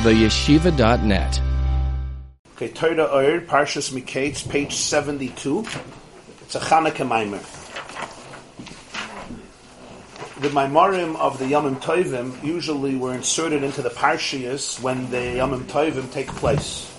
[0.00, 1.40] theyeshiva.net.
[2.54, 5.66] Okay, Torah Oyer, Parshas Miketz, page 72.
[6.40, 7.40] It's a Chanukah Maimer.
[10.40, 15.64] The Maimarim of the Yomim Tovim usually were inserted into the Parshias when the Yomim
[15.64, 16.90] Tovim take place.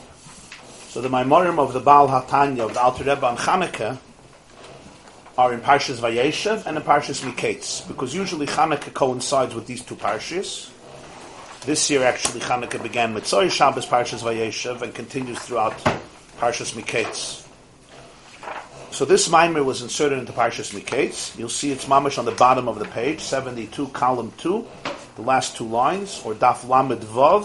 [0.90, 3.98] So the Maimarim of the Baal HaTanya, of the Alter Rebbe on Chanukah,
[5.40, 9.96] are in Parshas Vayeshev and in Parshas Miketz, because usually Chanukah coincides with these two
[9.96, 10.70] Parshias.
[11.64, 15.78] This year, actually, Chanukah began with Tzoy Shabbos Parshas Vayeshev and continues throughout
[16.40, 17.48] Parshas Miketz.
[18.90, 21.38] So this mimer was inserted into Parshas Miketz.
[21.38, 24.68] You'll see it's mamish on the bottom of the page, 72, column 2,
[25.18, 27.44] the last two lines, or Daf Lamed Vav,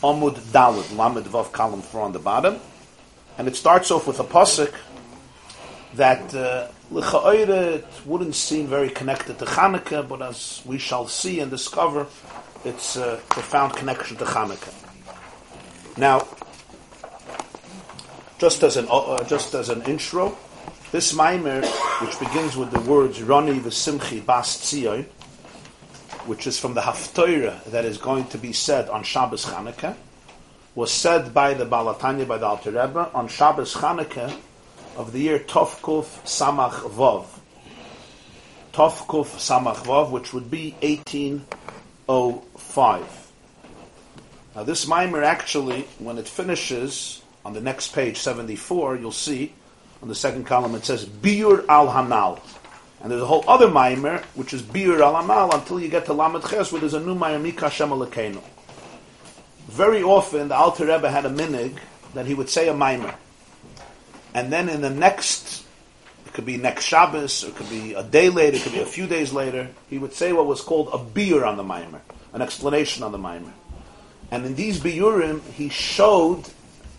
[0.00, 2.58] Omud Dalad, Lamed Vav, column 4 on the bottom.
[3.36, 4.74] And it starts off with a posik
[5.92, 11.50] that uh, it wouldn't seem very connected to Chanukah, but as we shall see and
[11.50, 12.06] discover,
[12.64, 14.72] it's a profound connection to Chanukah.
[15.96, 16.26] Now,
[18.38, 20.36] just as an uh, just as an intro,
[20.90, 21.62] this mimer,
[22.00, 25.04] which begins with the words "Rani v'Simchi Bas Tzion,"
[26.26, 29.96] which is from the Haftorah that is going to be said on Shabbos Chanukah,
[30.74, 34.34] was said by the Balatanya by the Alter Rebbe on Shabbos Chanukah
[34.96, 37.26] of the year Tovkuf Samach Vov.
[38.72, 40.74] Tovkuf Samach Vov, which would be
[42.76, 43.32] 1805.
[44.54, 49.52] Now this mimer actually, when it finishes on the next page, 74, you'll see
[50.02, 52.40] on the second column it says Biur al Hanal.
[53.02, 56.12] And there's a whole other mimer, which is Biur al Hanal, until you get to
[56.12, 57.90] Lamed Ches, where there's a new mimer, Mika Shem
[59.68, 61.78] Very often, the Alter Rebbe had a minig
[62.14, 63.14] that he would say a mimer
[64.34, 65.64] and then in the next,
[66.26, 68.86] it could be next Shabbos, it could be a day later, it could be a
[68.86, 72.00] few days later, he would say what was called a biur on the Maimer,
[72.32, 73.52] an explanation on the Maimer.
[74.30, 76.44] And in these biurim, he showed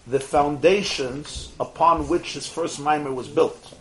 [0.06, 3.74] the foundations upon which his first Maimer was built.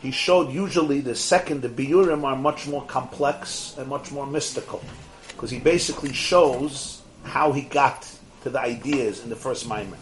[0.00, 4.82] He showed usually the second, the biurim are much more complex and much more mystical,
[5.28, 8.06] because he basically shows how he got
[8.42, 9.96] to the ideas in the first Maimer.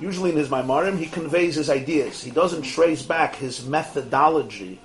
[0.00, 2.22] Usually in his Maimarim, he conveys his ideas.
[2.22, 4.80] He doesn't trace back his methodology,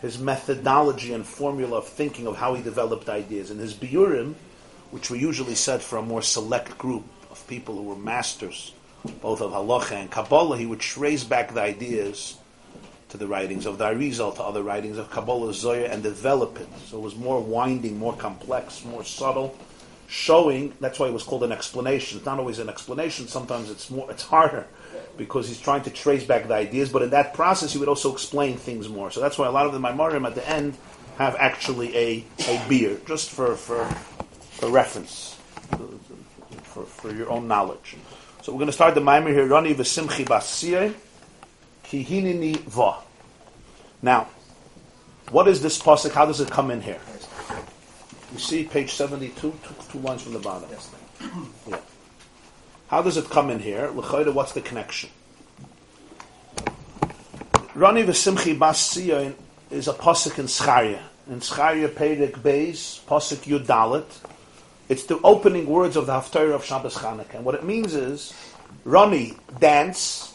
[0.00, 3.50] his methodology and formula of thinking of how he developed ideas.
[3.50, 4.34] In his Biurim,
[4.90, 8.72] which were usually said for a more select group of people who were masters,
[9.20, 12.36] both of Halacha and Kabbalah, he would trace back the ideas
[13.08, 16.68] to the writings of the Arizal, to other writings of Kabbalah, Zoya, and develop it.
[16.86, 19.56] So it was more winding, more complex, more subtle
[20.08, 22.16] showing that's why it was called an explanation.
[22.16, 23.28] It's not always an explanation.
[23.28, 24.66] Sometimes it's more it's harder
[25.18, 26.90] because he's trying to trace back the ideas.
[26.90, 29.10] But in that process, he would also explain things more.
[29.10, 30.78] So that's why a lot of the Maimarim at the end
[31.18, 35.36] have actually a, a beer, just for for, for reference,
[36.62, 37.96] for, for your own knowledge.
[38.42, 39.46] So we're going to start the Maimir here.
[39.46, 40.94] Rani v'simchi basiyeh
[41.84, 42.96] kihinini va.
[44.00, 44.28] Now,
[45.30, 46.12] what is this pasuk?
[46.12, 47.00] How does it come in here?
[48.32, 49.54] You see page 72, two,
[49.90, 50.68] two lines from the bottom.
[50.70, 50.90] Yes.
[51.66, 51.78] Yeah.
[52.88, 53.92] How does it come in here?
[53.92, 55.10] What's the connection?
[57.74, 59.34] Rani v'simchi bas Tzion
[59.70, 61.02] is a posuk in Scharia.
[61.30, 64.06] In Scharia Perek Beis, posuk Yudalit.
[64.88, 67.34] It's the opening words of the Haftarah of Shabbos Chanukah.
[67.34, 68.32] And what it means is,
[68.84, 70.34] Rani, dance,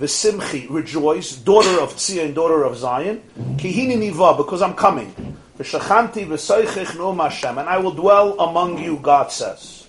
[0.00, 3.22] v'simchi, rejoice, daughter of Tzion, daughter of Zion,
[3.56, 5.14] kihini niva, because I'm coming.
[5.58, 9.83] V'shachanti v'soichich no'um Hashem, and I will dwell among you, God says.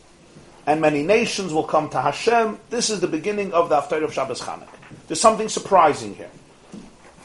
[0.67, 2.59] And many nations will come to Hashem.
[2.69, 4.67] This is the beginning of the Haftarah of Shabbos Chanukah.
[5.07, 6.31] There's something surprising here.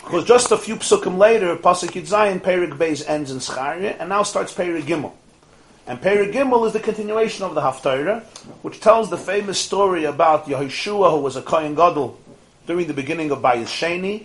[0.04, 4.22] Because just a few psukim later, Pasuk Yitzayin, Perik Beis ends in Scharia, and now
[4.24, 5.12] starts Perik Gimel.
[5.86, 8.22] And Perik Gimel is the continuation of the Haftarah,
[8.62, 12.18] which tells the famous story about Yehoshua, who was a Kohen Gadol
[12.66, 14.24] during the beginning of Bayis Sheni,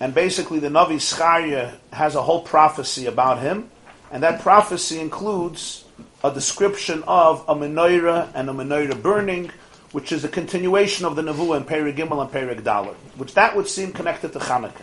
[0.00, 3.70] and basically the Navi Scharia has a whole prophecy about him,
[4.10, 5.84] and that prophecy includes
[6.22, 9.50] a description of a menorah and a menorah burning,
[9.92, 13.56] which is a continuation of the Nevuah in Perig Gimel and Perig Dalar, which that
[13.56, 14.82] would seem connected to Chanukah.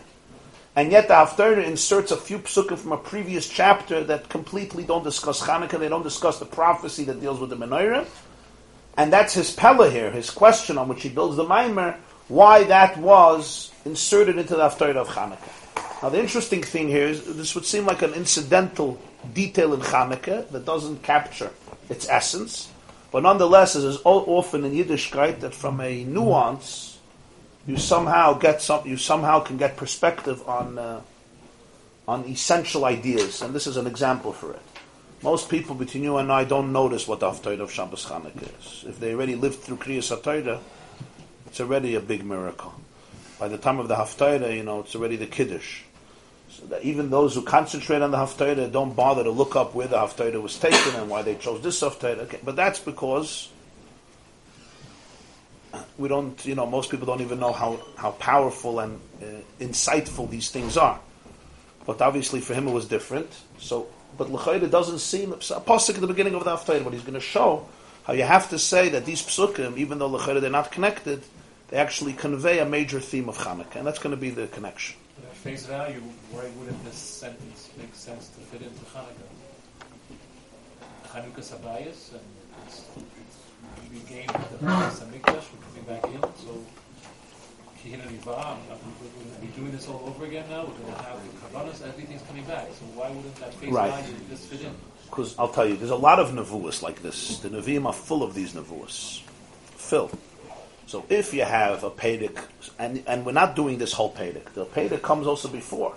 [0.75, 5.03] And yet the Haftarah inserts a few psukim from a previous chapter that completely don't
[5.03, 8.07] discuss Chanukah, they don't discuss the prophecy that deals with the menorah,
[8.97, 11.95] and that's his pella here, his question on which he builds the Maimer,
[12.27, 16.01] why that was inserted into the Haftarah of Chanukah.
[16.01, 18.99] Now the interesting thing here is this would seem like an incidental
[19.33, 21.51] detail in Chanukah that doesn't capture
[21.89, 22.69] its essence,
[23.11, 26.97] but nonetheless, it is often in Yiddishkeit that from a nuance,
[27.65, 31.01] you somehow get some, you somehow can get perspective on uh,
[32.07, 34.61] on essential ideas, and this is an example for it.
[35.23, 38.85] Most people between you and I don't notice what the Haftarah of Shabbos Chanukah is.
[38.87, 40.59] If they already lived through Kriyas HaTorah,
[41.47, 42.73] it's already a big miracle.
[43.39, 45.81] By the time of the Haftarah, you know, it's already the Kiddush.
[46.57, 49.87] So that even those who concentrate on the Haftarah don't bother to look up where
[49.87, 52.21] the Haftarah was taken and why they chose this Haftarah.
[52.21, 52.39] Okay.
[52.43, 53.49] But that's because
[55.99, 59.25] we don't, you know, most people don't even know how, how powerful and uh,
[59.59, 60.99] insightful these things are.
[61.85, 63.29] But obviously for him it was different.
[63.59, 63.87] So,
[64.17, 67.13] but L'chayda doesn't seem, a pasuk at the beginning of the Haftarah, but he's going
[67.13, 67.67] to show
[68.05, 71.21] how you have to say that these psukim, even though L'chayda they're not connected,
[71.67, 74.95] they actually convey a major theme of Hanukkah, and that's going to be the connection.
[75.47, 79.31] Face value, why wouldn't this sentence make sense to fit into Hanukkah?
[81.07, 82.27] Hanukkah Sabayas, and
[82.67, 83.39] it's, it's
[83.89, 86.51] regained the Hanukkah Hamikdash, we're coming back in, so
[87.79, 88.57] Kihin and Iva, are
[89.41, 90.65] we doing this all over again now?
[90.65, 93.89] We're going to have the Kavanas, everything's coming back, so why wouldn't that face Right.
[93.89, 94.75] value just fit in?
[95.09, 97.39] Because I'll tell you, there's a lot of nevuas like this.
[97.39, 99.21] The Nevi'im are full of these nevuas.
[99.77, 100.11] Fill.
[100.87, 102.41] So if you have a Pedic,
[102.79, 105.93] and, and we're not doing this whole Pedic, the Pedic comes also before.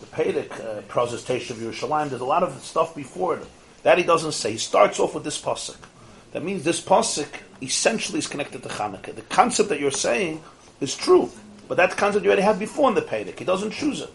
[0.00, 3.46] The Pedic uh, of Yerushalayim, there's a lot of stuff before it.
[3.82, 4.52] That he doesn't say.
[4.52, 5.78] He starts off with this Pasuk.
[6.32, 7.28] That means this Pasuk
[7.62, 9.14] essentially is connected to Hanukkah.
[9.14, 10.42] The concept that you're saying
[10.82, 11.30] is true,
[11.66, 13.38] but that concept you already had before in the Pedic.
[13.38, 14.12] He doesn't choose it.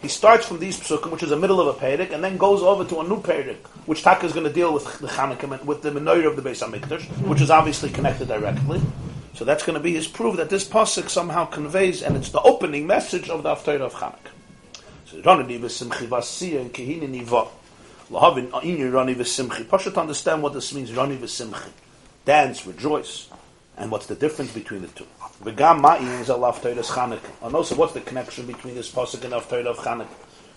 [0.00, 2.62] He starts from these psukim, which is the middle of a Pedic, and then goes
[2.62, 5.82] over to a new Pedic, which Taka is going to deal with the Hanukkah, with
[5.82, 8.80] the menorah of the Beis Hamikdash, which is obviously connected directly.
[9.38, 12.40] So that's going to be his proof that this pasuk somehow conveys, and it's the
[12.40, 14.32] opening message of the Haftarah of Hanukkah.
[15.04, 17.46] So Rani and kehini niva.
[18.10, 19.92] Lahavin ini Rani v'simchi.
[19.92, 21.70] To understand what this means, Rani v'simchi.
[22.24, 23.28] Dance, rejoice.
[23.76, 25.06] And what's the difference between the two?
[25.44, 27.46] V'gam ma'in is al Haftarah Hanukkah.
[27.46, 30.08] And also, what's the connection between this pasuk and Haftarah of Hanukkah?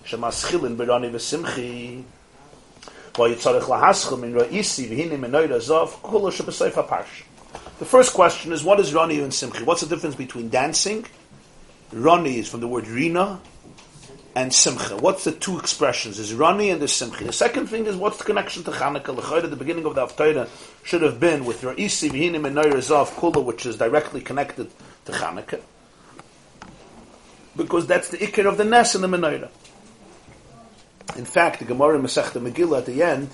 [0.06, 2.04] Shemaschilin b'Rani v'simchi.
[3.14, 7.26] V'yitzarech lahaschel min ra'isi v'hini menoira zov kula shebesayf ha'parsha.
[7.82, 9.66] The first question is, what is Rani and Simchi?
[9.66, 11.04] What's the difference between dancing?
[11.92, 13.42] Rani is from the word Rina,
[14.36, 14.98] and Simcha.
[14.98, 16.20] What's the two expressions?
[16.20, 17.26] Is Rani and the Simchi.
[17.26, 20.48] The second thing is, what's the connection to at the beginning of the Haftarah
[20.84, 24.70] should have been with Ra'isi v'hinim and Noir Zav Kula, which is directly connected
[25.06, 25.62] to Chanukah.
[27.58, 29.50] Because that's the ikir of the Nes and the Menorah.
[31.18, 33.32] In fact, the Gemara Masechta Megillah at the end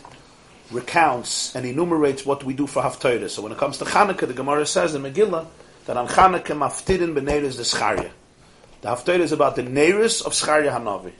[0.72, 3.30] recounts and enumerates what we do for Haftarah.
[3.30, 5.46] So when it comes to Chanukah, the Gemara says in Megillah
[5.86, 8.12] that on Chanukah maftirin b'neiris the Scharia.
[8.82, 11.14] The Haftarah is about the neiris of Scharia Hanavi.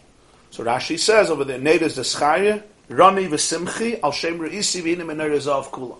[0.52, 5.72] So Rashi says over there, neiris the Scharia, Rani v'simchi al shem re'isi b'neiris of
[5.72, 5.98] kula.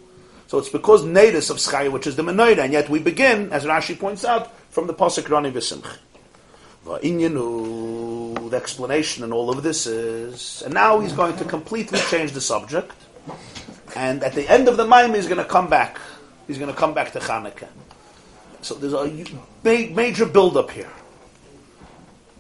[0.48, 3.66] So it's because neiris of Scharia, which is the menorah, and yet we begin, as
[3.66, 5.98] Rashi points out, from the pasuk Rani v'simchi.
[8.50, 12.40] The explanation and all of this is, and now he's going to completely change the
[12.40, 12.94] subject,
[13.96, 16.00] and at the end of the Maim, he's going to come back.
[16.48, 17.68] He's going to come back to Chanukah.
[18.62, 19.06] So there's a
[19.64, 20.90] ma- major build-up here.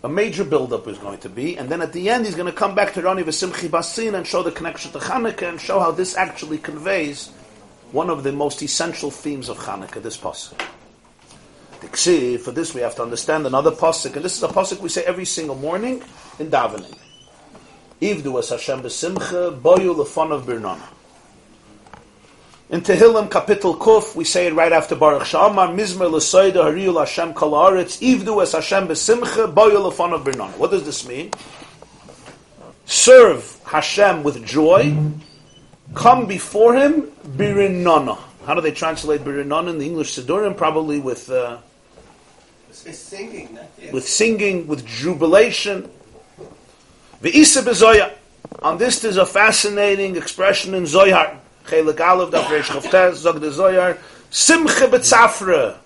[0.03, 2.57] A major build-up is going to be, and then at the end, he's going to
[2.57, 5.91] come back to Rani V'Simchi Basin and show the connection to Chanukah and show how
[5.91, 7.29] this actually conveys
[7.91, 10.61] one of the most essential themes of Chanukah, this pasuk.
[12.39, 15.03] For this we have to understand another pasuk, and this is a pasuk we say
[15.03, 16.03] every single morning
[16.39, 16.97] in davening.
[18.01, 20.79] Ivdu as Hashem b'simcha, boyu of birnana.
[22.69, 27.33] In Tehillim, Kapitel Kuf, we say it right after Baruch Shamar, Mizmer l'soida hariyul Hashem
[27.33, 30.55] kol haaretz, ivdu es Hashem b'simcha, boyu of birnana.
[30.57, 31.31] What does this mean?
[32.85, 34.95] Serve Hashem with joy,
[35.95, 38.19] come before Him, birinana.
[38.45, 40.55] How do they translate birinana in the English Siddurim?
[40.55, 41.31] Probably with...
[41.31, 41.57] Uh,
[42.71, 43.57] singing,
[43.91, 45.89] with singing, with jubilation.
[47.21, 48.13] Ve'isa bezoya.
[48.61, 51.37] On this, there's a fascinating expression in Zoyar.
[51.65, 53.97] Chelik Aleph, Daf Reish Chavtes, Zog de Zoyar.
[54.29, 55.77] Simcha betzafra.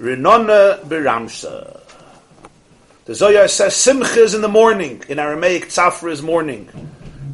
[0.00, 1.80] Renona beramsa.
[3.04, 5.02] The Zoyar says Simcha is in the morning.
[5.08, 6.70] In Aramaic, Tzafra is morning.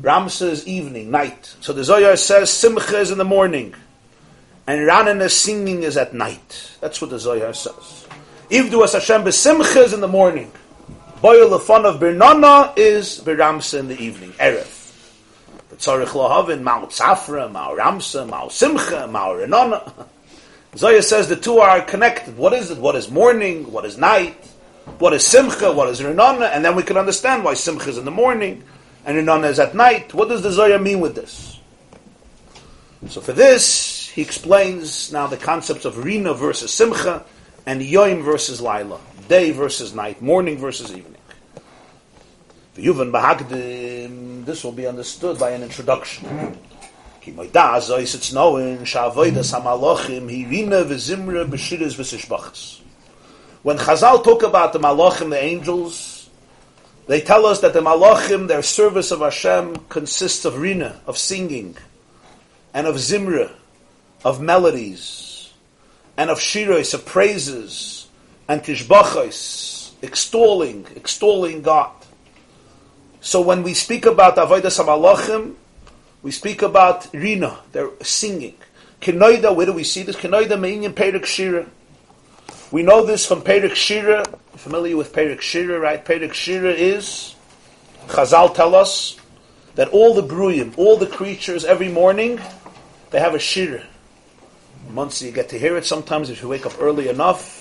[0.02, 1.54] Ramsa is evening, night.
[1.60, 3.74] So the Zoyar says Simcha is in the morning.
[4.66, 6.76] And Ranana singing is at night.
[6.80, 8.06] That's what the Zoyar says.
[8.50, 10.50] Ivdu as Hashem b'simcha is in the morning.
[11.20, 14.76] Boil the fun of Birnana is Biramsa in the evening, Erev.
[15.68, 19.92] But Tzarech Lahavin, Mao Tzafra, Mao Ramsa, Mao Simcha, Mao Renana.
[20.74, 22.38] Zoya says the two are connected.
[22.38, 22.78] What is it?
[22.78, 23.70] What is morning?
[23.70, 24.34] What is night?
[24.98, 25.70] What is Simcha?
[25.70, 26.50] What is Renana?
[26.54, 28.64] And then we can understand why Simcha is in the morning
[29.04, 30.14] and Renana is at night.
[30.14, 31.60] What does the Zoya mean with this?
[33.08, 37.26] So for this, he explains now the concepts of Rina versus Simcha
[37.66, 39.00] and Yoim versus Laila,
[39.30, 41.14] day versus night, morning versus evening.
[44.44, 46.58] This will be understood by an introduction.
[47.22, 47.46] It's.
[53.62, 56.28] When Chazal talk about the malachim, the angels,
[57.06, 61.76] they tell us that the malachim, their service of Hashem, consists of rina, of singing,
[62.74, 63.52] and of zimra,
[64.24, 65.52] of melodies,
[66.16, 67.99] and of shiros, of praises,
[68.50, 71.92] and tishbachos, extolling, extolling God.
[73.20, 75.54] So when we speak about avodas malachim,
[76.24, 78.56] we speak about rina, they're singing.
[79.00, 80.16] Kenoida, where do we see this?
[80.16, 81.64] Kenoida meinyan perik shira.
[82.72, 84.24] We know this from Perik Shira.
[84.56, 86.04] Familiar with Perik Shira, right?
[86.04, 87.34] Perik Shira is
[88.06, 89.16] Chazal tell us
[89.74, 92.40] that all the bruyim, all the creatures, every morning,
[93.10, 93.84] they have a shira.
[94.92, 97.59] Once you get to hear it, sometimes if you wake up early enough,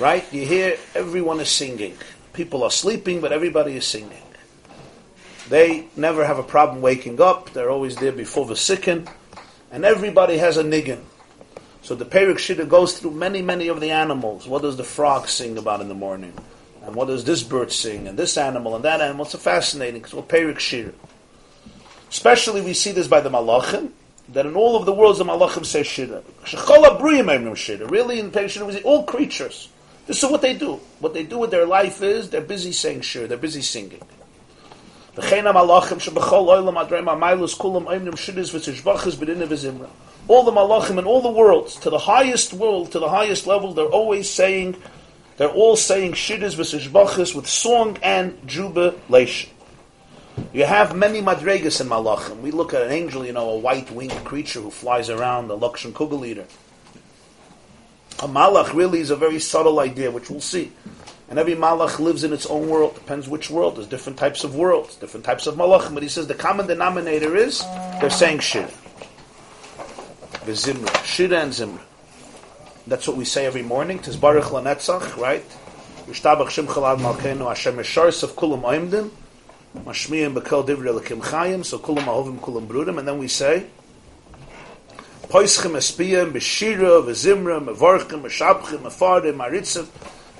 [0.00, 0.24] right?
[0.32, 1.96] You hear everyone is singing.
[2.32, 4.22] People are sleeping, but everybody is singing.
[5.48, 7.50] They never have a problem waking up.
[7.50, 9.08] They're always there before the sicken,
[9.70, 11.00] and everybody has a niggin.
[11.82, 14.46] So the Perik Shira goes through many, many of the animals.
[14.46, 16.34] What does the frog sing about in the morning?
[16.84, 18.06] And what does this bird sing?
[18.06, 19.24] And this animal and that animal.
[19.24, 20.02] It's fascinating.
[20.02, 20.92] It's called Perik Shira.
[22.10, 23.90] Especially we see this by the Malachim,
[24.28, 25.82] that in all of the worlds the Malachim say.
[25.82, 26.22] Shira.
[27.86, 29.69] Really in Perik Shira we see all creatures.
[30.10, 30.80] This is what they do.
[30.98, 33.28] What they do with their life is they're busy saying Shira.
[33.28, 34.02] They're busy singing.
[35.16, 35.52] All the
[40.50, 44.28] malachim in all the worlds, to the highest world, to the highest level, they're always
[44.28, 44.74] saying,
[45.36, 49.50] they're all saying shidduch v'sishbachas with song and jubilation.
[50.52, 52.40] You have many madregas in malachim.
[52.40, 55.92] We look at an angel, you know, a white-winged creature who flies around, the Lakshan
[55.92, 56.46] Kugel eater.
[58.20, 60.72] A malach really is a very subtle idea, which we'll see.
[61.30, 62.94] And every malach lives in its own world.
[62.94, 63.76] Depends which world.
[63.76, 65.94] There's different types of worlds, different types of malachim.
[65.94, 67.60] But he says the common denominator is
[68.00, 68.68] they're saying shir.
[70.44, 71.04] V'zimra.
[71.04, 71.80] Shira and zimra.
[72.86, 74.00] That's what we say every morning.
[74.00, 75.44] Tis baruch lanetzach, right?
[76.06, 79.10] Yishtabach shim chalad malkeinu Hashem eshars of kulam oimdim.
[79.84, 81.64] Mashmiyim bekel divrei lekim chayim.
[81.64, 82.98] So kulam ahovim kulam brudim.
[82.98, 83.66] And then we say
[85.30, 89.86] Poischim espiyim b'shira v'zimra mevorchim meshabchim mefardim maritzim.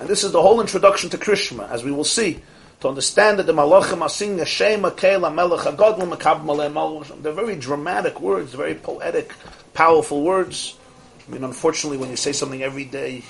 [0.01, 2.41] And this is the whole introduction to Krishma, as we will see,
[2.81, 8.19] to understand that the Malachim are singing Hashem Akel Melech Hagodl Mekab They're very dramatic
[8.19, 9.31] words, very poetic,
[9.73, 10.75] powerful words.
[11.25, 13.23] I mean, unfortunately, when you say something every day,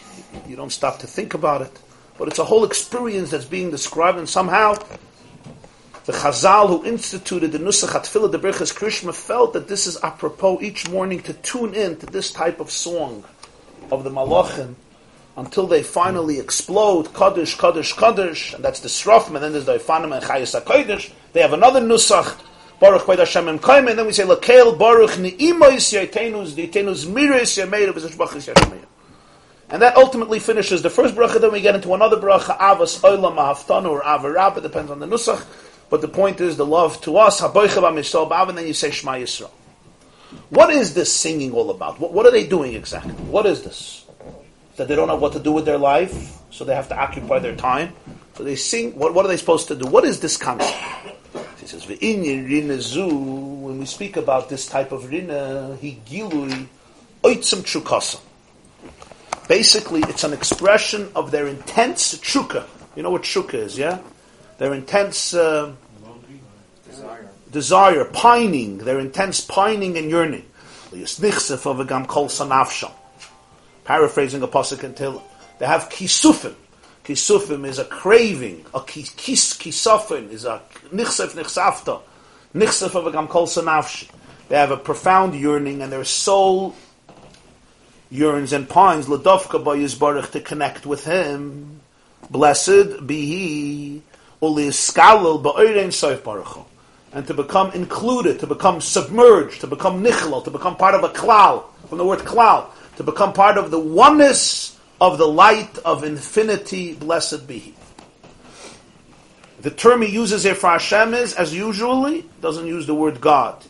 [0.48, 1.80] you don't stop to think about it.
[2.18, 4.78] But it's a whole experience that's being described, and somehow
[6.06, 10.60] the Chazal who instituted the Nusach Hatfilah, the Berchas Krishma, felt that this is apropos
[10.62, 13.24] each morning to tune in to this type of song
[13.92, 14.76] of the Malachim
[15.38, 19.78] until they finally explode, Kaddish, Kaddish, Kaddish, and that's the Srofim, and then there's the
[19.78, 21.12] Ifanim and Chayas HaKodesh.
[21.34, 22.38] They have another Nusach,
[22.80, 27.94] Baruch Kved Hashem Kaim, and then we say, Lakel Baruch Ni'imois Yaitenus, Yaitenus Miris Yameir,
[27.94, 28.86] B'Zashbachis Yashmeir.
[29.70, 33.38] And that ultimately finishes the first bracha, then we get into another bracha, Avas Oilam
[33.38, 35.46] Mahaftanu, or Avarab, it depends on the Nusach,
[35.92, 39.52] but the point is the love to us, and then you say Shema Yisrael.
[40.50, 42.00] What is this singing all about?
[42.00, 43.14] What, what are they doing exactly?
[43.14, 44.02] What is this?
[44.82, 47.38] that they don't know what to do with their life, so they have to occupy
[47.38, 47.94] their time.
[48.36, 48.98] So they sing.
[48.98, 49.86] What, what are they supposed to do?
[49.88, 50.76] What is this concept?
[51.60, 56.66] He says, When we speak about this type of rina, he gilui
[57.24, 58.20] oitzim trukasa.
[59.48, 62.66] Basically, it's an expression of their intense truka.
[62.96, 64.00] You know what truka is, yeah?
[64.62, 65.74] Their intense uh,
[66.88, 67.30] desire.
[67.52, 70.46] desire, pining, their intense pining and yearning.
[73.84, 75.24] Paraphrasing a pasuk until
[75.58, 76.54] they have kisufim.
[77.04, 78.64] Kisufim is a craving.
[78.76, 80.62] A kis, kis kisufim is a
[80.94, 82.00] nichsef nichsafta.
[82.54, 84.12] Nichsef of a gam kol sanafshi.
[84.50, 86.76] They have a profound yearning and their soul
[88.12, 91.82] yearns and pines ladovka by Yisbarach to connect with Him.
[92.30, 94.04] Blessed be He,
[97.14, 101.10] and to become included, to become submerged, to become nichlal, to become part of a
[101.10, 102.68] klal, from the word klal,
[102.98, 107.76] to become part of the oneness of the light of infinity, blessed be He.
[109.62, 113.64] The term he uses here for Hashem is, as usually, doesn't use the word God.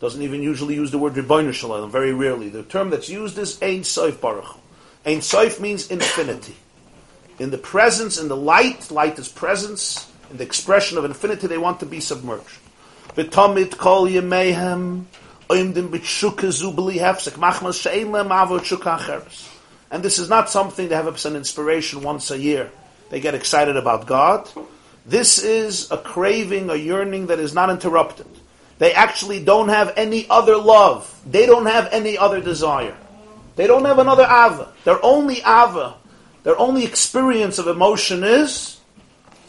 [0.00, 2.50] Doesn't even usually use the word Rebbeinu Shalom, very rarely.
[2.50, 4.58] The term that's used is Ein Soif Baruch.
[5.06, 6.56] Ein Soif means infinity.
[7.38, 11.58] In the presence, in the light, light is presence, in the expression of infinity, they
[11.58, 12.58] want to be submerged.
[13.14, 15.06] V'tomit kol yemehem
[15.50, 15.74] and
[20.02, 22.70] this is not something they have as an inspiration once a year.
[23.08, 24.46] They get excited about God.
[25.06, 28.26] This is a craving, a yearning that is not interrupted.
[28.76, 31.18] They actually don't have any other love.
[31.24, 32.96] They don't have any other desire.
[33.56, 34.74] They don't have another ava.
[34.84, 35.94] Their only ava,
[36.42, 38.80] their only experience of emotion is,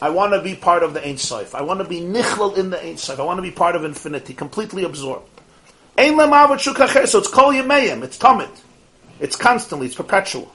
[0.01, 1.53] I want to be part of the Ein Sof.
[1.53, 3.19] I want to be nichlal in the Ein Sof.
[3.19, 5.27] I want to be part of infinity, completely absorbed.
[5.98, 8.50] Ein so it's kol yemeim, it's tamid.
[9.19, 10.50] It's constantly, it's perpetual.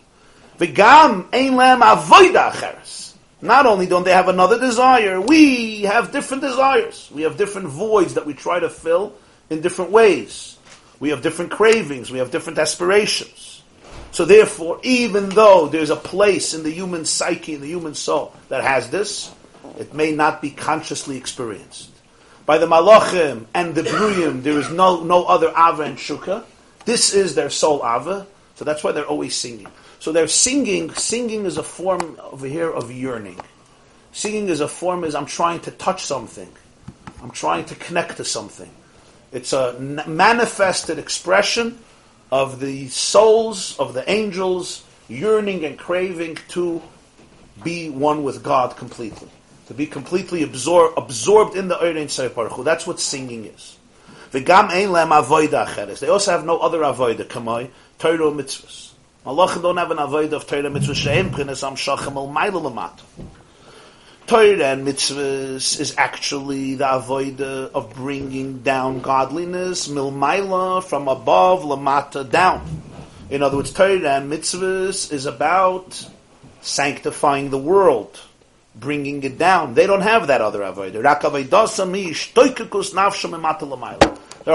[0.58, 3.14] V'gam ein lem avoida acheres.
[3.42, 7.10] Not only don't they have another desire, we have different desires.
[7.12, 9.12] We have different voids that we try to fill
[9.50, 10.56] in different ways.
[10.98, 12.10] We have different cravings.
[12.10, 13.53] We have different aspirations.
[14.14, 18.33] So therefore, even though there's a place in the human psyche, in the human soul
[18.49, 19.35] that has this,
[19.76, 21.90] it may not be consciously experienced.
[22.47, 26.44] By the malachim and the bruyim, there is no, no other ava and shuka.
[26.85, 29.66] This is their soul ava, so that's why they're always singing.
[29.99, 30.94] So they're singing.
[30.94, 33.40] Singing is a form over here of yearning.
[34.12, 36.52] Singing is a form is I'm trying to touch something.
[37.21, 38.71] I'm trying to connect to something.
[39.33, 41.80] It's a manifested expression
[42.30, 46.82] of the souls of the angels yearning and craving to
[47.62, 49.28] be one with God completely.
[49.68, 53.76] To be completely absor- absorbed in the Eirin Baruch That's what singing is.
[54.32, 58.90] They also have no other avoida, kamoi, Torah mitzvahs.
[59.24, 63.00] Malachim don't have an avoid of Torah mitzvah she'em prinas am shachem al maila lamat.
[64.26, 71.62] Torah and mitzvahs is actually the avoid uh, of bringing down godliness, milmaila, from above,
[71.62, 72.82] lamata, down.
[73.30, 76.08] In other words, Torah and mitzvahs is about
[76.62, 78.18] sanctifying the world,
[78.74, 79.74] bringing it down.
[79.74, 80.94] They don't have that other avoid.
[80.94, 81.02] Their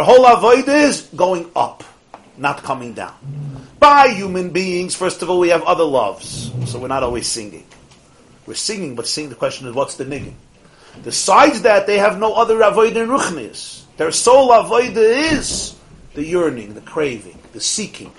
[0.04, 1.84] whole avoid is going up,
[2.38, 3.14] not coming down
[3.80, 6.52] by human beings, first of all, we have other loves.
[6.70, 7.66] So we're not always singing.
[8.50, 10.34] We're singing, but singing, the question is, what's the niggin?
[11.04, 13.84] Besides that, they have no other avoid in ruchnis.
[13.98, 15.76] Their sole avoid is
[16.16, 18.12] the yearning, the craving, the seeking.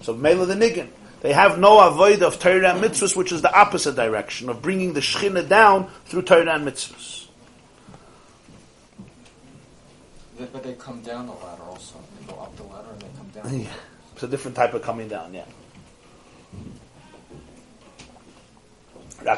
[0.00, 0.88] So mela the niggin.
[1.20, 4.92] They have no avoid of Torah and mitzvahs, which is the opposite direction of bringing
[4.92, 7.28] the shechina down through Torah and mitzvahs.
[10.36, 11.94] But they come down the ladder also.
[12.18, 13.60] They go up the ladder and they come down.
[13.60, 13.72] Yeah.
[14.14, 15.44] It's a different type of coming down, yeah.
[19.22, 19.34] Their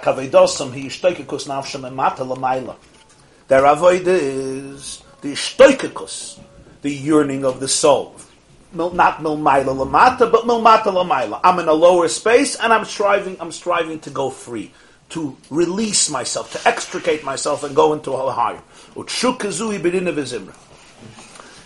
[3.66, 6.38] avoid is the ishtoikikus,
[6.82, 8.16] the yearning of the soul.
[8.72, 11.40] Not milmaila lamata, but milmata lamaila.
[11.44, 14.72] I'm in a lower space and I'm striving, I'm striving to go free,
[15.10, 18.62] to release myself, to extricate myself and go into a higher.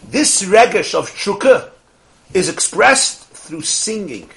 [0.08, 1.70] This regesh of shukah
[2.32, 4.30] is expressed through singing.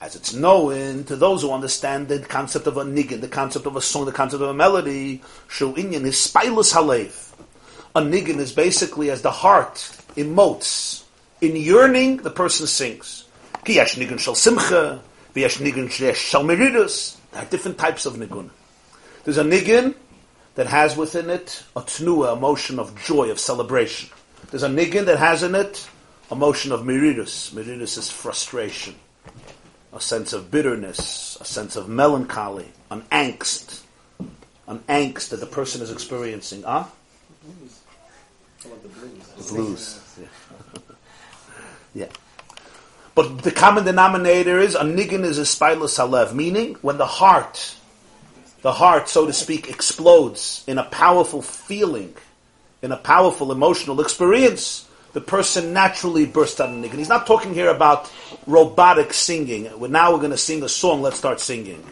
[0.00, 3.74] As it's known to those who understand the concept of a niggin, the concept of
[3.74, 7.32] a song, the concept of a melody, shu inyan is spilus halev.
[7.96, 9.74] A niggin is basically as the heart
[10.14, 11.02] emotes.
[11.40, 13.24] In yearning, the person sings.
[13.64, 15.02] Kiyash niggin shal simcha,
[15.34, 17.16] viyash niggin shal meridus.
[17.32, 18.50] There are different types of nigun.
[19.24, 19.96] There's a niggin
[20.54, 24.10] that has within it a tnua, emotion of joy, of celebration.
[24.50, 25.88] There's a niggin that has in it
[26.30, 27.52] a motion of miridus.
[27.52, 28.94] Miridus is frustration,
[29.98, 33.82] a sense of bitterness, a sense of melancholy, an angst,
[34.68, 36.62] an angst that the person is experiencing.
[36.64, 36.88] Ah?
[38.62, 38.68] Huh?
[38.82, 39.50] The blues.
[39.50, 40.00] blues.
[40.20, 40.26] Yeah.
[42.02, 42.06] yeah.
[43.16, 47.74] But the common denominator is a niggin is a spilus halev, meaning when the heart,
[48.62, 52.14] the heart, so to speak, explodes in a powerful feeling
[52.82, 56.98] in a powerful emotional experience, the person naturally bursts out in niggin.
[56.98, 58.12] He's not talking here about
[58.46, 59.64] robotic singing.
[59.90, 61.82] Now we're going to sing a song, let's start singing.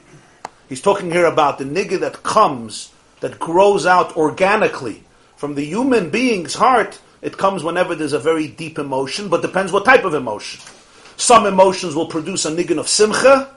[0.69, 5.03] He's talking here about the nigga that comes, that grows out organically
[5.37, 6.99] from the human being's heart.
[7.23, 10.61] It comes whenever there's a very deep emotion, but depends what type of emotion.
[11.17, 13.55] Some emotions will produce a niggin of simcha,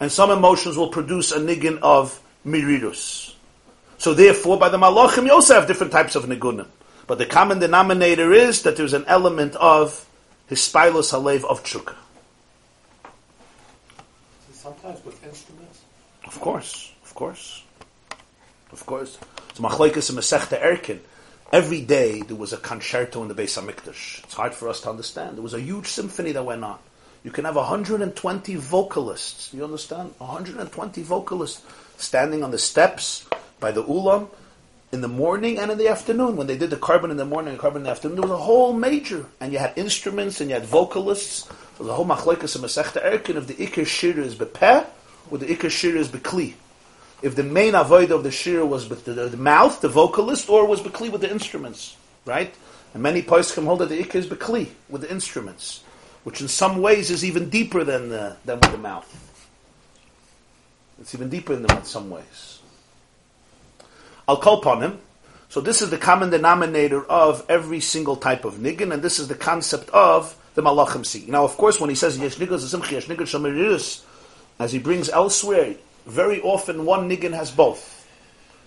[0.00, 3.34] and some emotions will produce a niggin of miridus.
[3.98, 6.66] So therefore, by the malachim, you also have different types of nigunim.
[7.08, 10.06] But the common denominator is that there's an element of
[10.50, 11.94] hispilus halev of tshuka.
[14.52, 15.80] Sometimes with instruments.
[16.26, 17.62] Of course, of course,
[18.70, 19.18] of course.
[19.54, 20.98] So machlekes and Masechta Erkin.
[21.50, 24.24] Every day there was a concerto in the Beis Hamikdash.
[24.24, 25.36] It's hard for us to understand.
[25.36, 26.78] There was a huge symphony that went on.
[27.24, 29.54] You can have 120 vocalists.
[29.54, 30.12] You understand?
[30.18, 31.64] 120 vocalists
[31.96, 33.26] standing on the steps
[33.60, 34.28] by the ulam
[34.90, 36.36] in the morning and in the afternoon.
[36.36, 38.30] When they did the korban in the morning and korban in the afternoon, there was
[38.30, 41.48] a whole major, and you had instruments and you had vocalists.
[41.76, 44.86] So the whole machlekes and masechta erkin of the ikar shir is bepeh,
[45.30, 46.54] or the ikar shir is bekli.
[47.20, 50.66] if the main avoid of the shir was with the, the, mouth, the vocalist, or
[50.66, 52.54] was bekli with the instruments, right?
[52.94, 55.84] And many poskim hold that the ikka is bekli with the instruments,
[56.24, 59.24] which in some ways is even deeper than the, than with the mouth.
[61.00, 62.57] It's even deeper in than in some ways.
[64.28, 65.00] I'll call upon him.
[65.48, 69.28] So this is the common denominator of every single type of niggin, and this is
[69.28, 71.24] the concept of the malachim see.
[71.26, 74.04] Now, of course, when he says yesh niggin
[74.60, 78.06] as he brings elsewhere, very often one niggin has both.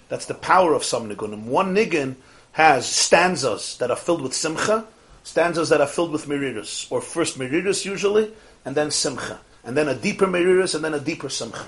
[0.10, 1.44] That's the power of some niggunim.
[1.44, 2.16] One niggin
[2.54, 4.86] has stanzas that are filled with simcha,
[5.24, 8.32] stanzas that are filled with mirirus, or first mirirus usually,
[8.66, 11.66] and then simcha, and then a deeper mirirus, and then a deeper simcha.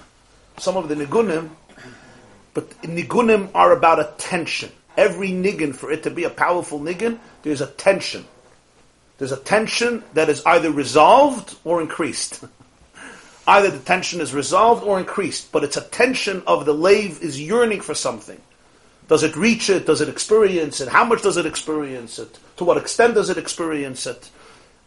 [0.58, 1.50] Some of the nigunim,
[2.54, 4.72] but nigunim are about a tension.
[4.96, 8.26] Every niggin, for it to be a powerful niggin, there's a tension.
[9.18, 12.44] There's a tension that is either resolved or increased.
[13.48, 17.42] either the tension is resolved or increased, but it's a tension of the lave is
[17.42, 18.40] yearning for something.
[19.08, 19.86] Does it reach it?
[19.86, 20.88] Does it experience it?
[20.88, 22.40] How much does it experience it?
[22.58, 24.30] To what extent does it experience it?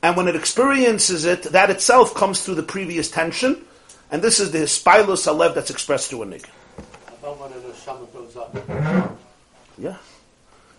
[0.02, 3.64] And when it experiences it, that itself comes through the previous tension,
[4.10, 6.48] and this is the hispilus alev that's expressed through a nigga.
[9.78, 9.96] Yeah.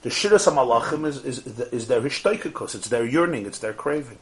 [0.01, 4.19] The shiras malachim is, is, is their hishtaikikus, it's their yearning, it's their craving.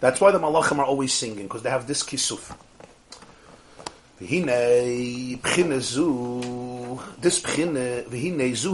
[0.00, 2.56] That's why the malachim are always singing, because they have this kisuf.
[4.18, 4.28] This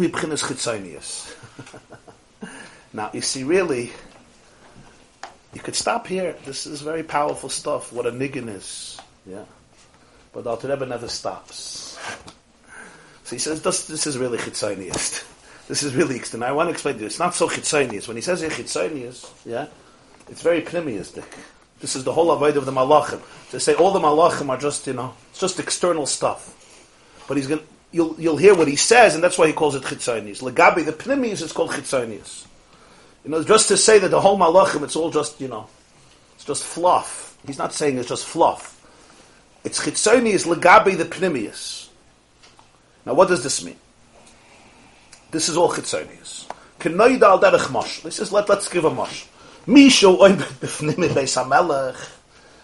[0.09, 1.35] b'chines chitzonius.
[2.95, 3.93] Now, you see, really,
[5.53, 6.37] you could stop here.
[6.45, 9.01] This is very powerful stuff, what a niggin is.
[9.27, 9.45] Yeah.
[10.33, 11.99] But the Alter Rebbe never stops.
[13.25, 15.25] So he says, this, this is really chitzonius.
[15.67, 16.47] This is really extended.
[16.47, 17.07] I want to explain to you.
[17.07, 18.07] It's not so chitzonius.
[18.07, 19.67] When he says chitzonius, yeah,
[20.29, 21.25] it's very pneumiistic.
[21.81, 23.23] This is the whole avoid of the malachim.
[23.51, 26.51] To say all the malachim are just, you know, it's just external stuff.
[27.27, 29.75] But he's going to, you'll, you'll hear what he says, and that's why he calls
[29.75, 30.43] it chitzonius.
[30.43, 32.47] Legabi, the pnimius is called chitzonius.
[33.25, 35.67] You know, just to say that the whole malachim, it's all just, you know,
[36.35, 37.39] it's just fluff.
[37.47, 38.73] He's not saying it's just fluff.
[39.65, 41.84] It's chitzonius legabi the pnimius.
[43.07, 43.77] Now, what does this mean?
[45.31, 46.47] This is all chitzonius.
[46.79, 48.03] Kenoida al derech.
[48.03, 48.91] This is let let's give a.
[49.67, 50.19] Misho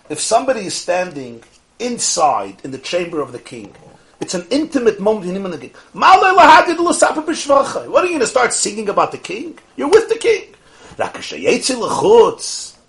[0.08, 1.42] If somebody is standing
[1.78, 3.74] inside in the chamber of the king,
[4.20, 5.72] it's an intimate moment in him and the king.
[5.92, 9.58] What are you going to start singing about the king?
[9.76, 10.54] You're with the king.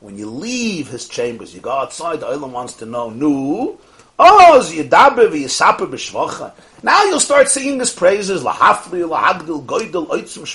[0.01, 3.77] When you leave his chambers, you go outside, the island wants to know, nu,
[4.19, 4.61] oh,
[6.83, 10.47] now you'll start singing his praises, oitzum,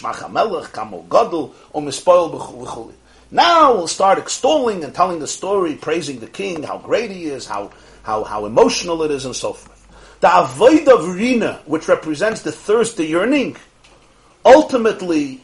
[0.73, 2.93] kamol b'chuli.
[3.31, 7.47] Now we'll start extolling and telling the story, praising the king, how great he is,
[7.47, 9.73] how, how, how emotional it is, and so forth.
[10.21, 13.57] The avoid of Rina, which represents the thirst, the yearning,
[14.45, 15.41] ultimately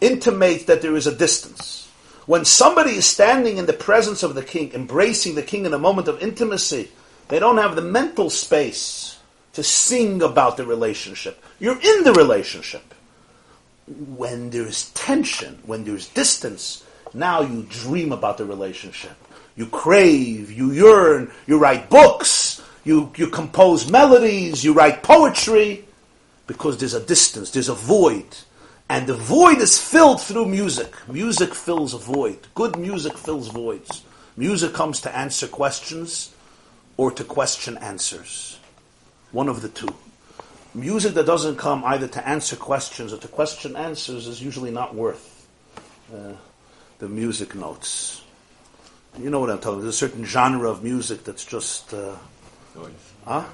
[0.00, 1.88] intimates that there is a distance.
[2.26, 5.78] When somebody is standing in the presence of the king, embracing the king in a
[5.78, 6.90] moment of intimacy,
[7.28, 9.18] they don't have the mental space
[9.54, 11.42] to sing about the relationship.
[11.58, 12.94] You're in the relationship.
[13.86, 19.16] When there's tension, when there's distance, now you dream about the relationship.
[19.56, 25.84] You crave, you yearn, you write books, you, you compose melodies, you write poetry,
[26.46, 28.26] because there's a distance, there's a void.
[28.88, 30.94] And the void is filled through music.
[31.08, 32.38] Music fills a void.
[32.54, 34.04] Good music fills voids.
[34.36, 36.34] Music comes to answer questions
[36.96, 38.58] or to question answers.
[39.32, 39.88] One of the two.
[40.74, 44.94] Music that doesn't come either to answer questions or to question answers is usually not
[44.94, 45.46] worth.
[46.12, 46.32] Uh,
[46.98, 48.22] the music notes.
[49.18, 49.82] You know what I'm talking about.
[49.82, 51.92] There's a certain genre of music that's just.
[51.92, 52.16] Uh,
[52.74, 52.90] noise.
[53.24, 53.44] Huh?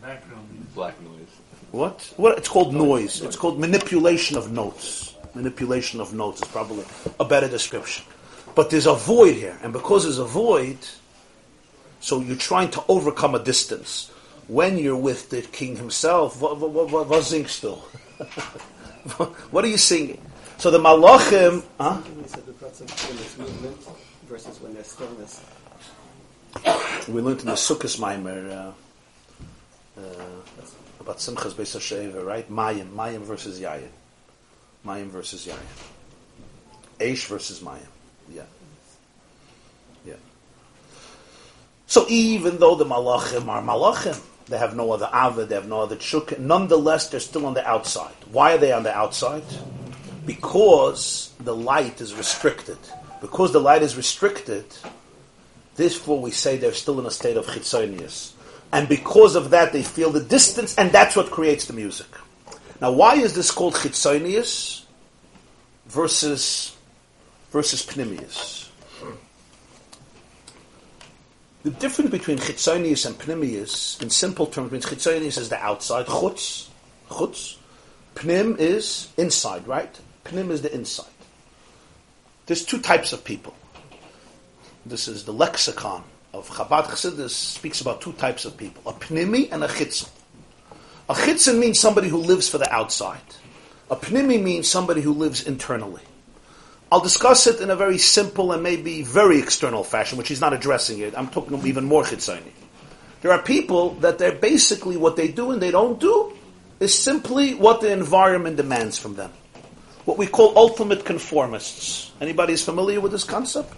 [0.00, 0.66] Background.
[0.74, 1.28] Black noise.
[1.72, 2.12] What?
[2.16, 2.38] What?
[2.38, 3.20] It's called noise.
[3.22, 5.14] It's called manipulation of notes.
[5.34, 6.84] Manipulation of notes is probably
[7.20, 8.04] a better description.
[8.54, 10.78] But there's a void here, and because there's a void,
[12.00, 14.10] so you're trying to overcome a distance.
[14.46, 17.76] When you're with the king himself, what, what, what, what, what still?
[19.50, 20.20] what are you singing?
[20.58, 22.00] So the malachim, huh?
[24.28, 25.42] versus when there's stillness.
[27.08, 28.72] We learned in the Sukkot Maimer uh,
[30.00, 30.02] uh,
[31.00, 32.50] about Simchas Beis Hasheva, right?
[32.50, 33.88] Mayim, Mayim versus Yayin,
[34.84, 35.56] Mayim versus Yayin,
[36.98, 37.86] Aish versus Mayim,
[38.30, 38.42] yeah.
[41.88, 45.80] So even though the malachim are malachim, they have no other avad, they have no
[45.80, 46.38] other chuk.
[46.38, 48.14] Nonetheless, they're still on the outside.
[48.30, 49.42] Why are they on the outside?
[50.28, 52.76] because the light is restricted.
[53.22, 54.66] Because the light is restricted,
[55.76, 58.32] therefore we say they're still in a state of chitzonius.
[58.70, 62.08] and because of that they feel the distance, and that's what creates the music.
[62.82, 64.84] Now, why is this called chitzonius
[65.86, 66.76] versus
[67.50, 68.67] versus pnimius?
[71.64, 76.68] The difference between chitzonius and pnimius, in simple terms, means chitzonius is the outside, chutz,
[77.10, 77.56] chutz.
[78.14, 79.98] Pnim is inside, right?
[80.24, 81.06] Pnim is the inside.
[82.46, 83.54] There's two types of people.
[84.86, 89.50] This is the lexicon of Chabad Chassidus speaks about two types of people: a pnimi
[89.52, 90.08] and a chitzon.
[91.08, 93.20] A chitzon means somebody who lives for the outside.
[93.90, 96.02] A pnimi means somebody who lives internally.
[96.90, 100.54] I'll discuss it in a very simple and maybe very external fashion, which he's not
[100.54, 101.16] addressing it.
[101.16, 102.52] I'm talking even more chitzoni.
[103.20, 106.32] There are people that they're basically what they do and they don't do
[106.80, 109.32] is simply what the environment demands from them.
[110.04, 112.10] What we call ultimate conformists.
[112.20, 113.74] Anybody is familiar with this concept?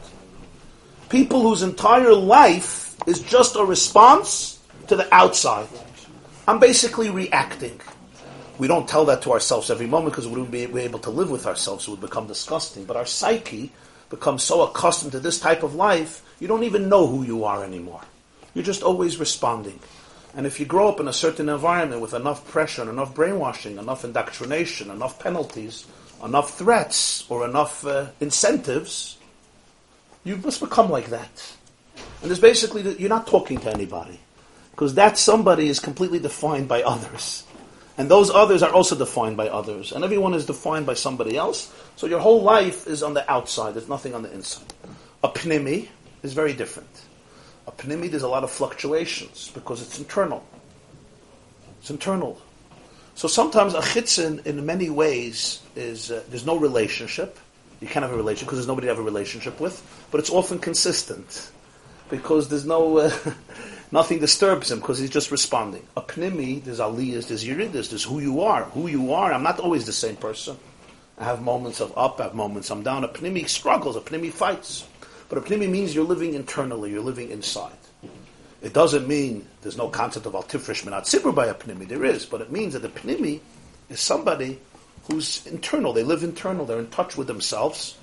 [1.09, 5.67] People whose entire life is just a response to the outside.
[6.47, 7.81] I'm basically reacting.
[8.61, 11.31] We don't tell that to ourselves every moment because we wouldn't be able to live
[11.31, 11.89] with ourselves.
[11.89, 12.85] It would become disgusting.
[12.85, 13.73] But our psyche
[14.11, 17.65] becomes so accustomed to this type of life, you don't even know who you are
[17.65, 18.03] anymore.
[18.53, 19.81] You're just always responding.
[20.37, 23.79] And if you grow up in a certain environment with enough pressure and enough brainwashing,
[23.79, 25.87] enough indoctrination, enough penalties,
[26.23, 29.17] enough threats, or enough uh, incentives,
[30.23, 31.55] you must become like that.
[32.21, 34.21] And it's basically, you're not talking to anybody.
[34.73, 37.45] Because that somebody is completely defined by others.
[38.01, 39.93] And those others are also defined by others.
[39.93, 41.71] And everyone is defined by somebody else.
[41.97, 43.75] So your whole life is on the outside.
[43.75, 44.73] There's nothing on the inside.
[45.23, 45.87] A pnimi
[46.23, 46.89] is very different.
[47.67, 50.43] A pnimi, there's a lot of fluctuations because it's internal.
[51.81, 52.41] It's internal.
[53.17, 57.39] So sometimes a chitzin, in many ways, is uh, there's no relationship.
[57.83, 59.77] You can't have a relationship because there's nobody to have a relationship with.
[60.11, 61.51] But it's often consistent
[62.09, 63.11] because there's no uh,
[63.93, 65.87] nothing disturbs him because he's just responding.
[65.97, 68.65] A pnimi, there's aliyahs, there's yiridas, there's who you are.
[68.65, 69.33] Who you are.
[69.33, 70.57] I'm not always the same person.
[71.19, 73.05] I have moments of up, I have moments I'm down.
[73.05, 73.97] A pnimi struggles.
[73.97, 74.87] A pnimi fights.
[75.29, 76.91] But a pnimi means you're living internally.
[76.91, 77.73] You're living inside.
[78.63, 81.89] It doesn't mean there's no concept of altifresh minat sibur by a pnimi.
[81.89, 83.41] There is, but it means that the pnimi
[83.89, 84.59] is somebody
[85.05, 85.93] who's internal.
[85.93, 86.67] They live internal.
[86.67, 87.97] They're in touch with themselves,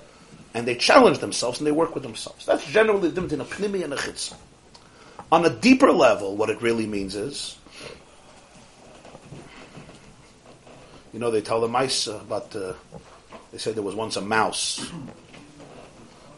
[0.54, 2.44] and they challenge themselves and they work with themselves.
[2.46, 4.34] That's generally the difference in a pnimi and a chitza.
[5.30, 7.58] On a deeper level, what it really means is,
[11.12, 12.54] you know, they tell the mice about.
[12.56, 12.72] Uh,
[13.52, 14.90] they say there was once a mouse,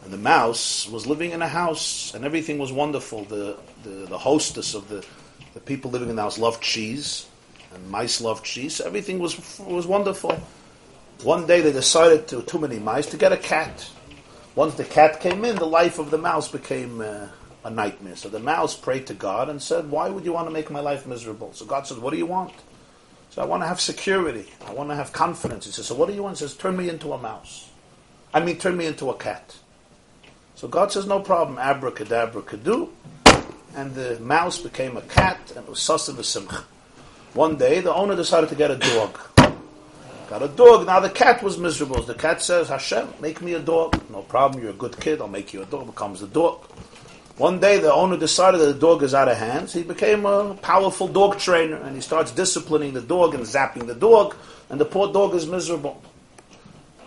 [0.03, 3.23] and the mouse was living in a house, and everything was wonderful.
[3.25, 5.05] The the, the hostess of the
[5.53, 7.27] the people living in the house loved cheese,
[7.73, 8.81] and mice loved cheese.
[8.81, 10.37] Everything was was wonderful.
[11.23, 13.89] One day they decided to too many mice to get a cat.
[14.55, 17.27] Once the cat came in, the life of the mouse became uh,
[17.63, 18.15] a nightmare.
[18.15, 20.79] So the mouse prayed to God and said, "Why would you want to make my
[20.79, 22.53] life miserable?" So God said, "What do you want?"
[23.29, 24.51] So I want to have security.
[24.67, 25.65] I want to have confidence.
[25.65, 27.69] He says, "So what do you want?" He says, "Turn me into a mouse."
[28.33, 29.55] I mean, turn me into a cat.
[30.55, 32.89] So God says, "No problem." Abracadabra, do
[33.75, 36.63] and the mouse became a cat, and was sasa v'simcha.
[37.33, 39.17] One day, the owner decided to get a dog.
[40.29, 40.85] Got a dog.
[40.85, 42.01] Now the cat was miserable.
[42.01, 44.01] The cat says, Hashem, make me a dog.
[44.09, 44.61] No problem.
[44.61, 45.21] You're a good kid.
[45.21, 45.87] I'll make you a dog.
[45.87, 46.65] Becomes a dog.
[47.41, 49.73] One day, the owner decided that the dog is out of hands.
[49.73, 53.95] He became a powerful dog trainer, and he starts disciplining the dog and zapping the
[53.95, 54.35] dog,
[54.69, 55.99] and the poor dog is miserable.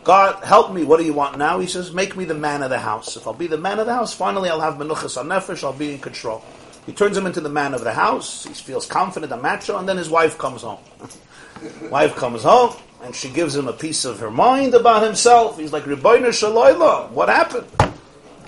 [0.03, 0.83] God, help me.
[0.83, 1.61] What do you want now?
[1.61, 3.16] He says, make me the man of the house.
[3.16, 5.62] If I'll be the man of the house, finally I'll have menuchas nefesh.
[5.62, 6.42] I'll be in control.
[6.85, 8.42] He turns him into the man of the house.
[8.42, 10.81] He feels confident and macho, and then his wife comes home.
[11.92, 15.61] wife comes home, and she gives him a piece of her mind about himself.
[15.61, 17.68] He's like, Rebbeinu Shalayla, what happened?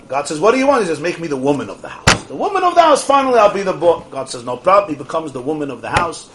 [0.07, 0.81] God says, what do you want?
[0.81, 2.23] He says, make me the woman of the house.
[2.25, 4.09] The woman of the house, finally I'll be the book.
[4.11, 4.95] God says, no problem.
[4.95, 6.29] He becomes the woman of the house.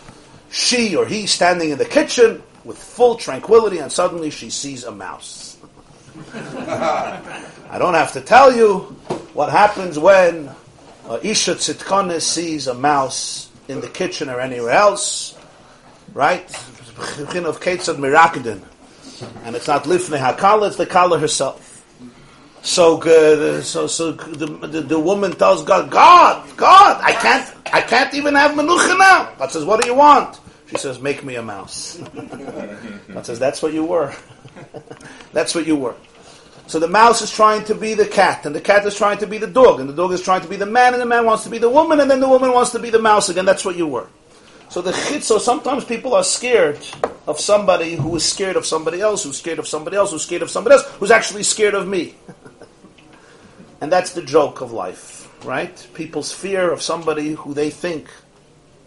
[0.50, 4.92] She or he standing in the kitchen with full tranquility, and suddenly she sees a
[4.92, 5.56] mouse.
[6.34, 8.80] I don't have to tell you
[9.32, 10.50] what happens when
[11.08, 15.38] uh, Isha Tzitkonis sees a mouse in the kitchen or anywhere else,
[16.12, 16.44] right?
[16.98, 18.62] of Ketzad Mirakadin.
[19.44, 21.71] And it's not Lifnei Hakala, it's the Kala herself.
[22.62, 27.80] So, uh, so, so the, the, the, woman tells God, God, God, I can't, I
[27.80, 29.34] can't even have menucha now.
[29.36, 30.38] God says, what do you want?
[30.68, 31.96] She says, make me a mouse.
[33.12, 34.14] God says, that's what you were.
[35.32, 35.96] that's what you were.
[36.68, 39.26] So the mouse is trying to be the cat, and the cat is trying to
[39.26, 41.26] be the dog, and the dog is trying to be the man, and the man
[41.26, 43.44] wants to be the woman, and then the woman wants to be the mouse again.
[43.44, 44.06] That's what you were.
[44.68, 46.78] So the chit, so sometimes people are scared
[47.26, 50.42] of somebody who is scared of somebody else, who's scared of somebody else, who's scared
[50.42, 52.14] of somebody else, who's actually scared of me.
[53.82, 55.88] and that's the joke of life, right?
[55.92, 58.08] People's fear of somebody who they think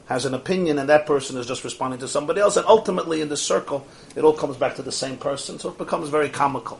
[0.05, 3.27] has an opinion, and that person is just responding to somebody else, and ultimately in
[3.27, 6.79] the circle, it all comes back to the same person, so it becomes very comical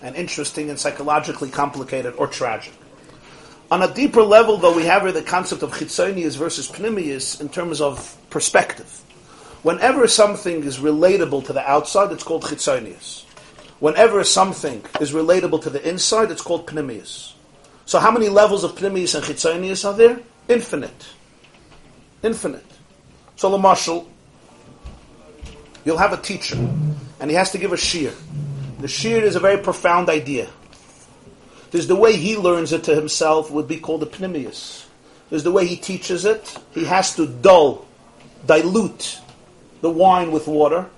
[0.00, 2.72] and interesting and psychologically complicated or tragic.
[3.70, 7.50] On a deeper level, though, we have here the concept of chitzonius versus pnimius in
[7.50, 8.88] terms of perspective.
[9.62, 13.24] Whenever something is relatable to the outside, it's called chitzonius.
[13.78, 17.34] Whenever something is relatable to the inside, it's called pnimius.
[17.92, 20.18] So how many levels of pnimius and chitzonius are there?
[20.48, 21.08] Infinite.
[22.22, 22.64] Infinite.
[23.36, 24.08] So, the marshal,
[25.84, 26.56] you'll have a teacher,
[27.20, 28.14] and he has to give a shear.
[28.78, 30.48] The shear is a very profound idea.
[31.70, 34.86] There's the way he learns it to himself would be called a pnimius.
[35.28, 36.56] There's the way he teaches it.
[36.70, 37.86] He has to dull,
[38.46, 39.20] dilute
[39.82, 40.88] the wine with water,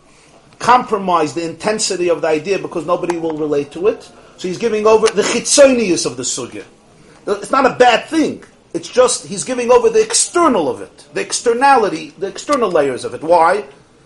[0.61, 4.09] compromise the intensity of the idea because nobody will relate to it.
[4.37, 6.65] So he's giving over the chitzonius of the sugya.
[7.27, 8.45] It's not a bad thing.
[8.75, 13.15] It's just he's giving over the external of it, the externality, the external layers of
[13.15, 13.23] it.
[13.23, 13.65] Why?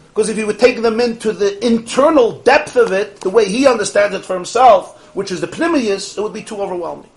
[0.08, 3.66] Because if he would take them into the internal depth of it, the way he
[3.66, 7.08] understands it for himself, which is the pnimius, it would be too overwhelming.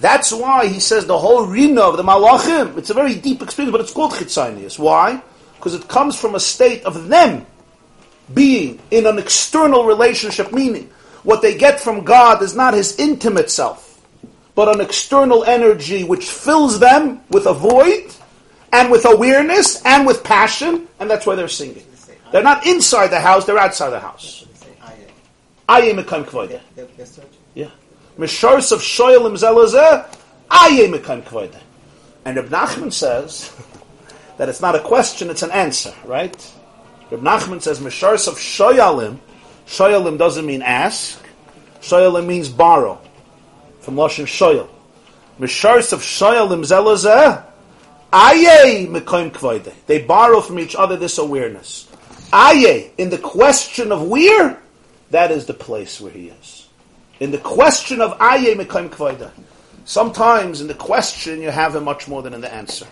[0.00, 3.72] That's why he says the whole rina of the malachim, it's a very deep experience,
[3.72, 4.78] but it's called chitzonius.
[4.78, 5.22] Why?
[5.56, 7.46] Because it comes from a state of them
[8.34, 10.90] being in an external relationship, meaning
[11.22, 13.87] what they get from God is not his intimate self
[14.58, 18.12] but an external energy which fills them with a void
[18.72, 21.84] and with awareness and with passion, and that's why they're singing.
[22.32, 24.44] They're not inside the house, they're outside the house.
[25.68, 26.60] Aye mekam kvoide.
[27.54, 27.70] Yeah.
[28.18, 30.12] Mishars of shoyalim zelazeh,
[30.50, 31.60] aye mekam kvoide.
[32.24, 33.54] And Reb Nachman says
[34.38, 36.52] that it's not a question, it's an answer, right?
[37.12, 39.18] Reb Nachman says, Mishars of shoyalim,
[39.68, 41.24] shoyalim doesn't mean ask,
[41.80, 43.00] shoyalim means borrow
[43.88, 44.68] from Lashon Shoyal.
[45.40, 47.42] Mishars of Shoyal imzelazeh,
[48.12, 49.72] aye mekoim kvoide.
[49.86, 51.88] They borrow from each other this awareness.
[52.30, 54.60] Aye, in the question of where,
[55.10, 56.68] that is the place where he is.
[57.18, 59.30] In the question of aye mekoim kvoide.
[59.86, 62.86] Sometimes in the question you have him much more than in the answer.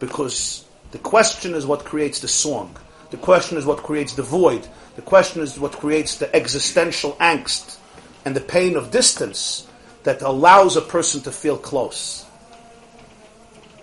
[0.00, 2.76] Because the question is what creates the song.
[3.08, 4.68] The question is what creates the void.
[4.96, 7.78] The question is what creates the existential angst
[8.24, 9.66] and the pain of distance
[10.04, 12.24] that allows a person to feel close.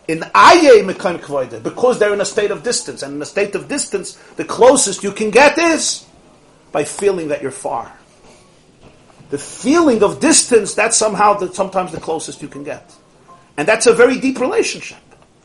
[0.08, 3.56] In Aye Mekayim Kvoide, because they're in a state of distance, and in a state
[3.56, 6.06] of distance, the closest you can get is
[6.72, 7.92] by feeling that you're far.
[9.30, 12.94] The feeling of distance, that's somehow the, sometimes the closest you can get.
[13.58, 14.98] And that's a very deep relationship.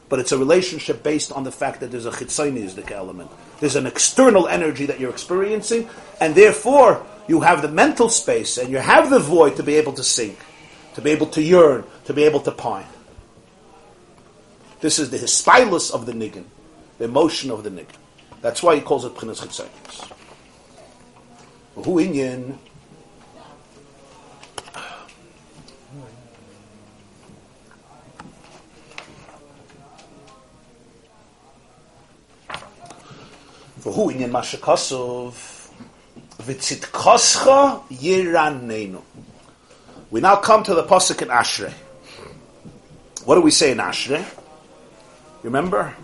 [0.09, 3.31] But it's a relationship based on the fact that there's a chitzoniistic element.
[3.61, 5.89] There's an external energy that you're experiencing,
[6.21, 9.93] and therefore you have the mental space and you have the void to be able
[9.95, 10.39] to sink,
[10.95, 12.87] to be able to yearn, to be able to pine.
[14.81, 16.45] This is the hispilus of the niggin,
[16.99, 17.97] the emotion of the niggin.
[18.43, 20.13] That's why he calls it Prinus Chitzonius.
[21.75, 22.57] Who inyan?
[33.83, 35.56] Who inyan Mashakasov?
[37.91, 39.03] Yiranenu.
[40.11, 41.73] We now come to the pasuk in Ashrei.
[43.25, 44.25] What do we say in Ashrei?
[45.43, 45.95] Remember?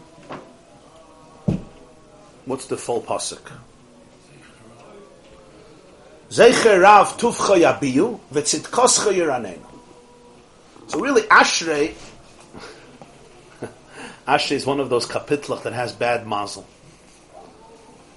[2.44, 3.52] What's the full pasuk?
[6.30, 9.60] Zeicher Rav Tuvcha Yabiyu V'tzitkoscha yiranenu.
[10.88, 11.94] So really, Ashrei,
[14.26, 16.66] Ashrei is one of those kapitlach that has bad mazel.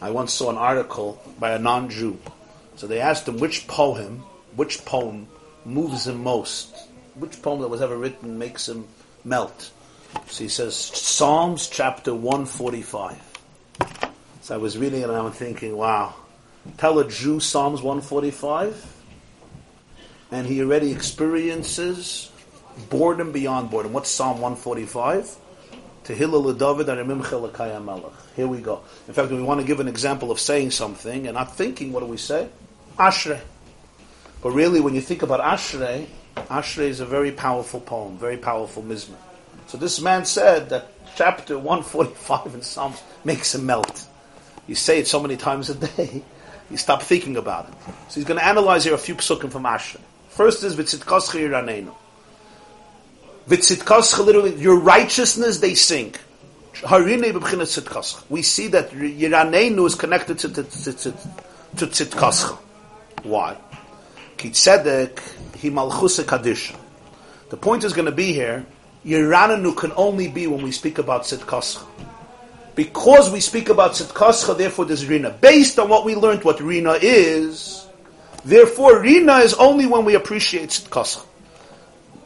[0.01, 2.19] I once saw an article by a non-Jew.
[2.75, 4.23] So they asked him which poem,
[4.55, 5.27] which poem
[5.63, 6.75] moves him most,
[7.15, 8.87] which poem that was ever written makes him
[9.23, 9.71] melt.
[10.27, 13.21] So he says Psalms chapter 145.
[14.41, 16.13] So I was reading it and I'm thinking, wow,
[16.77, 18.93] tell a Jew Psalms 145
[20.31, 22.31] and he already experiences
[22.89, 23.93] boredom beyond boredom.
[23.93, 25.37] What's Psalm 145?
[26.05, 28.13] Tehillah David Arimimcha Lakaya Melech.
[28.35, 28.83] Here we go.
[29.07, 32.01] In fact, we want to give an example of saying something and not thinking, what
[32.01, 32.47] do we say?
[32.99, 33.41] Ashrei.
[34.43, 38.83] But really, when you think about Ashrei, Ashrei is a very powerful poem, very powerful
[38.83, 39.15] mizmor.
[39.65, 44.05] So this man said that chapter 145 in Psalms makes him melt.
[44.67, 46.21] You say it so many times a day,
[46.69, 47.73] you stop thinking about it.
[48.09, 50.01] So he's going to analyze here a few psukim from Ashrei.
[50.29, 51.95] First is Vitzitkoscha Yiranenu.
[53.47, 56.15] Vitzitkoscha, literally, your righteousness they sing.
[56.81, 60.63] We see that Yiranenu is connected to, to,
[61.77, 62.57] to, to.
[63.23, 63.57] Why?
[64.37, 65.19] Ki tzedek
[65.61, 66.75] hi malchus kadisha.
[67.49, 68.65] The point is going to be here
[69.05, 71.85] Yerananu can only be when we speak about Tzidkascha.
[72.75, 75.29] Because we speak about Tzidkascha, therefore there's Rina.
[75.29, 77.85] Based on what we learned what Rina is,
[78.43, 81.23] therefore Rina is only when we appreciate Tzidkascha.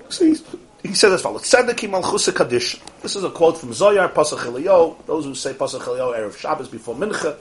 [0.08, 0.36] See,
[0.84, 5.06] he said as follows: "Tzedek malchusa kaddish." This is a quote from Zoyar Pasach Eliyahu.
[5.06, 7.36] Those who say Pasach Eliyahu erev Shabbos before Mincha,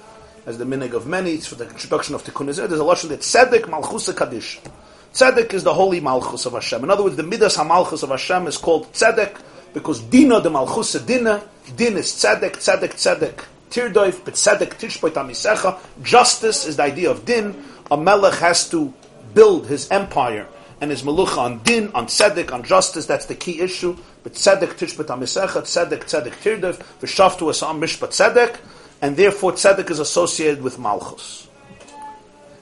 [0.46, 2.46] as the minig of many, it's for the introduction of Tikkun.
[2.46, 4.60] There's a lashon that Tzedek malchusa kaddish.
[5.12, 6.82] Tzedek is the holy malchus of Hashem.
[6.82, 9.40] In other words, the midas hamalchus of Hashem is called Tzedek
[9.72, 11.42] because Dina the malchusa Dina.
[11.76, 13.44] Din is Tzedek, Tzedek, Tzedek.
[13.70, 15.78] Tirdoif, but Tzedek tishpoit amisecha.
[16.02, 17.64] Justice is the idea of Din.
[17.90, 18.92] A melech has to
[19.34, 20.46] build his empire
[20.80, 23.06] and his melucha on din, on tzedek, on justice.
[23.06, 23.96] That's the key issue.
[24.22, 28.58] But tzedek tishpat amisecha, tzedek tzedek tirdev, v'shaftu asam mishpat tzedek,
[29.02, 31.48] and therefore tzedek is associated with malchus.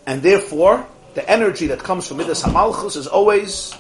[0.07, 3.75] And therefore, the energy that comes from midas hamalchus is always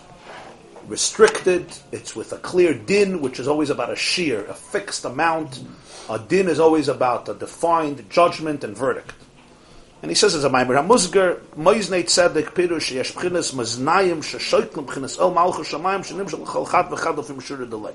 [0.86, 1.66] restricted.
[1.92, 5.62] It's with a clear din, which is always about a shear, a fixed amount.
[6.08, 9.14] A din is always about a defined judgment and verdict.
[10.02, 15.18] And he says as a Maimer HaMuzgar, Moiznei Tzedek Pirush Yesh B'chinas Maznayim Sheshoitlim B'chinas
[15.18, 17.94] El Malchus Shamayim Shenim Shel Chol Chad V'chad Lefim Shura Delay.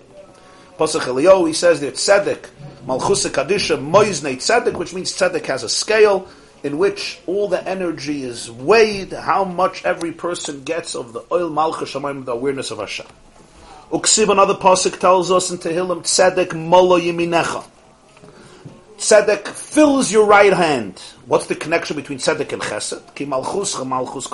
[0.77, 2.49] Pasach Eliyahu, he says there, Tzedek,
[2.87, 6.27] Malchus Kadisha, Moiznei Tzedek, which means Tzedek has a scale
[6.63, 11.49] in which all the energy is weighed, how much every person gets of the oil
[11.49, 13.05] Malchus Shamayim, the awareness of Hashem.
[13.91, 17.63] Uksiv, another Pasuk tells us in Tehillim, Tzedek Molo Yiminecha.
[19.01, 20.99] Tzedek fills your right hand.
[21.25, 23.15] What's the connection between tzedek and chesed?
[23.15, 24.27] Ki malchus malchus.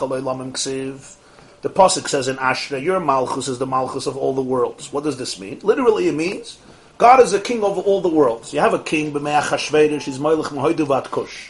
[1.62, 4.92] The pasuk says in Ashra, your malchus is the malchus of all the worlds.
[4.92, 5.62] What does this mean?
[5.64, 6.60] Literally, it means
[6.98, 8.54] God is a king of all the worlds.
[8.54, 11.50] You have a king, b'meach hashverish, he's moilech mohoidu kush.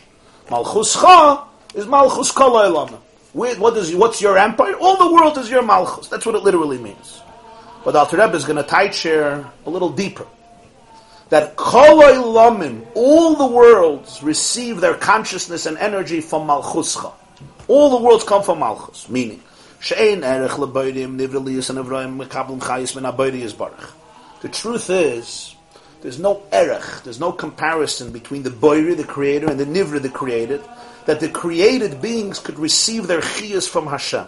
[0.51, 2.99] Malchus cha is malchus lamim.
[3.33, 4.75] What is what's your empire?
[4.75, 6.07] All the world is your malchus.
[6.07, 7.19] That's what it literally means.
[7.83, 10.27] But Alter Rebbe is going to tight share a little deeper
[11.29, 11.57] that
[12.95, 17.11] all the worlds receive their consciousness and energy from Malchuscha.
[17.67, 19.43] All the worlds come from Malchus, meaning.
[24.41, 25.55] The truth is,
[26.01, 30.09] there's no erech, there's no comparison between the boiri, the creator, and the nivra, the
[30.09, 30.63] created,
[31.05, 34.27] that the created beings could receive their chiyas from Hashem.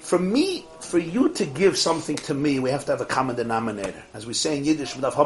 [0.00, 3.36] For me, for you to give something to me, we have to have a common
[3.36, 4.02] denominator.
[4.14, 5.18] As we say in Yiddish, we have to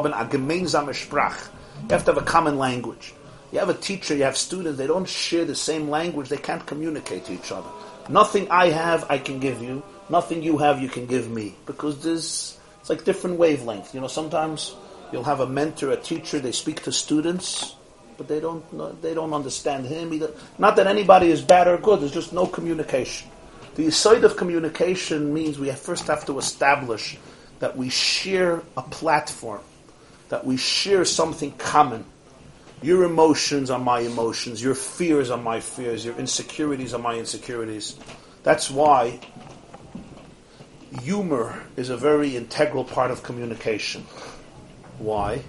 [1.89, 3.13] have a common language.
[3.51, 6.65] You have a teacher, you have students, they don't share the same language, they can't
[6.65, 7.69] communicate to each other.
[8.09, 9.83] Nothing I have, I can give you.
[10.09, 11.55] Nothing you have, you can give me.
[11.65, 13.93] Because there's, it's like different wavelength.
[13.93, 14.75] You know, sometimes
[15.11, 17.75] you'll have a mentor, a teacher, they speak to students,
[18.17, 20.13] but they don't, they don't understand him.
[20.13, 20.31] Either.
[20.57, 23.29] Not that anybody is bad or good, there's just no communication.
[23.75, 27.17] The side of communication means we first have to establish
[27.59, 29.61] that we share a platform,
[30.29, 32.05] that we share something common.
[32.81, 37.97] Your emotions are my emotions, your fears are my fears, your insecurities are my insecurities.
[38.43, 39.19] That's why
[41.03, 44.05] humor is a very integral part of communication.
[44.97, 45.43] Why?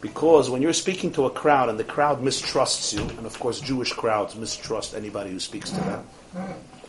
[0.00, 3.60] Because when you're speaking to a crowd and the crowd mistrusts you, and of course
[3.60, 6.06] Jewish crowds mistrust anybody who speaks to them,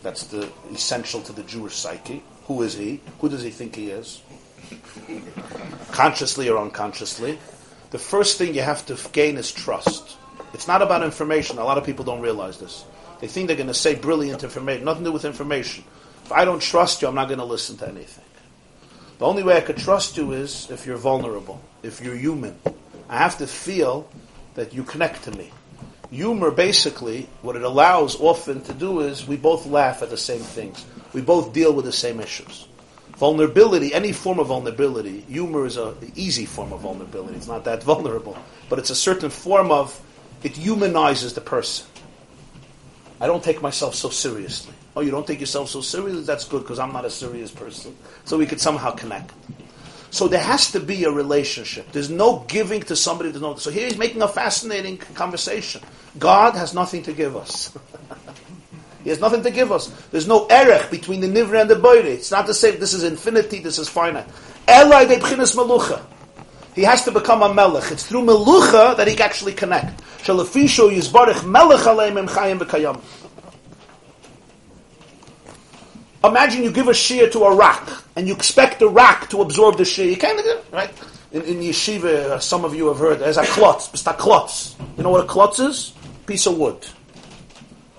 [0.06, 2.22] that's the essential to the Jewish psyche.
[2.44, 3.00] Who is he?
[3.20, 4.22] Who does he think he is?
[5.90, 7.40] Consciously or unconsciously.
[7.90, 10.16] The first thing you have to gain is trust.
[10.54, 11.58] It's not about information.
[11.58, 12.84] A lot of people don't realize this.
[13.20, 14.84] They think they're going to say brilliant information.
[14.84, 15.82] Nothing to do with information.
[16.24, 18.24] If I don't trust you, I'm not going to listen to anything.
[19.18, 22.56] The only way I could trust you is if you're vulnerable, if you're human.
[23.08, 24.08] I have to feel
[24.54, 25.50] that you connect to me
[26.10, 30.40] humor basically, what it allows often to do is we both laugh at the same
[30.40, 30.84] things.
[31.12, 32.68] We both deal with the same issues.
[33.16, 37.36] Vulnerability, any form of vulnerability, humor is an easy form of vulnerability.
[37.36, 38.36] It's not that vulnerable.
[38.68, 39.98] But it's a certain form of,
[40.42, 41.86] it humanizes the person.
[43.20, 44.74] I don't take myself so seriously.
[44.94, 46.22] Oh, you don't take yourself so seriously?
[46.22, 47.96] That's good because I'm not a serious person.
[48.24, 49.32] So we could somehow connect.
[50.16, 51.92] So there has to be a relationship.
[51.92, 53.28] There's no giving to somebody.
[53.30, 53.56] There's no.
[53.56, 55.82] So here he's making a fascinating conversation.
[56.18, 57.76] God has nothing to give us.
[59.04, 59.88] he has nothing to give us.
[60.12, 62.06] There's no erech between the nivra and the boire.
[62.06, 62.80] It's not the same.
[62.80, 63.58] This is infinity.
[63.58, 64.26] This is finite.
[64.66, 66.02] Elai melucha.
[66.74, 67.92] He has to become a melech.
[67.92, 70.00] It's through melucha that he can actually connect.
[76.28, 79.76] Imagine you give a shear to a rock, and you expect the rock to absorb
[79.76, 80.06] the shear.
[80.06, 80.40] You can't,
[80.72, 80.90] right?
[81.32, 84.76] In, in yeshiva, some of you have heard, there's a klotz, it's a klotz.
[84.96, 85.92] You know what a klotz is?
[86.26, 86.86] Piece of wood.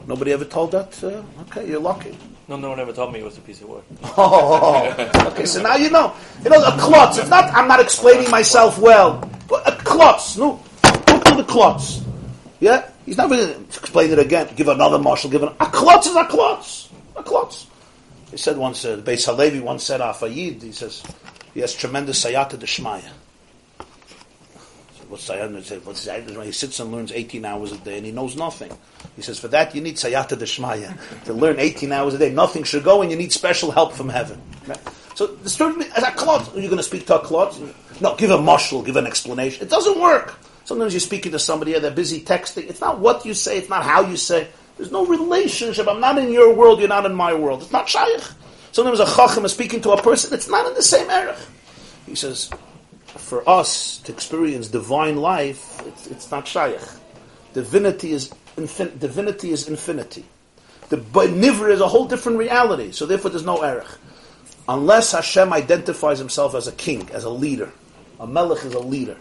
[0.07, 1.03] Nobody ever told that?
[1.03, 2.17] Uh, okay, you're lucky.
[2.47, 3.83] No, no one ever told me it was a piece of wood.
[4.15, 4.95] Oh,
[5.27, 5.45] okay.
[5.45, 6.15] So now you know.
[6.43, 7.17] You know, a klotz.
[7.17, 7.53] It's not.
[7.53, 9.19] I'm not explaining myself well.
[9.49, 10.37] But a klotz.
[10.37, 12.01] No, look at the klotz.
[12.61, 14.47] Yeah, he's not going to explain it again.
[14.55, 15.29] Give another marshal.
[15.29, 16.89] Give an, a klotz is a klotz.
[17.17, 17.67] A klotz.
[18.31, 18.83] He said once.
[18.85, 20.61] Uh, Beis Halevi once said Afayid.
[20.61, 21.03] He says
[21.53, 23.09] he has tremendous sayata deshmaya.
[25.07, 26.43] What's sayata?
[26.43, 28.71] He sits and learns 18 hours a day and he knows nothing.
[29.15, 32.31] He says for that you need sayata deshmaya to learn 18 hours a day.
[32.31, 34.41] Nothing should go and you need special help from heaven.
[35.15, 36.55] So the story as a klot.
[36.55, 37.73] Are you going to speak to a klot?
[38.01, 39.65] No, give a mushal, give an explanation.
[39.65, 40.35] It doesn't work.
[40.65, 42.69] Sometimes you're speaking to somebody, and they're busy texting.
[42.69, 44.49] It's not what you say, it's not how you say.
[44.77, 45.87] There's no relationship.
[45.87, 47.63] I'm not in your world, you're not in my world.
[47.63, 48.21] It's not shaykh.
[48.71, 51.35] Sometimes a chacham is speaking to a person, it's not in the same era.
[52.05, 52.49] He says,
[53.07, 56.79] for us to experience divine life, it's, it's not shaykh.
[57.53, 60.25] Divinity is, infin- divinity is infinity.
[60.89, 63.87] The nivra is a whole different reality, so therefore there's no erech.
[64.69, 67.71] Unless Hashem identifies himself as a king, as a leader.
[68.19, 69.17] A melech is a leader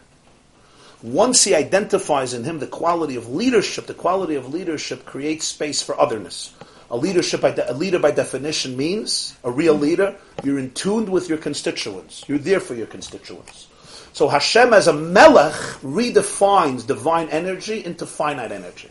[1.03, 5.83] once he identifies in him the quality of leadership, the quality of leadership creates space
[5.83, 6.55] for otherness.
[6.91, 10.17] A leadership, de- a leader by definition means a real leader.
[10.43, 12.25] You're in tune with your constituents.
[12.29, 13.67] You're there for your constituents.
[14.13, 18.91] So Hashem as a melech redefines divine energy into finite energy.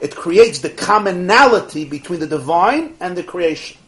[0.00, 3.78] It creates the commonality between the divine and the creation.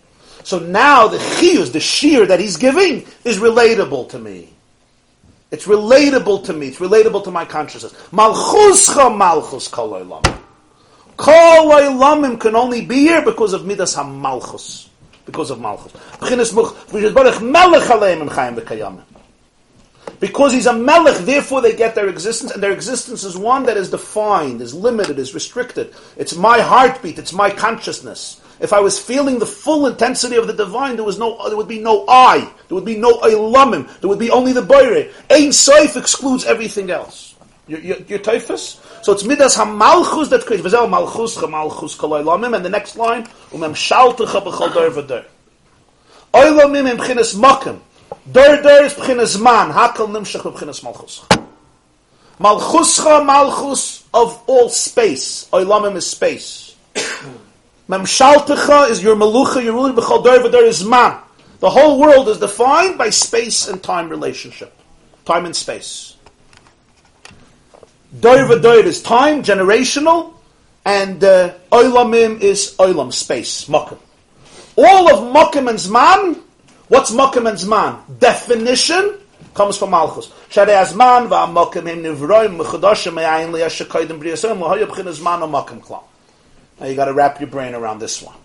[0.43, 4.55] So now the chiyus, the shear that he's giving, is relatable to me.
[5.51, 6.69] It's relatable to me.
[6.69, 7.93] It's relatable to my consciousness.
[8.13, 10.25] Malchuscha malchus kol olam.
[11.17, 14.89] Kol olamim can only be here because of midas hamalchus.
[15.27, 15.93] Because of malchus.
[20.21, 23.77] Because he's a melech, therefore they get their existence, and their existence is one that
[23.77, 25.95] is defined, is limited, is restricted.
[26.17, 28.41] It's my heartbeat, it's my consciousness.
[28.61, 31.69] If I was feeling the full intensity of the divine, there was no, there would
[31.69, 35.11] be no I, there would be no ilamim, there would be only the boire.
[35.31, 37.35] Ein soif excludes everything else.
[37.67, 38.81] Your, your, your typhus?
[39.03, 40.67] So it's midas hamalchus that creates.
[40.67, 45.25] V'zel malchus chamalchus kol ilamim, and the next line, umem shaltecha b'chol der v'der.
[46.35, 47.81] Oilamim im b'chinas makim.
[48.31, 51.25] Der der is b'chinas man, hakal nimshach b'chinas malchus.
[52.39, 55.49] Malchuscha malchus of all space.
[55.51, 56.77] Oilamim is space.
[57.91, 61.19] Memshaltecha is your melucha, your ruling b'chol der v'der is man.
[61.59, 64.73] The whole world is defined by space and time relationship.
[65.25, 66.17] Time and space.
[68.21, 70.35] Der v'der is time, generational,
[70.85, 73.99] and uh, is oilam, space, makim.
[74.77, 76.41] All of makim and zman,
[76.87, 77.99] what's makim and zman?
[78.21, 79.19] Definition
[79.53, 80.29] comes from Malchus.
[80.49, 86.05] Shadei azman va'makim him nivroim mechudoshim me'ayin liyashakaydim briyasem l'hoyab chin azman o makim klam.
[86.81, 88.37] Now you got to wrap your brain around this one.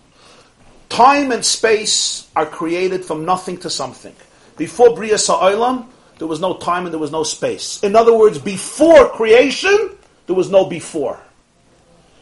[0.90, 4.14] Time and space are created from nothing to something.
[4.56, 5.86] Before Bria Sa'olam,
[6.18, 7.82] there was no time and there was no space.
[7.82, 11.18] In other words, before creation, there was no before.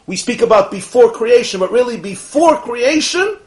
[0.07, 3.37] We speak about before creation, but really before creation,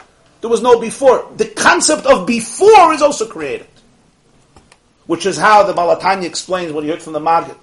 [0.41, 1.31] there was no before.
[1.37, 3.69] The concept of before is also created.
[5.07, 7.57] Which is how the Balatanya explains what he heard from the Maggid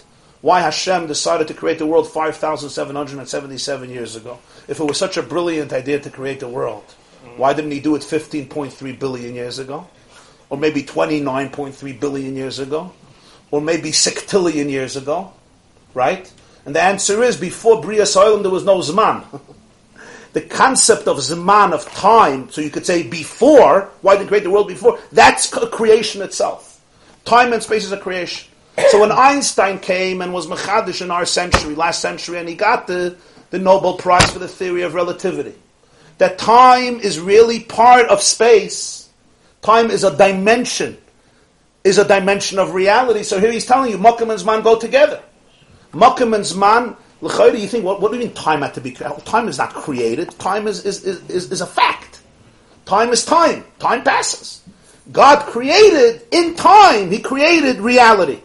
[0.46, 4.38] why Hashem decided to create the world 5,777 years ago.
[4.68, 6.84] If it was such a brilliant idea to create the world,
[7.36, 9.88] why didn't he do it 15.3 billion years ago?
[10.52, 12.93] Or maybe 29.3 billion years ago?
[13.50, 15.34] Or maybe sextillion years ago?
[15.96, 16.32] Right?
[16.64, 19.26] And the answer is, before Bria Soilim there was no Zman.
[20.34, 24.43] the concept of Zman, of time, so you could say before, why did he create
[24.43, 25.00] the world before?
[25.12, 26.80] That's creation itself.
[27.24, 28.52] Time and space is a creation.
[28.89, 32.88] So when Einstein came and was Mechadish in our century, last century, and he got
[32.88, 33.17] the,
[33.49, 35.55] the Nobel Prize for the theory of relativity,
[36.17, 39.09] that time is really part of space.
[39.61, 40.97] Time is a dimension,
[41.84, 43.23] is a dimension of reality.
[43.23, 45.21] So here he's telling you, Makam and Zman go together.
[45.91, 48.91] Makam and Zman, L'chayda, you think, what, what do you mean time had to be
[48.91, 49.26] created?
[49.26, 50.38] Time is not created.
[50.38, 52.21] Time is, is, is, is a fact.
[52.86, 53.63] Time is time.
[53.80, 54.61] Time passes.
[55.11, 58.41] God created, in time, He created reality.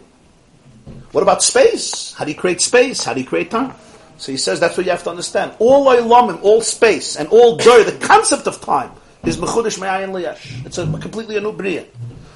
[1.11, 2.13] What about space?
[2.13, 3.03] How do you create space?
[3.03, 3.73] How do you create time?
[4.17, 5.53] So he says that's what you have to understand.
[5.59, 8.91] All oilamim, all space, and all dur, the concept of time,
[9.25, 10.65] is mechudish me'ayin liyash.
[10.65, 11.85] It's a, completely a new bria.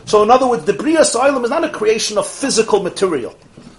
[0.06, 3.38] So in other words, the bria asylum is not a creation of physical material,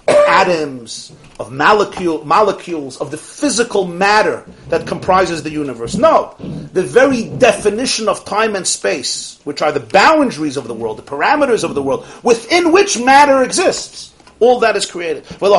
[0.08, 5.96] of atoms, of molecule, molecules, of the physical matter that comprises the universe.
[5.96, 6.34] No.
[6.72, 11.02] The very definition of time and space, which are the boundaries of the world, the
[11.02, 15.24] parameters of the world, within which matter exists, All that is created.
[15.24, 15.50] There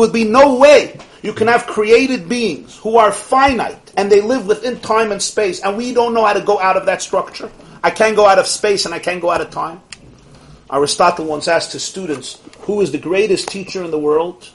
[0.00, 4.46] would be no way you can have created beings who are finite and they live
[4.46, 7.50] within time and space, and we don't know how to go out of that structure.
[7.82, 9.80] I can't go out of space and I can't go out of time.
[10.70, 14.50] Aristotle once asked his students, Who is the greatest teacher in the world?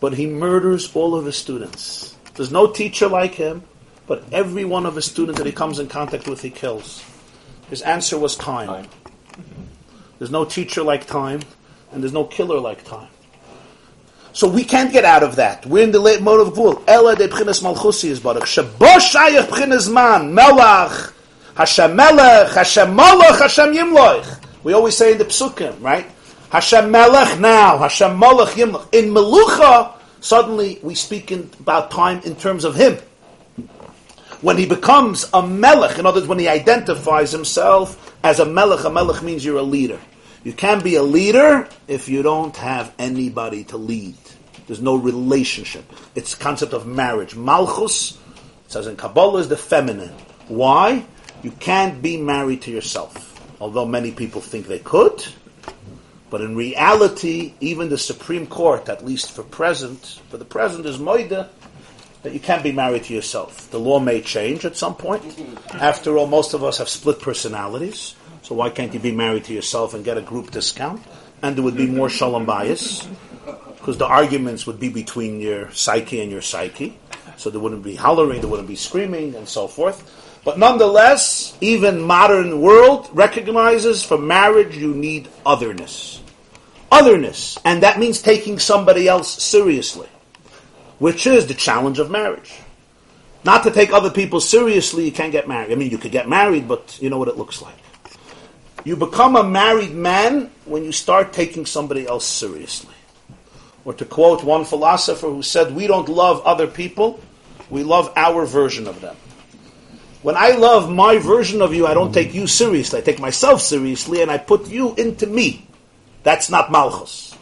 [0.00, 2.16] But he murders all of his students.
[2.34, 3.62] There's no teacher like him,
[4.06, 7.04] but every one of his students that he comes in contact with, he kills.
[7.70, 8.88] His answer was time.
[10.18, 11.40] There's no teacher like time,
[11.92, 13.08] and there's no killer like time.
[14.32, 15.64] So we can't get out of that.
[15.64, 16.82] We're in the late mode of Gvul.
[16.88, 18.42] Ela de b'chinas malchusi is baruch.
[18.42, 20.34] Shabo shayach b'chinas man.
[20.34, 21.12] Melach.
[21.54, 22.52] Hashem melech.
[22.52, 23.38] Hashem malach.
[23.38, 24.44] Hashem yimloich.
[24.64, 26.06] We always say in the psukim, right?
[26.50, 27.78] Hashem melech now.
[27.78, 28.92] Hashem malach yimloich.
[28.92, 32.98] In melucha, suddenly we speak in, about time in terms of him.
[34.44, 38.84] When he becomes a melech, in other words, when he identifies himself as a melech,
[38.84, 39.98] a melech means you're a leader.
[40.42, 44.18] You can't be a leader if you don't have anybody to lead.
[44.66, 45.90] There's no relationship.
[46.14, 47.34] It's concept of marriage.
[47.34, 48.18] Malchus,
[48.66, 50.12] it says in Kabbalah, is the feminine.
[50.48, 51.06] Why?
[51.42, 53.40] You can't be married to yourself.
[53.62, 55.24] Although many people think they could,
[56.28, 60.98] but in reality, even the Supreme Court, at least for present, for the present, is
[60.98, 61.48] moida
[62.24, 63.70] that you can't be married to yourself.
[63.70, 65.22] The law may change at some point.
[65.74, 69.52] After all, most of us have split personalities, so why can't you be married to
[69.52, 71.02] yourself and get a group discount?
[71.42, 73.06] And there would be more shalom bias,
[73.76, 76.98] because the arguments would be between your psyche and your psyche.
[77.36, 80.40] So there wouldn't be hollering, there wouldn't be screaming, and so forth.
[80.46, 86.22] But nonetheless, even modern world recognizes for marriage you need otherness.
[86.90, 87.58] Otherness.
[87.66, 90.08] And that means taking somebody else seriously
[90.98, 92.60] which is the challenge of marriage.
[93.44, 95.70] Not to take other people seriously, you can't get married.
[95.70, 97.76] I mean, you could get married, but you know what it looks like.
[98.84, 102.94] You become a married man when you start taking somebody else seriously.
[103.84, 107.20] Or to quote one philosopher who said, We don't love other people,
[107.68, 109.16] we love our version of them.
[110.22, 112.98] When I love my version of you, I don't take you seriously.
[112.98, 115.66] I take myself seriously and I put you into me.
[116.22, 117.36] That's not malchus.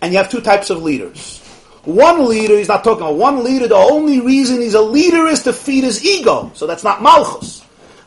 [0.00, 1.43] And you have two types of leaders.
[1.84, 5.42] One leader, he's not talking about one leader, the only reason he's a leader is
[5.42, 6.50] to feed his ego.
[6.54, 7.62] So that's not malchus.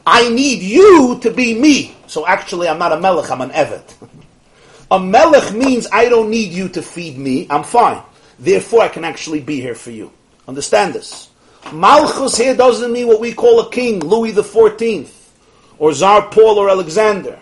[0.05, 1.95] I need you to be me.
[2.07, 3.95] So actually, I'm not a melech, I'm an evet.
[4.91, 8.01] a melech means I don't need you to feed me, I'm fine.
[8.39, 10.11] Therefore, I can actually be here for you.
[10.47, 11.30] Understand this.
[11.73, 15.34] Malchus here doesn't mean what we call a king, Louis Fourteenth,
[15.78, 17.39] or Tsar Paul or Alexander.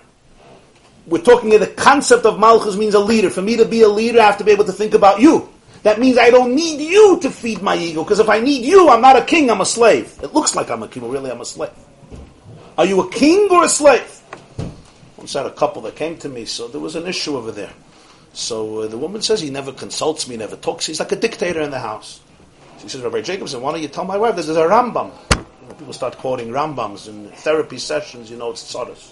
[1.05, 3.29] We're talking here, the concept of Malchus means a leader.
[3.29, 5.49] For me to be a leader, I have to be able to think about you.
[5.85, 8.89] That means I don't need you to feed my ego, because if I need you,
[8.89, 10.17] I'm not a king, I'm a slave.
[10.23, 11.69] It looks like I'm a king, but really I'm a slave.
[12.75, 14.19] Are you a king or a slave?
[15.15, 17.71] Once had a couple that came to me, so there was an issue over there.
[18.33, 20.87] So uh, the woman says he never consults me, never talks.
[20.87, 22.19] He's like a dictator in the house.
[22.79, 25.11] She says, Rabbi Jacobson, why don't you tell my wife this is a Rambam?
[25.77, 29.11] People start quoting Rambams in therapy sessions, you know, it's tzaddis.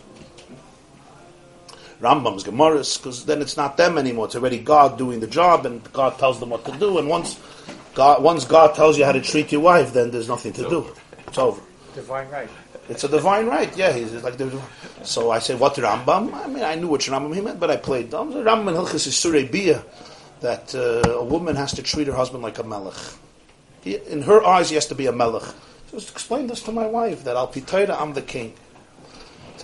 [2.03, 4.25] Rambam's Gemaras, because then it's not them anymore.
[4.25, 6.97] It's already God doing the job, and God tells them what to do.
[6.99, 7.39] And once
[7.95, 10.87] God, once God tells you how to treat your wife, then there's nothing to do.
[11.27, 11.61] It's over.
[11.95, 12.49] Divine right.
[12.89, 13.71] It's a divine right.
[13.77, 14.37] Yeah, he's like.
[14.37, 14.59] the-
[15.03, 16.33] So I say, what Rambam?
[16.33, 18.33] I mean, I knew which Rambam he meant, but I played dumb.
[18.33, 19.83] Rambam in Hilchas is Surei Bia,
[20.41, 22.95] that uh, a woman has to treat her husband like a melech.
[23.81, 25.43] He, in her eyes, he has to be a melech.
[25.91, 28.53] So just explain this to my wife that Al Pitaira, I'm the king.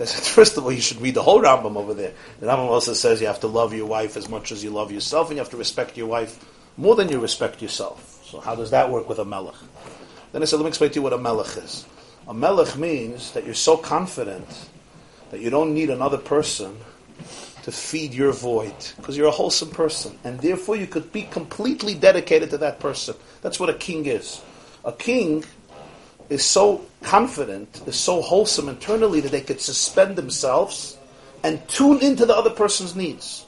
[0.00, 2.14] So I said, first of all, you should read the whole Rambam over there.
[2.40, 4.90] The Rambam also says you have to love your wife as much as you love
[4.90, 6.42] yourself, and you have to respect your wife
[6.78, 8.22] more than you respect yourself.
[8.24, 9.56] So how does that work with a melech?
[10.32, 11.84] Then I said, let me explain to you what a melech is.
[12.28, 14.48] A melech means that you're so confident
[15.30, 16.78] that you don't need another person
[17.64, 21.94] to feed your void because you're a wholesome person, and therefore you could be completely
[21.94, 23.14] dedicated to that person.
[23.42, 24.40] That's what a king is.
[24.82, 25.44] A king
[26.30, 30.96] is so confident, is so wholesome internally that they could suspend themselves
[31.42, 33.46] and tune into the other person's needs.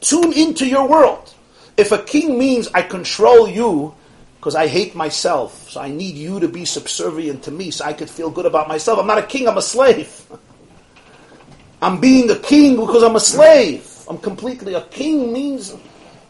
[0.00, 1.34] Tune into your world.
[1.76, 3.94] If a king means I control you
[4.36, 7.92] because I hate myself, so I need you to be subservient to me so I
[7.92, 10.26] could feel good about myself, I'm not a king, I'm a slave.
[11.82, 13.86] I'm being a king because I'm a slave.
[14.08, 15.74] I'm completely a king means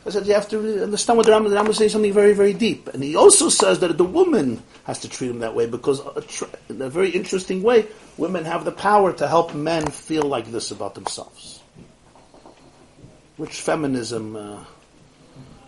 [0.06, 2.54] I said you have to understand what the Rambam, the Rambam says something very, very
[2.54, 2.88] deep.
[2.88, 6.00] And he also says that the woman has to treat him that way because
[6.68, 7.86] in a very interesting way,
[8.16, 11.60] women have the power to help men feel like this about themselves.
[13.36, 14.64] Which feminism, uh,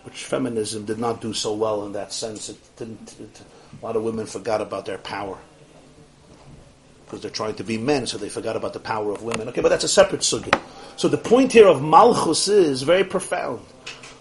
[0.03, 2.49] which feminism did not do so well in that sense.
[2.49, 3.15] It didn't.
[3.19, 3.41] It,
[3.81, 5.37] a lot of women forgot about their power.
[7.05, 9.47] because they're trying to be men, so they forgot about the power of women.
[9.49, 10.51] Okay, but that's a separate sugi.
[10.97, 13.61] So the point here of Malchus is very profound.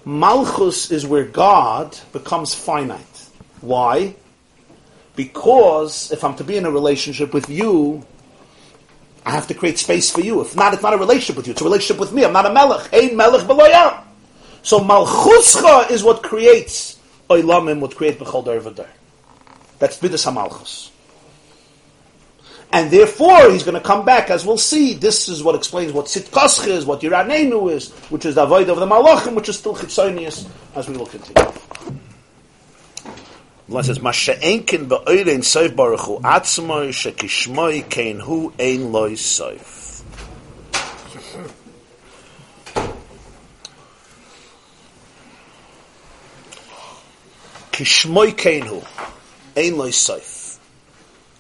[0.05, 3.29] Malchus is where God becomes finite.
[3.61, 4.15] Why?
[5.15, 8.05] Because if I'm to be in a relationship with you,
[9.25, 10.41] I have to create space for you.
[10.41, 11.53] If not, it's not a relationship with you.
[11.53, 12.25] It's a relationship with me.
[12.25, 12.93] I'm not a melech.
[12.93, 14.03] Ein melech beloyam.
[14.63, 16.99] So malchuscha is what creates
[17.29, 18.89] oilamim, what creates bechol v'der.
[19.79, 20.92] That's midas hamalchus.
[22.75, 24.95] And therefore, he's going to come back, as we'll see.
[24.95, 28.79] This is what explains what Sitkoscha is, what Yiranenu is, which is the void of
[28.79, 31.53] the Malachim, which is still Chitzonius, as we will continue.
[33.71, 40.03] Allah says, "Masha enkin ba'oirein soif baruch hu atzmoi shekishmoi kein hu ein loy soif."
[47.73, 48.83] Kishmoi kein hu
[49.57, 50.32] ein loy soif.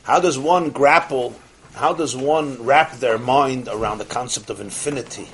[0.05, 1.35] How does one grapple?
[1.75, 5.29] How does one wrap their mind around the concept of infinity,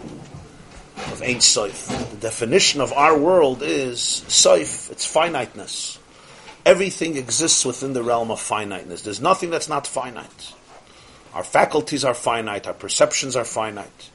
[0.97, 2.11] of ein soif?
[2.11, 3.99] The definition of our world is
[4.29, 4.91] soif.
[4.91, 5.99] It's finiteness
[6.69, 9.01] everything exists within the realm of finiteness.
[9.01, 10.53] There's nothing that's not finite.
[11.33, 14.11] Our faculties are finite, our perceptions are finite.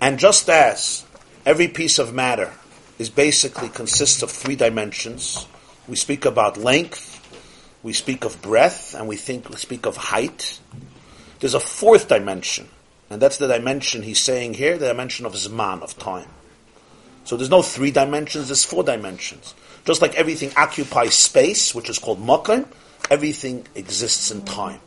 [0.00, 1.04] And just as
[1.44, 2.52] every piece of matter
[2.96, 5.48] is basically consists of three dimensions,
[5.88, 7.17] we speak about length,
[7.82, 10.60] we speak of breadth, and we think we speak of height.
[11.40, 12.68] There's a fourth dimension,
[13.10, 16.28] and that's the dimension he's saying here, the dimension of Zman, of time.
[17.24, 19.54] So there's no three dimensions, there's four dimensions.
[19.84, 22.66] Just like everything occupies space, which is called makom,
[23.10, 24.80] everything exists in time.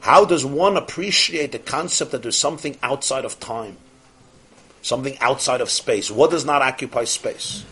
[0.00, 3.76] How does one appreciate the concept that there's something outside of time?
[4.82, 6.10] Something outside of space.
[6.10, 7.64] What does not occupy space?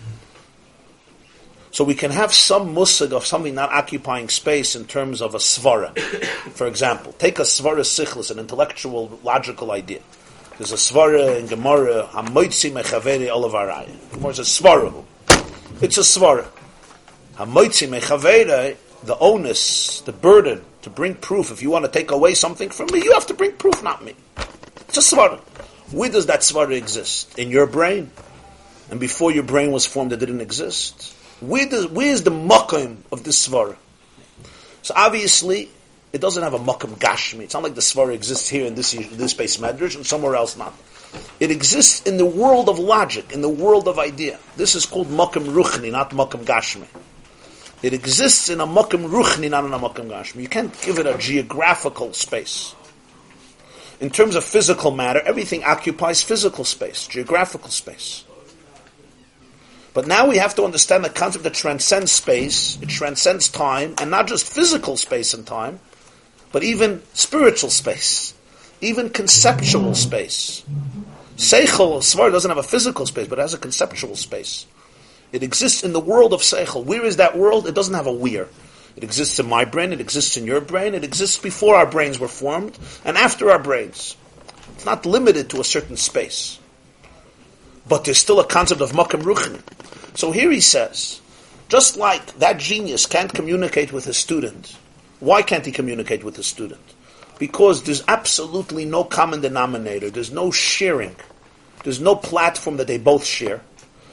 [1.74, 5.38] So we can have some musig of something not occupying space in terms of a
[5.38, 5.98] svara.
[6.52, 9.98] For example, take a svara sichlis, an intellectual, logical idea.
[10.56, 13.90] There's a svara in Gemara, hamoitzi mechaveri olavaraya.
[14.12, 15.04] Gemara says svara.
[15.82, 16.46] It's a svara.
[17.34, 21.50] Hamoitzi mechaveri, the onus, the burden to bring proof.
[21.50, 24.04] If you want to take away something from me, you have to bring proof, not
[24.04, 24.14] me.
[24.86, 25.40] It's a svara.
[25.90, 27.36] Where does that svara exist?
[27.36, 28.12] In your brain?
[28.92, 31.13] And before your brain was formed, it didn't exist.
[31.40, 33.76] Where, does, where is the makom of this svara?
[34.82, 35.68] So obviously,
[36.12, 37.40] it doesn't have a makam gashmi.
[37.40, 40.56] It's not like the svara exists here in this this space medrash and somewhere else
[40.56, 40.72] not.
[41.40, 44.38] It exists in the world of logic, in the world of idea.
[44.56, 46.86] This is called makam ruchni, not makam gashmi.
[47.82, 50.42] It exists in a makam ruchni, not in a makam gashmi.
[50.42, 52.74] You can't give it a geographical space.
[54.00, 58.23] In terms of physical matter, everything occupies physical space, geographical space.
[59.94, 64.10] But now we have to understand the concept that transcends space, it transcends time, and
[64.10, 65.78] not just physical space and time,
[66.50, 68.34] but even spiritual space,
[68.80, 70.64] even conceptual space.
[71.36, 74.66] Seichel, Svar doesn't have a physical space, but it has a conceptual space.
[75.32, 76.84] It exists in the world of Seichel.
[76.84, 77.66] Where is that world?
[77.68, 78.48] It doesn't have a where.
[78.96, 82.18] It exists in my brain, it exists in your brain, it exists before our brains
[82.18, 84.16] were formed, and after our brains.
[84.74, 86.58] It's not limited to a certain space.
[87.88, 89.60] But there's still a concept of makam ruchni.
[90.14, 91.20] So here he says,
[91.68, 94.76] just like that genius can't communicate with his student,
[95.18, 96.80] why can't he communicate with his student?
[97.38, 101.16] Because there's absolutely no common denominator, there's no sharing,
[101.82, 103.60] there's no platform that they both share,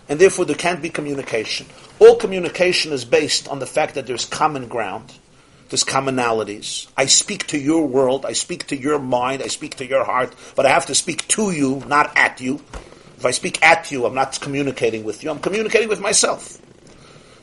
[0.10, 1.68] and therefore there can't be communication.
[2.00, 5.14] All communication is based on the fact that there's common ground,
[5.70, 6.88] there's commonalities.
[6.98, 10.36] I speak to your world, I speak to your mind, I speak to your heart,
[10.56, 12.60] but I have to speak to you, not at you.
[13.22, 16.60] If I speak at you, I'm not communicating with you, I'm communicating with myself.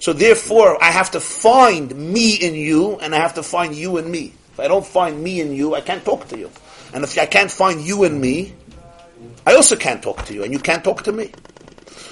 [0.01, 3.97] So therefore, I have to find me in you, and I have to find you
[3.99, 4.33] in me.
[4.55, 6.51] If I don't find me in you, I can't talk to you.
[6.93, 8.55] And if I can't find you in me,
[9.47, 11.31] I also can't talk to you, and you can't talk to me.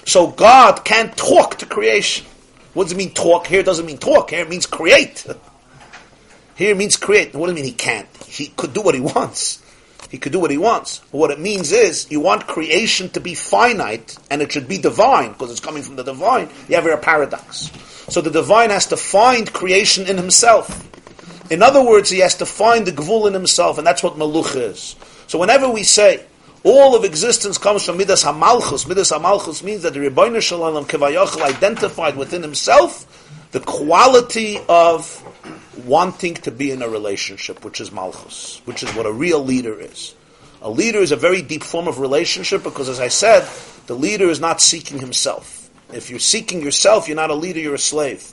[0.05, 2.25] So God can't talk to creation.
[2.73, 3.49] What does it mean talk?
[3.49, 4.31] Here doesn't mean talk.
[4.31, 5.27] Here it means create.
[6.55, 7.35] Here means create.
[7.35, 8.07] What do you mean he can't?
[8.29, 9.61] He could do what he wants.
[10.17, 11.03] He could do what he wants.
[11.13, 14.79] But what it means is, you want creation to be finite, and it should be
[14.79, 16.49] divine, because it's coming from the divine.
[16.71, 17.71] You have a paradox.
[18.09, 20.89] So the divine has to find creation in himself.
[21.51, 24.57] In other words, he has to find the gvul in himself, and that's what maluch
[24.57, 24.97] is.
[25.27, 26.25] So whenever we say,
[26.65, 28.89] all of existence comes from Midas HaMalchus.
[28.89, 33.05] Midas HaMalchus means that the Rebbeinu Shalom Kevayachal identified within himself
[33.53, 35.23] the quality of
[35.85, 39.79] wanting to be in a relationship, which is Malchus, which is what a real leader
[39.81, 40.15] is.
[40.63, 43.49] A leader is a very deep form of relationship because, as I said,
[43.87, 45.71] the leader is not seeking himself.
[45.93, 48.33] If you're seeking yourself, you're not a leader, you're a slave.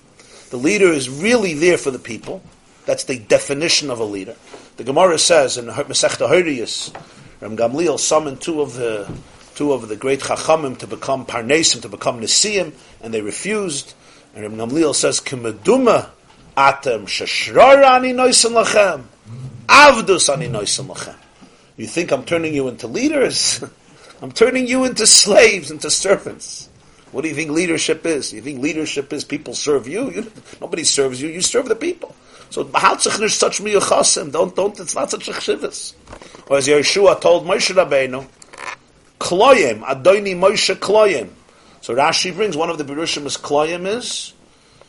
[0.50, 2.41] The leader is really there for the people,
[2.86, 4.36] That's the definition of a leader.
[4.78, 6.94] The Gemara says in Masechta Horiyos,
[7.41, 9.12] Ram Gamliel summoned two of the
[9.56, 13.94] two of the great Chachamim to become Parnasim, to become Nesiim, and they refused.
[14.36, 15.20] And Ram Gamliel says,
[16.56, 19.04] atem shashrara ani noisim lachem,
[19.68, 21.16] avdus ani noisim lachem.
[21.78, 23.64] You think I'm turning you into leaders?
[24.22, 26.70] I'm turning you into slaves, into servants.
[27.12, 28.34] What do you think leadership is?
[28.34, 30.10] You think leadership is people serve you?
[30.12, 30.32] you
[30.62, 31.30] nobody serves you.
[31.30, 32.16] You serve the people.
[32.49, 34.32] So there's such miyuchasim.
[34.32, 34.80] Don't don't.
[34.80, 35.93] It's not such a chshivas.
[36.49, 38.28] Or as Yeshua told Moshe Rabbeinu,
[39.20, 41.30] kloyim adoni Moshe kloyim.
[41.82, 44.33] So Rashi brings one of the berushim is kloyim is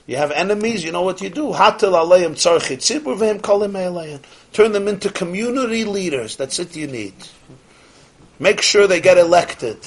[0.06, 0.84] you have enemies.
[0.84, 1.52] You know what you do?
[4.52, 6.36] Turn them into community leaders.
[6.36, 6.76] That's it.
[6.76, 7.14] You need.
[8.38, 9.78] Make sure they get elected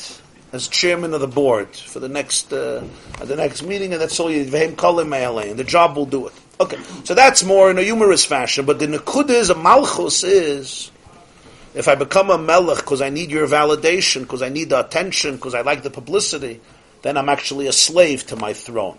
[0.54, 2.84] as chairman of the board for the next uh,
[3.24, 4.42] the next meeting, and that's all you.
[4.42, 6.34] And the job will do it.
[6.60, 10.90] Okay, so that's more in a humorous fashion, but the nekud is a malchus is
[11.76, 15.36] if I become a melech because I need your validation, because I need the attention,
[15.36, 16.60] because I like the publicity,
[17.04, 18.98] then I'm actually a slave to my throne.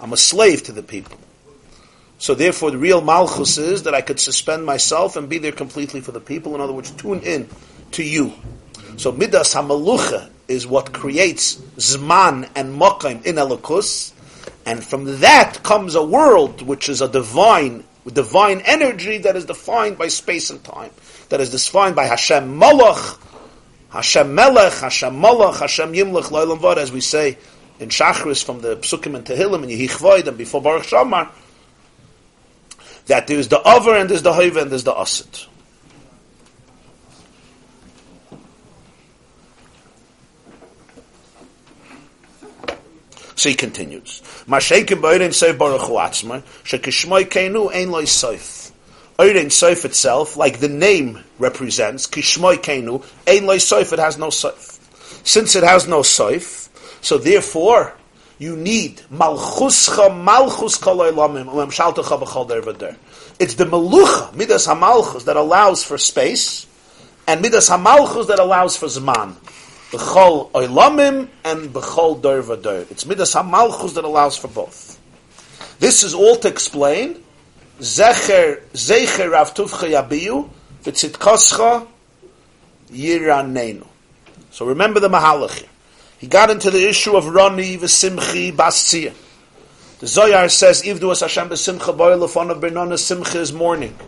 [0.00, 1.18] I'm a slave to the people.
[2.18, 6.00] So therefore, the real malchus is that I could suspend myself and be there completely
[6.00, 6.54] for the people.
[6.54, 7.48] In other words, tune in
[7.92, 8.32] to you.
[8.96, 14.12] So midas hamalucha is what creates zman and mokaim in elokus,
[14.64, 19.98] and from that comes a world which is a divine, divine energy that is defined
[19.98, 20.90] by space and time.
[21.28, 23.20] That is defined by Hashem Malach,
[23.90, 27.36] Hashem Melech, Hashem Malach, Hashem Yimlech, as we say
[27.80, 31.30] in Shachris from the Psukim and Tehillim and Yehichvoid and before Baruch Shamar,
[33.06, 35.46] that there's the Over and there's the Hoiva and there's the Asit.
[43.36, 44.22] So he continues.
[44.48, 48.72] Mashaykim b'oirin seif baruch hu atzma, shekishmoy keinu ein loy seif.
[49.18, 54.28] Oirin seif itself, like the name represents, kishmoy keinu, ein loy seif, it has no
[54.28, 54.80] seif.
[55.26, 56.65] Since it has no seif,
[57.00, 57.94] so therefore,
[58.38, 60.78] you need malchuscha malchus
[62.78, 62.96] der.
[63.38, 66.66] It's the melucha, midas hamalchus, that allows for space,
[67.26, 69.34] and midas hamalchus that allows for zman.
[69.90, 72.90] B'chol oilamim and b'chol v'dor.
[72.90, 75.00] It's midas hamalchus that allows for both.
[75.78, 77.22] This is all to explain
[77.78, 80.48] zecher zecher rav tuvcha yabiyu
[80.82, 81.86] v'tzitkoscha
[82.90, 83.86] yiranenu.
[84.50, 85.66] So remember the mahalach.
[86.18, 89.14] He got into the issue of Rani v'simchi bastziyah.
[89.98, 93.98] The Zoyar says, Ivdu as Hashem b'simcha of Bernana, simcha is morning.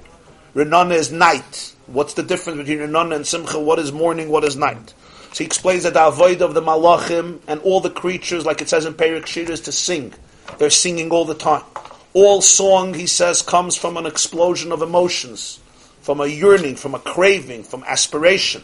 [0.54, 1.74] Renana is night.
[1.86, 3.58] What's the difference between Renana and simcha?
[3.60, 4.94] What is morning, what is night?
[5.32, 8.68] So he explains that the avoid of the malachim and all the creatures, like it
[8.68, 10.14] says in Perik Shir, is to sing.
[10.56, 11.62] They're singing all the time.
[12.14, 15.60] All song, he says, comes from an explosion of emotions,
[16.00, 18.62] from a yearning, from a craving, from aspiration.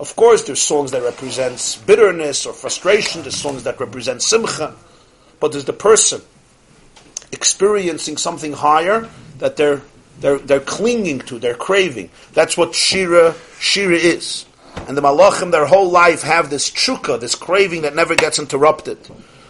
[0.00, 3.22] Of course, there's songs that represent bitterness or frustration.
[3.22, 4.74] There's songs that represent simcha.
[5.40, 6.20] But there's the person
[7.32, 9.82] experiencing something higher that they're,
[10.20, 12.10] they're, they're clinging to, they're craving.
[12.32, 14.46] That's what Shira, Shira is.
[14.88, 18.98] And the Malachim, their whole life, have this chukka, this craving that never gets interrupted.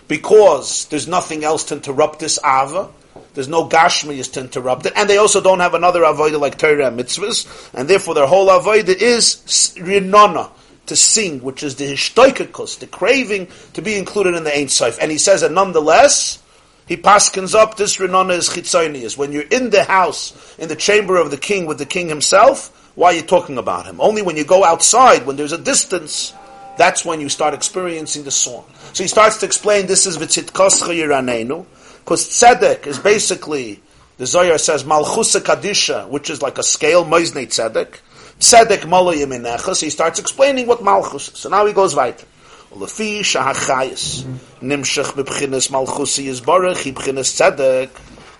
[0.08, 2.90] Because there's nothing else to interrupt this Ava.
[3.34, 4.92] There's no Gashmiyas to interrupt it.
[4.96, 7.70] And they also don't have another Avodah like Torah and Mitzvahs.
[7.74, 9.42] And therefore their whole Avodah is
[9.76, 10.50] Rinona,
[10.86, 14.98] to sing, which is the Hishtoikakus, the craving to be included in the Ein Sof.
[15.00, 16.42] And he says that nonetheless,
[16.86, 19.16] he paskins up this Rinona is Chitzonius.
[19.16, 22.92] When you're in the house, in the chamber of the king with the king himself,
[22.94, 24.00] why are you talking about him?
[24.00, 26.34] Only when you go outside, when there's a distance,
[26.76, 28.64] that's when you start experiencing the song.
[28.92, 31.64] So he starts to explain this is Vitzitkoscha Yiranenu,
[32.04, 33.80] because Tzedek is basically,
[34.18, 38.00] the Zohar says, Malchusa Kadisha, which is like a scale, Moizne Tzedek.
[38.38, 41.38] Tzedek Malo Yeminecha, so he starts explaining what Malchus is.
[41.38, 42.26] So now he goes weiter.
[42.72, 44.24] Lefi Shahachayis,
[44.60, 47.88] Nimshach Bebchinas Malchusi Yizbarach, Bebchinas Tzedek,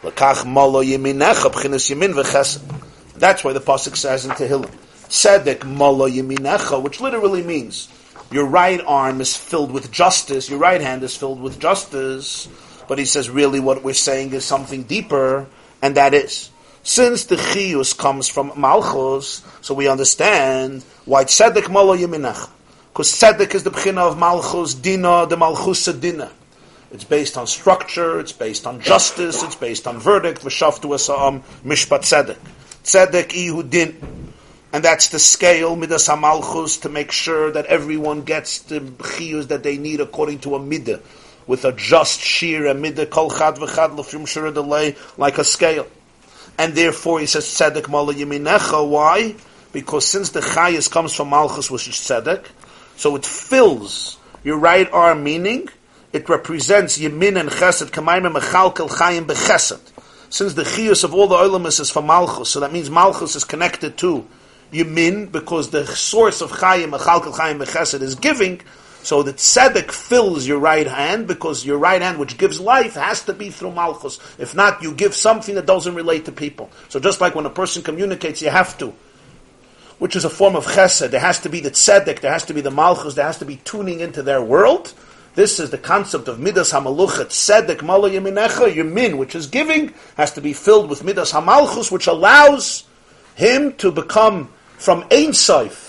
[0.02, 2.60] Lekach Malo Yeminecha, Bebchinas Yemin Vechesed.
[3.16, 4.70] That's why the pasuk says in Tehillim,
[5.08, 7.88] "Tzedek mala yaminecha," which literally means
[8.32, 12.48] your right arm is filled with justice, your right hand is filled with justice.
[12.88, 15.46] But he says, really, what we're saying is something deeper,
[15.82, 16.50] and that is
[16.82, 22.50] since the chiyus comes from malchus, so we understand why tzedek mala yaminecha.
[22.92, 26.30] Because tzedek is the bchina of malchus dina, the malchus dina.
[26.92, 32.02] It's based on structure, it's based on justice, it's based on verdict, v'shaftu asam mishpat
[32.02, 32.38] tzedek
[32.84, 33.94] tzedek ihudin.
[34.72, 39.62] And that's the scale, midas hamalchus, to make sure that everyone gets the chiyus that
[39.62, 41.00] they need according to a midah,
[41.46, 45.86] with a just shear, a midah kol chad v'chad l'fim delay, like a scale.
[46.58, 48.88] and therefore he says tzedek mala yeminecha.
[48.88, 49.34] Why?
[49.72, 52.46] Because since the chayis comes from malchus, which is tzedek,
[52.96, 55.68] so it fills your right arm, meaning
[56.12, 59.80] it represents yemin and chesed kamayim mechalkel chayim bechesed.
[60.30, 63.44] Since the chiyus of all the olamis is from malchus, so that means malchus is
[63.44, 64.26] connected to
[64.72, 68.60] yemin because the source of chayim mechalkel chayim bechesed is giving.
[69.04, 73.22] So the tzedek fills your right hand because your right hand, which gives life, has
[73.24, 74.18] to be through malchus.
[74.38, 76.70] If not, you give something that doesn't relate to people.
[76.88, 78.94] So just like when a person communicates, you have to,
[79.98, 81.10] which is a form of chesed.
[81.10, 83.44] There has to be the tzedek, there has to be the malchus, there has to
[83.44, 84.94] be tuning into their world.
[85.34, 88.72] This is the concept of midas hamaluchet tzedek mala yeminecha.
[88.72, 92.84] Yamin, which is giving, has to be filled with midas hamalchus, which allows
[93.34, 94.48] him to become
[94.78, 95.83] from Ein Sof,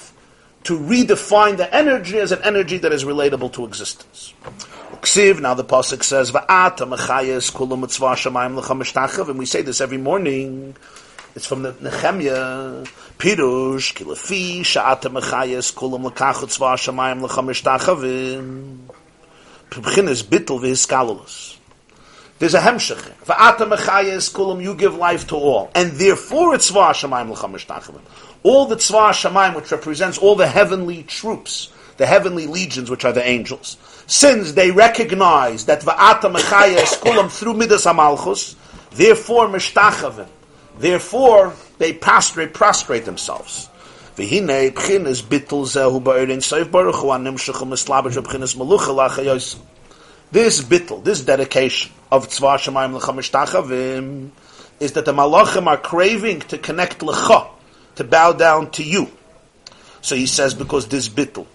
[0.65, 4.33] to redefine the energy as an energy that is relatable to existence.
[4.41, 6.31] Now the Pasuk says,
[9.29, 10.75] and we say this every morning.
[11.35, 12.83] It's from the Nehemiah.
[13.19, 18.77] Pirush, kilafi, sha'ata mechayes kulam l'kach tzvah shamayim l'cha mishtachavim.
[19.69, 21.57] Pibchin is bittel v'hiskalulus.
[22.39, 23.01] There's a hemshech.
[23.25, 25.69] Va'ata mechayes kulam, you give life to all.
[25.75, 28.01] And therefore it's tzvah shamayim l'cha mishtachavim
[28.45, 33.11] all the tzvah shamayim, which represents all the heavenly troops, the heavenly legions, which are
[33.11, 38.53] the angels, since they recognize that va'ata mechaya is kulam through midas hamalchus,
[38.91, 40.27] therefore mishtachavim,
[40.77, 43.67] therefore they prostrate, prostrate themselves.
[44.15, 44.45] Zehu
[46.71, 47.07] baruch hu.
[50.31, 53.11] This bittul, this dedication of tzvah shamayim l'cha
[54.79, 57.54] is that the malachim are craving to connect l'cha,
[57.95, 59.09] to bow down to you.
[60.01, 61.47] So he says, because this bittul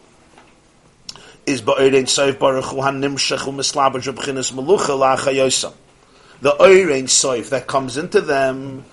[1.46, 5.72] is soif baruch hu hanimshach hu mislabash b'chinas melucha la'achayosam.
[6.40, 8.84] The oirein soif that comes into them,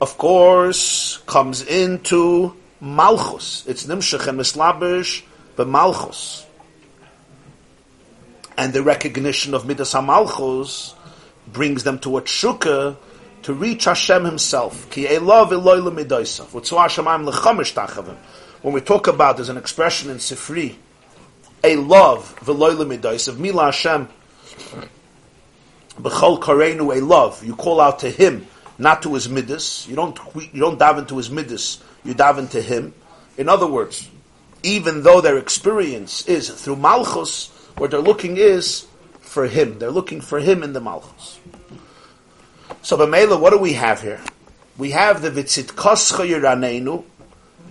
[0.00, 3.64] of course, comes into malchus.
[3.66, 5.22] It's nimshach and mislabash
[5.56, 6.44] b'malchus.
[8.56, 10.94] And the recognition of midas hamalchus
[11.50, 12.96] brings them to a tshuka
[13.42, 14.94] to reach Hashem Himself.
[18.62, 20.76] When we talk about, there's an expression in Sifri,
[21.64, 23.38] a love veloy lemidaisav.
[23.38, 24.08] Mila Hashem
[25.98, 27.44] b'chol karenu a love.
[27.44, 28.46] You call out to Him,
[28.78, 29.86] not to His midas.
[29.88, 31.82] You don't you don't dive into His midas.
[32.04, 32.94] You dive into Him.
[33.38, 34.08] In other words,
[34.62, 38.86] even though their experience is through Malchus, what they're looking is
[39.20, 39.78] for Him.
[39.78, 41.38] They're looking for Him in the Malchus.
[42.82, 44.20] So Bamela, what do we have here?
[44.78, 47.04] We have the Vitzitkoscha Yiranenu,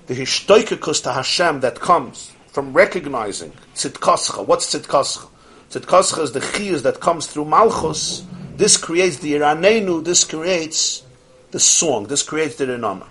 [0.07, 4.45] the Hishtoikakus to Hashem that comes from recognizing Tzitkoscha.
[4.45, 5.27] What's Tzitkoscha?
[5.71, 8.23] Tzitkoscha is the Chiyuz that comes through Malchus.
[8.55, 11.03] This creates the Yiranenu, this creates
[11.51, 13.07] the song, this creates the Renama.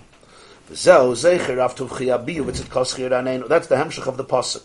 [0.69, 0.91] That's the
[3.75, 4.63] hemshach of the pasuk.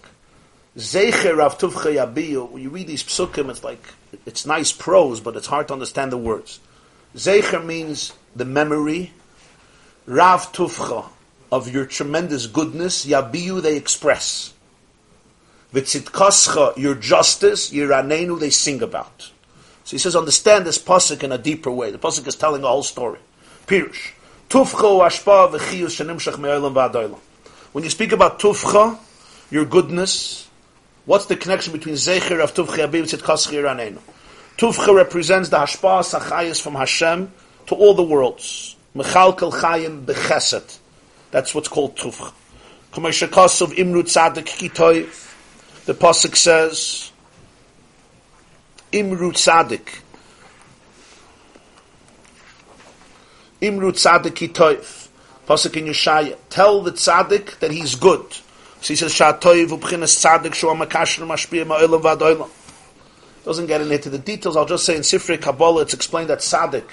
[0.77, 2.53] Zecher Rav.
[2.53, 3.83] When you read these psukim, it's like
[4.27, 6.61] it's nice prose, but it's hard to understand the words.
[7.17, 9.13] Zecher means the memory.
[10.07, 11.07] Rav Tufcha,
[11.51, 13.07] of your tremendous goodness.
[13.07, 14.53] Yabiyu, they express.
[15.73, 17.71] Vitzitkoscha, your justice.
[17.71, 19.31] Yiranenu, they sing about.
[19.85, 21.91] So he says, understand this pasuk in a deeper way.
[21.91, 23.19] The pasuk is telling a whole story.
[23.67, 24.13] Pirush.
[27.73, 28.99] When you speak about tufcha,
[29.51, 30.49] your goodness,
[31.07, 33.99] what's the connection between zecher of tufcha yabiyu tzidkoscha yiranenu?
[34.57, 37.33] Tufcha represents the hashpa sachayis from Hashem
[37.67, 38.77] to all the worlds.
[38.95, 40.79] Mechalkel chayim becheset.
[41.33, 42.33] That's what's called tufcha.
[42.93, 45.09] Kamashakos of Imru Tzadik Kitoy.
[45.87, 47.11] The pasuk says,
[48.93, 49.99] Imru Tzadik.
[53.61, 54.77] Imru Tzadik Kitoy.
[55.49, 56.37] Pasuk in Yeshaya.
[56.51, 58.25] Tell the Tzadik that he's good.
[58.81, 62.51] So he says, Shatoy v'bchinas Tzadik shu amakashir mashpiyah ma'olam v'adoylam.
[63.45, 64.57] Doesn't get into the details.
[64.57, 66.89] I'll just say in Sifrei Kabbalah, it's explained that tzaddik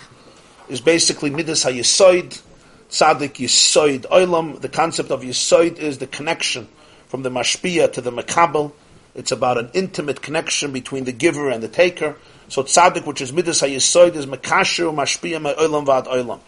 [0.68, 2.42] is basically midas hayisoid.
[2.90, 4.60] Tzaddik yisoid oilam.
[4.60, 6.68] The concept of yisoid is the connection
[7.08, 8.74] from the mashpia to the makabel.
[9.16, 12.18] It's about an intimate connection between the giver and the taker.
[12.50, 16.42] So tzaddik, which is midas hayisoid, is makasher mashpia oilam vad oilam.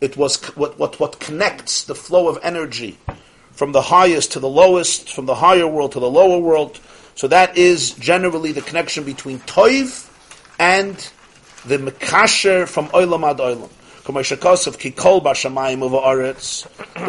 [0.00, 2.98] It was what, what, what connects the flow of energy
[3.50, 6.78] from the highest to the lowest, from the higher world to the lower world.
[7.14, 10.08] So that is generally the connection between Toiv
[10.58, 10.96] and
[11.66, 13.68] the Mekasher from Oilam ad Oilam.
[14.02, 14.12] The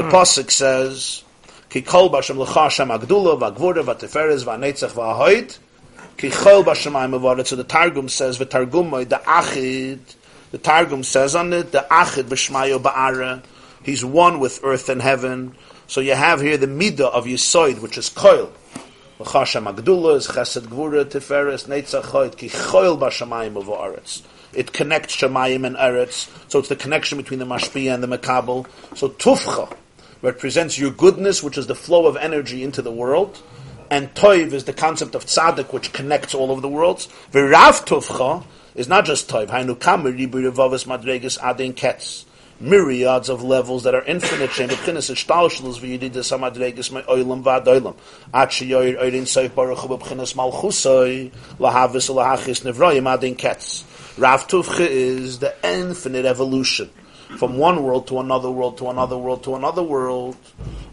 [0.10, 1.24] Pasuk says,
[1.70, 5.58] Kikol Basham L'chashem Agdula V'Agvura V'Teferes V'Anetzach V'Ahoid.
[6.18, 7.48] Kikol Bashamayim of Aretz.
[7.48, 10.00] So the Targum says, V'Targumoy, the Achid,
[10.52, 13.42] The Targum says on it, the Achid B'Shmayo Ba'ara,
[13.84, 15.56] he's one with earth and heaven.
[15.88, 18.52] So you have here the Midah of Yisoid, which is Koil.
[19.24, 21.68] Chesed Gvura Tiferes.
[24.54, 28.68] It connects Shamayim and Eretz, so it's the connection between the Mashpia and the Makabel.
[28.98, 29.76] So Tufcha
[30.22, 33.42] represents your goodness, which is the flow of energy into the world,
[33.90, 37.08] and Toiv is the concept of Tzaddik, which connects all of the worlds.
[37.32, 38.44] V'Rav Tufcha
[38.76, 39.48] is not just Toiv.
[39.48, 42.26] Hainu Kamer Ribu Revavas Madregas Adin Ketz
[42.62, 44.52] myriads of levels that are infinite.
[44.52, 44.70] Shem.
[54.18, 56.90] Rav Tufche is the infinite evolution
[57.38, 60.36] from one world to another world to another world to another world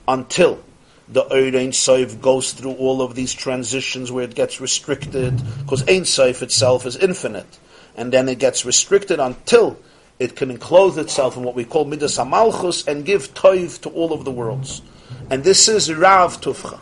[0.07, 0.63] until
[1.09, 6.03] the Ein Soif goes through all of these transitions where it gets restricted because Ein
[6.03, 7.59] Soif itself is infinite
[7.97, 9.79] and then it gets restricted until
[10.19, 14.13] it can enclose itself in what we call Midas Amalchus and give Toiv to all
[14.13, 14.83] of the worlds.
[15.31, 16.81] And this is Rav Tufcha.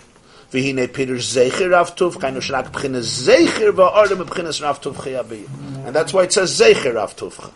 [0.53, 5.87] V'hine Peter Zecher Rav Tufcha, inu shrak b'chines Zecher b'chines Rav Tufcha yabiyu.
[5.87, 7.53] And that's why it says Zecher Rav Tufcha.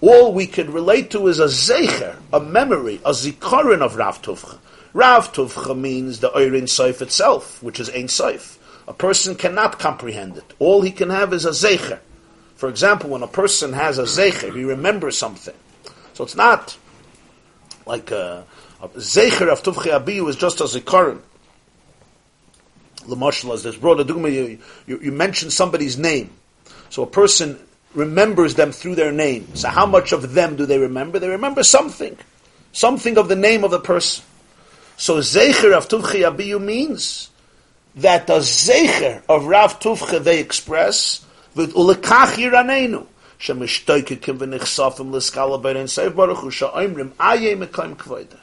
[0.00, 4.58] All we can relate to is a Zecher, a memory, a Zikaron of Rav Tufcha.
[4.92, 8.58] Rav Tufcha means the Eirin Seif itself, which is Ein Seif.
[8.86, 10.54] A person cannot comprehend it.
[10.58, 11.98] All he can have is a Zecher.
[12.56, 15.54] For example, when a person has a zecher, he remembers something.
[16.14, 16.76] So it's not
[17.86, 18.44] like a,
[18.82, 21.22] a zecher of tuvchi abiyu is just as a current.
[23.04, 26.30] Lamashal, as there's brought a dugma, you, you, you mention somebody's name.
[26.88, 27.58] So a person
[27.94, 29.54] remembers them through their name.
[29.54, 31.18] So how much of them do they remember?
[31.18, 32.16] They remember something.
[32.72, 34.24] Something of the name of the person.
[34.96, 37.30] So zecher of tuvchi abiyu means
[37.96, 41.25] that the zecher of Rav Tuvcha they express
[41.55, 43.03] ולקח ירננו,
[43.39, 48.37] שמשתוקקים ונחשפים לסקאלה בין אינסוף ברוך הוא, שאומרים, איה מקיים כבודה.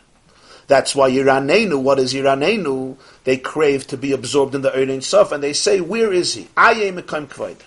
[0.68, 2.94] That's why Yiranenu, what is Yiranenu?
[3.24, 6.46] They crave to be absorbed in the Ein Sof, and they say, where is he?
[6.56, 7.62] Aye mekayim kvaida.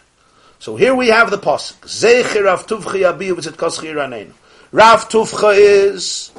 [0.60, 1.80] So here we have the pasuk.
[1.82, 4.34] Zecher Rav Tuvcha yabiyu v'tzit kosch Yiranenu.
[4.72, 6.32] Rav Tuvcha is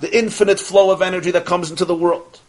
[0.00, 2.40] the infinite flow of energy that comes into the world.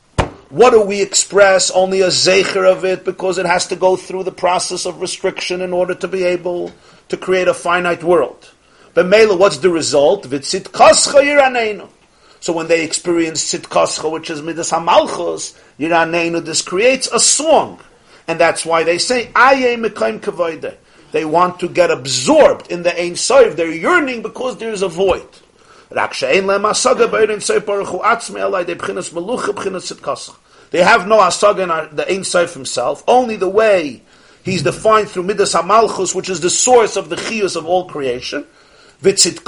[0.51, 1.70] What do we express?
[1.70, 5.61] Only a zecher of it because it has to go through the process of restriction
[5.61, 6.72] in order to be able
[7.11, 8.51] to create a finite world.
[8.94, 10.24] But Mela, what's the result?
[12.40, 17.80] So when they experience sitkascha, which is midas hamalchus, yiraneinu, this creates a song.
[18.26, 20.76] And that's why they say, aye mekayim kavoide.
[21.12, 23.57] They want to get absorbed in the Ein Sof.
[23.57, 25.28] They're yearning because there's a void.
[25.91, 26.01] They
[30.82, 34.03] have no asaga in the Ein Sof himself, only the way
[34.45, 38.47] he's defined through Midas HaMalchus, which is the source of the chiyus of all creation.
[39.03, 39.39] Vitzit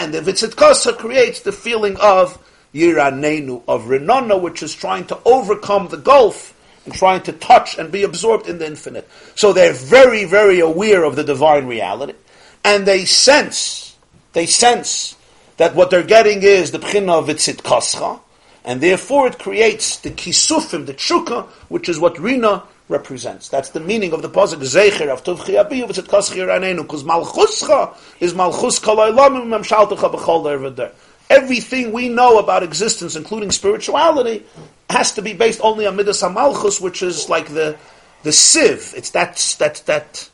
[0.00, 2.38] and the Vitzit creates the feeling of
[2.74, 6.54] Yiranenu, of Renana, which is trying to overcome the gulf
[6.86, 9.08] and trying to touch and be absorbed in the infinite.
[9.36, 12.14] So they're very, very aware of the divine reality,
[12.64, 13.96] and they sense,
[14.32, 15.14] they sense
[15.58, 18.20] that what they're getting is the Bchina of Kascha,
[18.64, 23.48] and therefore it creates the Kisufim, the Tshuka, which is what Rina represents.
[23.48, 27.96] That's the meaning of the Pasuk, Zecher of Tuvchi Abiyu Vitzit Kascha Yiranenu, because Malchuscha
[28.20, 30.92] is Malchus Kalaylamim Memshaltecha B'chol Dervader.
[31.28, 34.44] Everything we know about existence, including spirituality,
[34.88, 37.76] has to be based only on Midas HaMalchus, which is like the,
[38.22, 38.94] the sieve.
[38.96, 40.30] It's that, that, that,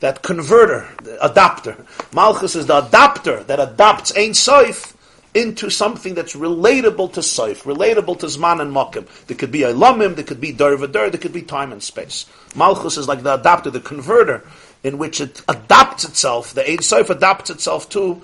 [0.00, 1.76] that converter, the adapter.
[2.12, 4.96] Malchus is the adapter that adapts Ein Soif
[5.32, 9.06] into something that's relatable to Soif, relatable to Zman and Mokim.
[9.26, 12.26] There could be Elamim, there could be Dar V'Dar, there could be time and space.
[12.56, 14.42] Malchus is like the adapter, the converter,
[14.82, 18.20] in which it adapts itself, the Ein Soif adapts itself to,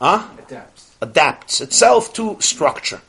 [0.00, 0.26] huh?
[0.46, 0.96] Adapts.
[1.02, 3.00] Adapts itself to structure.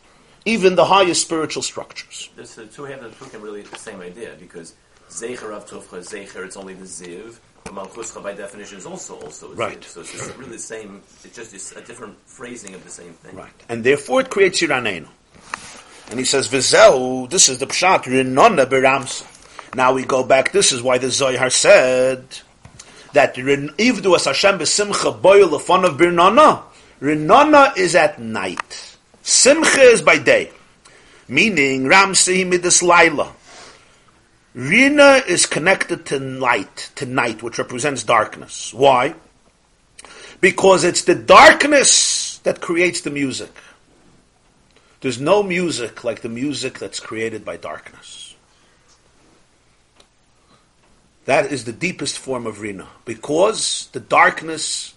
[0.43, 2.29] Even the highest spiritual structures.
[2.35, 4.73] There's the two halves of the Pukim really the same idea because
[5.09, 7.37] Zecher of Tufcha, Zecher, it's only the Ziv.
[7.65, 9.83] Malchuscha by definition is also also a Right.
[9.83, 11.01] So it's just really the same.
[11.23, 13.35] It's just it's a different phrasing of the same thing.
[13.35, 13.53] Right.
[13.69, 15.07] And therefore it creates Yiranenu.
[16.09, 19.25] And he says, Vizel, this is the Pshat, Rinona Beramsa.
[19.75, 22.25] Now we go back, this is why the Zohar said
[23.13, 26.63] that Ivdu as Hashem besimcha boil the fun of Birnana.
[27.01, 28.97] Rinona is at night.
[29.23, 30.51] Simcha is by day.
[31.27, 33.33] Meaning, Ramsi Midas Laila.
[34.53, 38.73] Rina is connected to light, to night, which represents darkness.
[38.73, 39.15] Why?
[40.41, 43.51] Because it's the darkness that creates the music.
[44.99, 48.35] There's no music like the music that's created by darkness.
[51.25, 52.87] That is the deepest form of Rina.
[53.05, 54.93] Because the darkness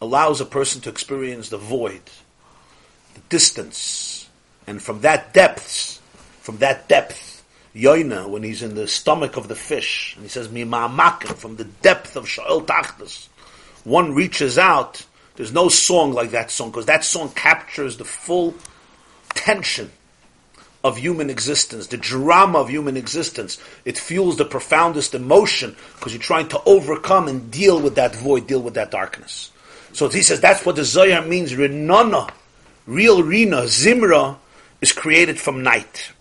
[0.00, 2.02] allows a person to experience the void,
[3.14, 4.28] the distance,
[4.66, 6.02] and from that depth,
[6.40, 7.33] from that depth,
[7.74, 11.64] Yoina, when he's in the stomach of the fish, and he says, Mima'amakim, from the
[11.64, 13.28] depth of Sha'el Tachtas,
[13.82, 15.04] one reaches out,
[15.36, 18.54] there's no song like that song, because that song captures the full
[19.30, 19.90] tension
[20.84, 23.58] of human existence, the drama of human existence.
[23.86, 28.46] It fuels the profoundest emotion because you're trying to overcome and deal with that void,
[28.46, 29.50] deal with that darkness.
[29.94, 31.52] So he says that's what the Zohar means.
[31.52, 32.30] Renana,
[32.86, 34.36] real Rina, Zimra,
[34.82, 36.12] is created from night.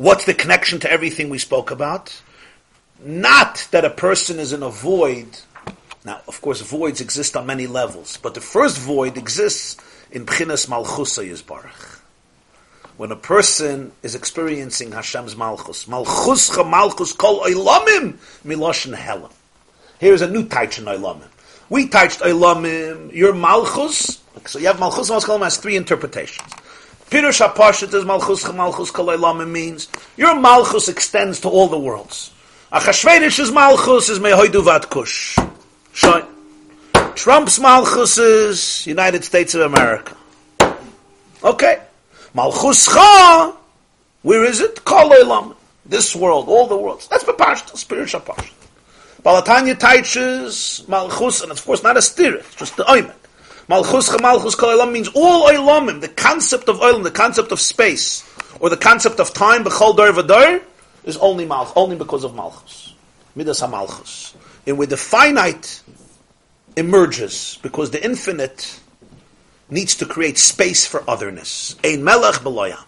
[0.00, 2.22] What's the connection to everything we spoke about?
[3.04, 5.28] Not that a person is in a void.
[6.06, 9.76] Now, of course, voids exist on many levels, but the first void exists
[10.10, 11.98] in Pchinas Malchusa Yisbarach
[12.96, 15.84] when a person is experiencing Hashem's Malchus.
[15.84, 19.30] Malchuscha Malchus kol oilamim miloshin helam.
[19.98, 21.28] Here's a new taich in oilamim.
[21.68, 26.50] We taiched oilamim, your Malchus, so you have Malchus Malchus has three interpretations.
[27.10, 32.30] Pirush HaPashit is Malchus Malchus kol oilamim means your Malchus extends to all the worlds.
[32.72, 35.36] Achashverosh's Malchus is Mehoidu Vat Kush.
[37.16, 40.16] Trump's Malchus is United States of America.
[41.42, 41.82] Okay.
[42.32, 43.56] Malchuscha,
[44.22, 44.84] where is it?
[44.84, 45.56] Kol Elam.
[45.84, 47.08] This world, all the worlds.
[47.08, 48.52] That's Bapashta, spiritual Pashta.
[49.24, 53.19] Balatanya teaches Malchus, and of course not a stir, it's just the Oymek.
[53.70, 58.28] Malchus, Kol Elam means all Olamim, the concept of Olam, the concept of space,
[58.58, 60.60] or the concept of time, Bechol Dor Vador,
[61.04, 62.94] is only Malchus, only because of Malchus.
[63.36, 64.34] Midas HaMalchus.
[64.66, 65.82] And where the finite
[66.76, 68.80] emerges, because the infinite
[69.70, 71.76] needs to create space for otherness.
[71.84, 72.82] Ein melech beloya.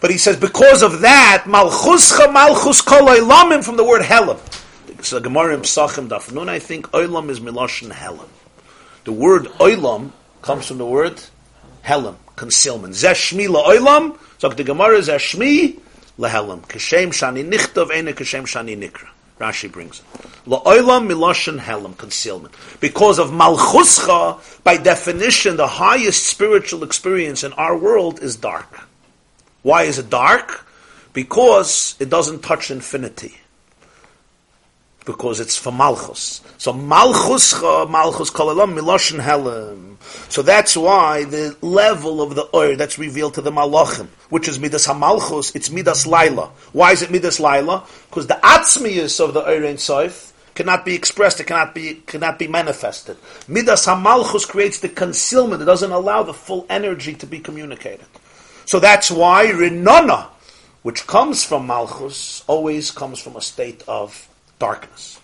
[0.00, 4.38] But he says, because of that, malchuscha malchus kol oilamim from the word helam.
[5.04, 8.28] So Gemara in Psachim Daf Nun, I think oilam is miloshin helam.
[9.06, 10.10] The word oilam
[10.42, 11.22] comes from the word
[11.84, 12.92] helam, concealment.
[12.94, 15.78] Zeh shmi la oilam, so the Gemara zeh shmi
[16.18, 16.62] lehelam.
[16.62, 19.08] Kashem shani nichtov, ene kashem shani nikra.
[19.38, 20.06] Rashi brings it.
[20.46, 22.52] La'olam miloshen helam, concealment.
[22.80, 28.88] Because of malchuscha, by definition, the highest spiritual experience in our world is dark.
[29.62, 30.66] Why is it dark?
[31.12, 33.36] Because it doesn't touch infinity.
[35.06, 36.42] Because it's for malchus.
[36.58, 39.96] So malchus, uh, malchus kolalam miloshen helam.
[40.28, 44.58] So that's why the level of the oir that's revealed to the malachim, which is
[44.58, 46.50] midas hamalchus, it's midas laila.
[46.72, 47.86] Why is it midas laila?
[48.08, 52.38] Because the atzmius of the oir in soif cannot be expressed, it cannot be cannot
[52.38, 53.16] be manifested.
[53.48, 58.06] Midas hamalchus creates the concealment; it doesn't allow the full energy to be communicated.
[58.64, 60.26] So that's why rinona,
[60.82, 64.28] which comes from malchus, always comes from a state of
[64.58, 65.20] darkness.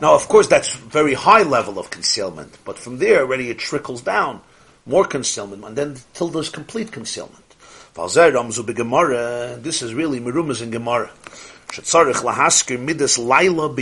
[0.00, 4.02] Now, of course, that's very high level of concealment, but from there already it trickles
[4.02, 4.40] down
[4.84, 7.42] more concealment, and then till there's complete concealment.
[7.94, 11.10] This is really merumas in Gemara.
[12.78, 13.74] Midas laila.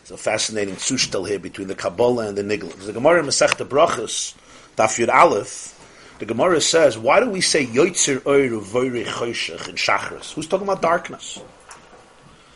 [0.00, 2.74] It's a fascinating zushtel here between the Kabbalah and the Nigla.
[2.78, 4.34] The Gemara Masechta Brachas,
[4.74, 5.74] Daf Yud Aleph,
[6.18, 10.32] the Gemara says, why do we say Yoitzer Oiru Voiri Choshech in Shachris?
[10.32, 11.38] Who's talking about darkness?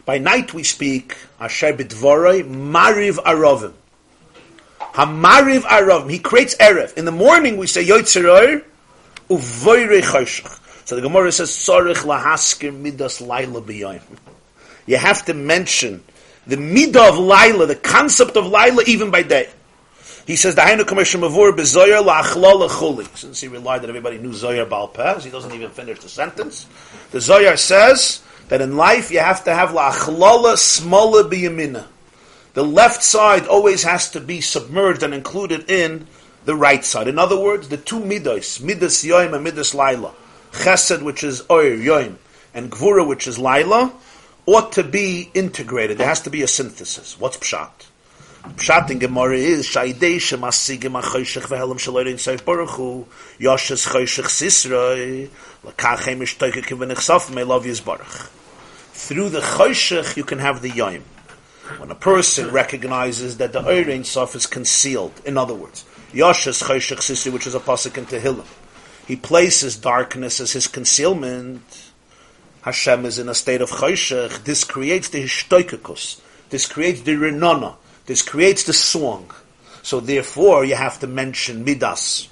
[0.05, 3.73] By night we speak Asher Bidvoroi Mariv Arovim.
[4.95, 6.11] Hamariv Arovim.
[6.11, 6.97] He creates Erev.
[6.99, 8.65] In the morning we say Yoitzer
[9.29, 10.59] Uvoire Choshech.
[10.85, 14.03] So the Gemara says Sorich Lahaskir Midas Laila B'yoyim.
[14.85, 16.03] You have to mention
[16.45, 19.49] the midah of Laila, the concept of Laila, even by day.
[20.27, 24.69] He says, "Dahainu commercial mavur bezoyer la'achlala chuli." Since he relied that everybody knew Zoyar
[24.69, 26.67] Balpez, he doesn't even finish the sentence.
[27.13, 31.87] The Zoyar says that in life you have to have la'achlala smola biyamina.
[32.55, 36.07] The left side always has to be submerged and included in
[36.45, 37.09] the right side.
[37.09, 40.13] In other words, the two midas, midas yoim and midas laila,
[40.53, 42.17] chesed, which is oir yoim,
[42.53, 43.93] and gvura, which is laila,
[44.47, 45.99] ought to be integrated.
[45.99, 47.19] There has to be a synthesis.
[47.19, 47.71] What's pshat?
[48.43, 53.07] Pshat in Gemara is shaydei shemasigim achoshech vehelam shalorin seif baruch hu
[53.39, 55.29] yoshes choshech sisroi
[55.65, 58.31] lakachem ishtoike kivenechsaf me love baruch.
[58.93, 61.03] Through the choshech you can have the yoim.
[61.79, 66.99] When a person recognizes that the Eirin Sof is concealed, in other words, Yoshes Choshech
[66.99, 68.47] Sisri, which is a pasuk in Tehillim,
[69.07, 71.91] he places darkness as his concealment.
[72.63, 74.45] Hashem is in a state of Choshech.
[74.45, 76.21] This creates the Hishtoikikus.
[76.51, 77.77] This creates the Renana.
[78.07, 79.31] This creates the song.
[79.83, 82.29] So therefore, you have to mention Midas.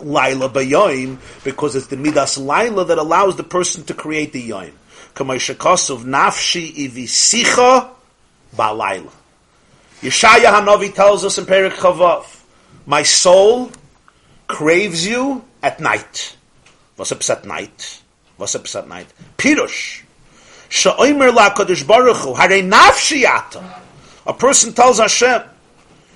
[0.00, 4.72] Laila Bayoim, because it's the Midas Laila that allows the person to create the Yoim.
[5.14, 7.88] Kamaisha Kosov Nafshi Ivisicha
[8.56, 9.10] Balayla.
[10.00, 12.24] Yeshaya Hanavi tells us in Perik Chavav,
[12.86, 13.70] my soul
[14.46, 16.36] craves you at night.
[16.96, 18.02] Was ist at night?
[18.38, 19.06] Was ist at night?
[19.36, 20.02] Pirush.
[20.68, 21.52] Sha'omer la
[21.86, 23.82] Baruch Hu, hare nafshi ata.
[24.30, 25.42] A person tells Hashem,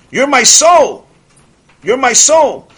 [0.09, 1.05] you're my soul.
[1.83, 2.69] You're my soul.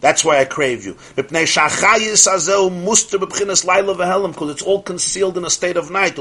[0.00, 0.96] That's why I crave you.
[1.14, 1.30] Because
[4.50, 6.16] it's all concealed in a state of night.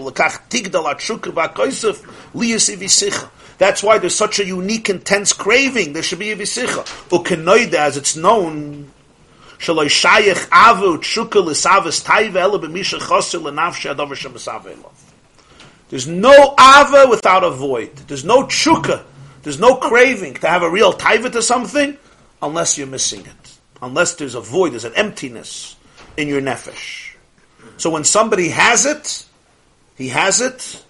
[3.57, 5.93] That's why there's such a unique, intense craving.
[5.93, 7.73] There should be a visicha.
[7.73, 8.91] As it's known,
[9.57, 11.01] avu
[15.91, 17.95] There's no ava without a void.
[18.07, 19.03] There's no tshuka.
[19.43, 21.97] There's no craving to have a real taiva to something
[22.41, 23.41] unless you're missing it
[23.81, 25.75] unless there's a void, there's an emptiness
[26.17, 27.15] in your nefesh.
[27.77, 29.25] So when somebody has it,
[29.95, 30.83] he has it,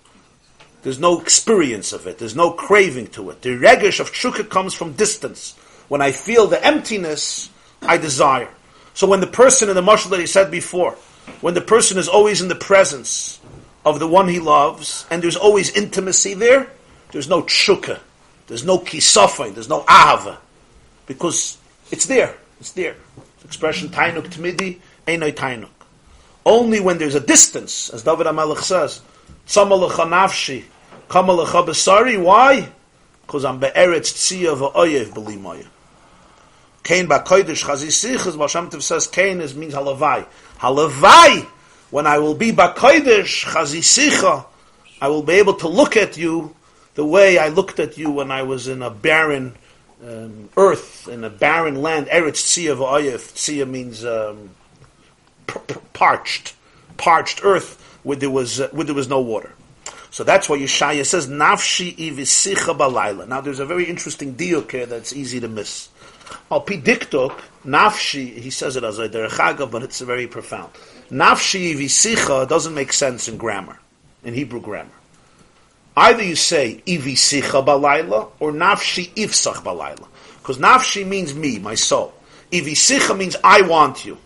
[0.84, 3.42] there's no experience of it, there's no craving to it.
[3.42, 5.56] The regish of tshuka comes from distance.
[5.88, 7.50] When I feel the emptiness,
[7.82, 8.50] I desire.
[8.94, 10.94] So when the person in the mashal that he said before,
[11.40, 13.40] when the person is always in the presence
[13.86, 16.68] of the one he loves, and there's always intimacy there,
[17.12, 18.00] there's no tshuka,
[18.48, 20.38] there's no kisafai, there's no ahava,
[21.08, 21.58] because
[21.92, 22.36] it's there.
[22.60, 22.96] It's there.
[23.40, 25.70] The expression tainuk tmidi, einoi tainuk.
[26.46, 29.02] Only when there's a distance, as David HaMelech says,
[29.48, 30.64] tzamalecha nafshi,
[31.10, 32.70] kamalecha besari, why?
[33.24, 35.68] Because I'm be'eretz tziyah v'oyev b'limoyah.
[36.84, 40.26] Kain ba'koidish chazisich, as Baal says, Kain is means halavai.
[40.60, 41.48] Halavai,
[41.92, 44.46] when I will be ba'koidish chazisicha,
[45.00, 46.56] I will be able to look at you
[46.96, 49.56] the way I looked at you when I was in a barren
[50.04, 52.08] um, earth in a barren land.
[52.08, 53.20] Eretz tzia v'oyev.
[53.34, 54.50] Tzia means um,
[55.94, 56.56] parched,
[56.98, 59.54] parched earth where there was uh, where there was no water.
[60.10, 63.28] So that's why Yeshaya says nafshi ivisicha balayla.
[63.28, 65.90] Now there's a very interesting diuk here that's easy to miss.
[66.50, 68.34] Al pidiktok nafshi.
[68.38, 70.72] He says it as a derechagav, but it's very profound.
[71.12, 73.78] Nafshi ivisicha doesn't make sense in grammar,
[74.24, 74.92] in Hebrew grammar.
[75.98, 80.08] Either you say ivisicha balayla or nafshi ifsach balayla.
[80.38, 82.14] Because nafshi means me, my soul.
[82.52, 84.18] Ivisicha means I want you.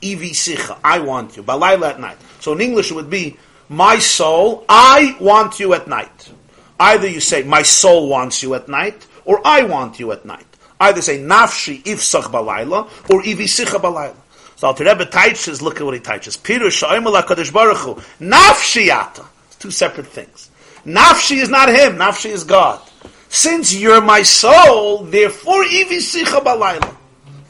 [0.00, 1.42] Ivisicha, I want you.
[1.42, 2.18] Balayla at night.
[2.38, 3.36] So in English it would be
[3.68, 6.30] my soul, I want you at night.
[6.78, 10.46] Either you say my soul wants you at night or I want you at night.
[10.78, 14.14] Either say nafshi ifsach balayla or ivisicha balayla.
[14.58, 16.36] So Alter Rebbe teaches, look at what he teaches.
[16.36, 17.94] Pirush Sha'imala Kadosh Baruch Hu.
[18.20, 19.24] Nafshiyata.
[19.60, 20.50] Two separate things.
[20.84, 22.80] Nafshi is not him, Nafshi is God.
[23.28, 26.96] Since you're my soul, therefore ivisicha balayla.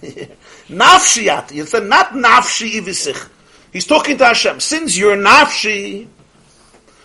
[0.69, 1.55] Nafshiyat.
[1.55, 3.27] You said not nafshi ivisich.
[3.73, 4.61] He's talking to Hashem.
[4.61, 6.09] Since you're nafshi,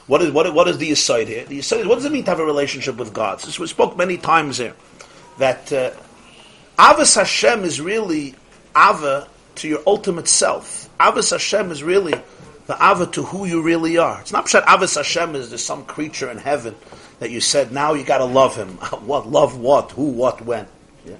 [0.08, 1.46] what is what, what is the aside here?
[1.46, 3.40] The aside, what does it mean to have a relationship with God?
[3.40, 4.74] Since we spoke many times here
[5.38, 5.92] that uh,
[6.78, 8.36] Hashem is really
[8.76, 10.90] Ava to your ultimate self.
[11.00, 12.14] Avas Hashem is really
[12.68, 14.22] the Ava to who you really are.
[14.22, 16.76] It's not that Avas Hashem is there's some creature in heaven
[17.20, 18.70] that you said now you got to love him.
[19.06, 19.58] what love?
[19.58, 19.92] What?
[19.92, 20.12] Who?
[20.12, 20.42] What?
[20.42, 20.68] When?
[21.06, 21.16] Yeah.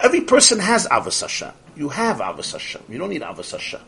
[0.00, 1.52] Every person has Avas Hashem.
[1.76, 2.82] You have Avas Hashem.
[2.88, 3.80] You don't need Avas Hashem.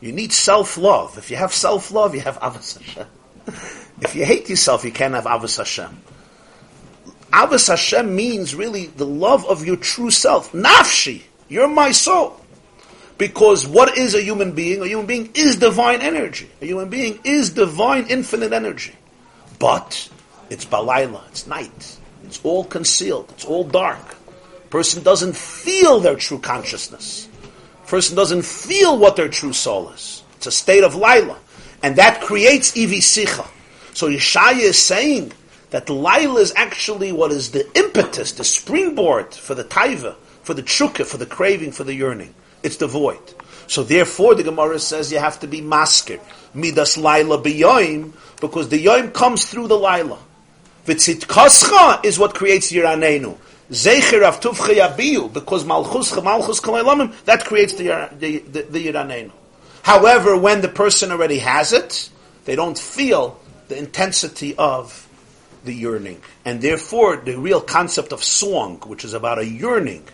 [0.00, 1.18] You need self love.
[1.18, 3.06] If you have self love, you have Avas Hashem.
[4.00, 6.00] if you hate yourself, you can't have Avas Hashem.
[7.32, 10.52] Avas Hashem means really the love of your true self.
[10.52, 12.40] Nafshi, you're my soul.
[13.24, 14.82] Because what is a human being?
[14.82, 16.46] A human being is divine energy.
[16.60, 18.92] A human being is divine infinite energy.
[19.58, 20.10] But
[20.50, 21.98] it's balayla, it's night.
[22.24, 24.16] It's all concealed, it's all dark.
[24.68, 27.26] Person doesn't feel their true consciousness.
[27.86, 30.22] Person doesn't feel what their true soul is.
[30.36, 31.38] It's a state of lila.
[31.82, 33.48] And that creates ivisicha.
[33.94, 35.32] So Yeshaya is saying
[35.70, 40.62] that lila is actually what is the impetus, the springboard for the taiva, for the
[40.62, 42.34] tshuka, for the craving, for the yearning.
[42.64, 43.20] It's the void.
[43.66, 46.18] So therefore, the Gemara says you have to be masker
[46.54, 50.18] midas laila biyoim because the yoim comes through the laila.
[50.86, 53.36] Vitzit kascha is what creates yiranenu.
[53.70, 59.30] Zecher tufcha yabiyu because malchus malchus kalaylamim that creates the the, the, the yiranenu.
[59.82, 62.08] However, when the person already has it,
[62.44, 63.38] they don't feel
[63.68, 65.08] the intensity of
[65.64, 70.06] the yearning, and therefore the real concept of song, which is about a yearning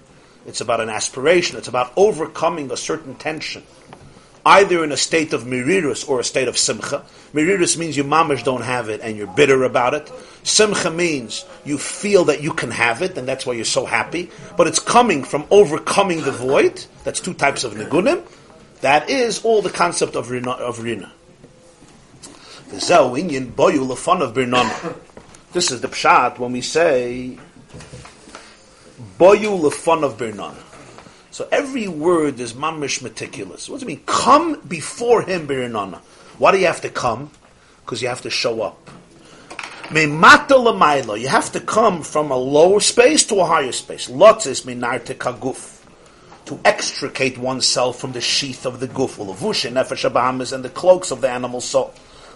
[0.46, 1.56] it's about an aspiration.
[1.58, 3.62] It's about overcoming a certain tension,
[4.44, 7.04] either in a state of mirirus or a state of simcha.
[7.32, 10.10] Mirirus means you mamish don't have it and you're bitter about it.
[10.42, 14.30] Simcha means you feel that you can have it and that's why you're so happy.
[14.56, 16.84] But it's coming from overcoming the void.
[17.04, 18.24] That's two types of nigunim.
[18.80, 20.52] That is all the concept of rina.
[20.52, 21.12] Of rina.
[22.70, 22.90] This
[25.72, 27.36] is the pshat when we say
[29.18, 30.55] boyu lefon of birnan.
[31.31, 33.68] So every word is mamish meticulous.
[33.68, 34.02] What does it mean?
[34.06, 36.01] Come before him birnana.
[36.39, 37.31] Why do you have to come?
[37.85, 38.90] Because you have to show up.
[39.93, 44.09] You have to come from a lower space to a higher space.
[44.09, 45.78] Lotzis minarte kaguf.
[46.47, 51.28] To extricate oneself from the sheath of the guf, nefesh and the cloaks of the
[51.28, 51.93] animal soul.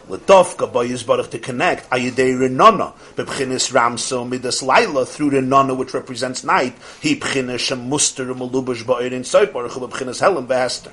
[0.09, 6.45] Ledovka by Yisbarach to connect Ayidei Renana Bebchinis Ramso Midas Laila through Renana which represents
[6.45, 10.93] night He Bchinis Shem Muster Malubash Ba'irin Soiparach Bebchinis Helen Behester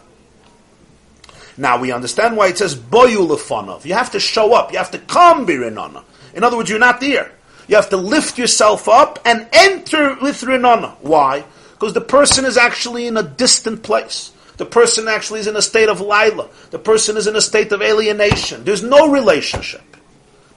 [1.57, 3.83] Now we understand why it says boyulafanov.
[3.85, 4.71] You have to show up.
[4.71, 6.03] You have to come Birinana.
[6.33, 7.31] In other words, you're not there.
[7.67, 10.95] You have to lift yourself up and enter with Renana.
[11.01, 11.43] Why?
[11.73, 14.30] Because the person is actually in a distant place.
[14.61, 16.47] The person actually is in a state of lila.
[16.69, 18.63] The person is in a state of alienation.
[18.63, 19.81] There's no relationship.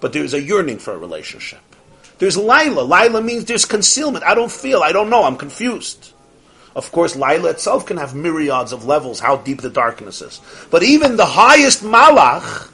[0.02, 1.62] But there's a yearning for a relationship.
[2.18, 2.82] There's lila.
[2.82, 4.22] Lila means there's concealment.
[4.22, 6.12] I don't feel, I don't know, I'm confused.
[6.76, 10.38] Of course, lila itself can have myriads of levels, how deep the darkness is.
[10.70, 12.70] But even the highest malach,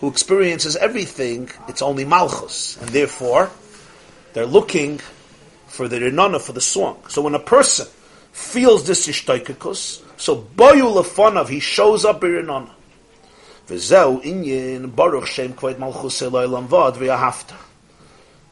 [0.00, 2.76] who experiences everything, it's only malchus.
[2.80, 3.52] And therefore,
[4.32, 4.98] they're looking
[5.68, 7.04] for the renana, for the song.
[7.06, 7.86] So when a person
[8.32, 12.70] feels this ishtoikikus, so boyu lefonav, he shows up birinana.
[13.68, 17.56] V'zeu inyin baruch shem kvayt malchus eloilam vad v'yahafta.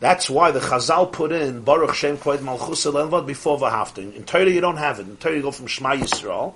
[0.05, 3.99] That's why the Chazal put in Baruch Shem Kvayt Malchus Eloilam vad before V'hafta.
[3.99, 5.07] In, in Torah you don't have it.
[5.07, 6.53] In Torah you go from Shema Yisrael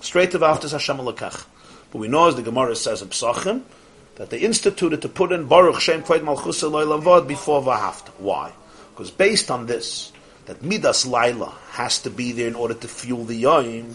[0.00, 1.44] straight to V'hafta Hashem Alakach.
[1.90, 3.60] But we know as the Gemara says in Psachim
[4.14, 8.08] that they instituted to put in Baruch Shem Kvayt Malchus Eloilam vad before V'hafta.
[8.18, 8.52] Why?
[8.92, 10.10] Because based on this,
[10.46, 13.94] that Midas Laila has to be there in order to fuel the Yom,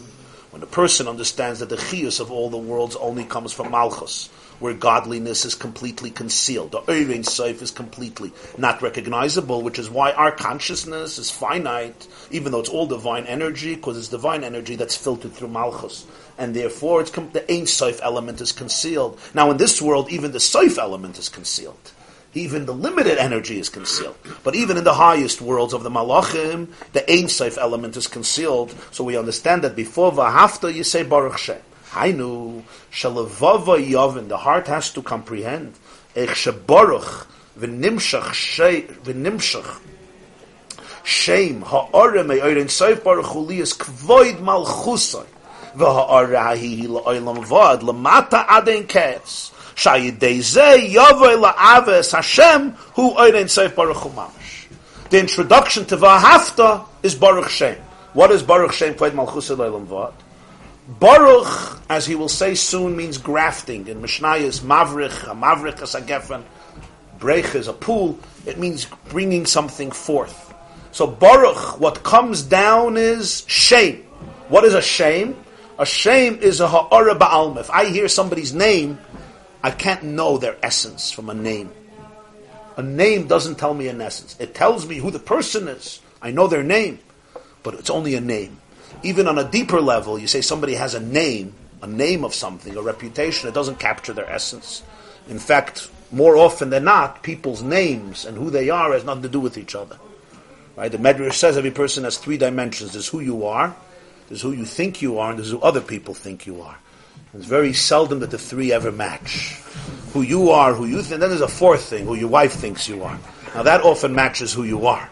[0.54, 4.28] when a person understands that the chiyus of all the worlds only comes from Malchus,
[4.60, 10.12] where godliness is completely concealed, the Eirin Seif is completely not recognizable, which is why
[10.12, 14.96] our consciousness is finite, even though it's all divine energy, because it's divine energy that's
[14.96, 16.06] filtered through Malchus.
[16.38, 19.20] And therefore, com- the Ein Seif element is concealed.
[19.34, 21.94] Now, in this world, even the Seif element is concealed.
[22.36, 24.16] Even the limited energy is concealed.
[24.44, 28.74] But even in the highest worlds of the Malachim, the Ein Seif element is concealed.
[28.92, 31.62] So we understand that before Vahafta, you say Baruch Shem.
[31.92, 35.74] Hainu, Shalavava Yavin, the heart has to comprehend.
[36.16, 37.28] Ech Shebaruch,
[37.60, 39.80] V'nimshach Shei, V'nimshach,
[41.04, 45.28] Shem, Ha'ore Me'orin Seif Baruch Uli is Kvoid Malchusay.
[45.76, 49.52] V'ha'ore Hahihi La'olam Vad, Lamata Aden Ketz.
[52.96, 53.16] Who
[53.76, 54.04] Baruch.
[55.10, 57.78] The introduction to Vahafta is Baruch Shem.
[58.14, 60.14] What is Baruch Shem played Malchus Vad?
[61.00, 63.88] Baruch, as he will say soon, means grafting.
[63.88, 66.44] In Mishnah is Mavrich, a Mavrich is a Geffen,
[67.20, 68.20] Brech is a pool.
[68.46, 70.54] It means bringing something forth.
[70.92, 74.04] So Baruch, what comes down is shame.
[74.50, 75.36] What is a shame?
[75.80, 77.58] A shame is a ha'ara ba'alm.
[77.58, 79.00] If I hear somebody's name,
[79.64, 81.72] I can't know their essence from a name.
[82.76, 84.36] A name doesn't tell me an essence.
[84.40, 86.02] It tells me who the person is.
[86.22, 87.00] I know their name,
[87.64, 88.58] but it's only a name.
[89.04, 92.76] Even on a deeper level, you say somebody has a name, a name of something,
[92.76, 94.84] a reputation, it doesn't capture their essence.
[95.30, 99.30] In fact, more often than not, people's names and who they are has nothing to
[99.30, 99.98] do with each other.
[100.76, 100.92] Right?
[100.92, 102.94] The Medrash says every person has three dimensions.
[102.94, 103.76] There's who you are,
[104.28, 106.78] there's who you think you are, and there's who other people think you are.
[107.36, 109.60] It's very seldom that the three ever match.
[110.14, 112.54] Who you are, who you think, and then there's a fourth thing, who your wife
[112.54, 113.20] thinks you are.
[113.56, 115.10] Now that often matches who you are,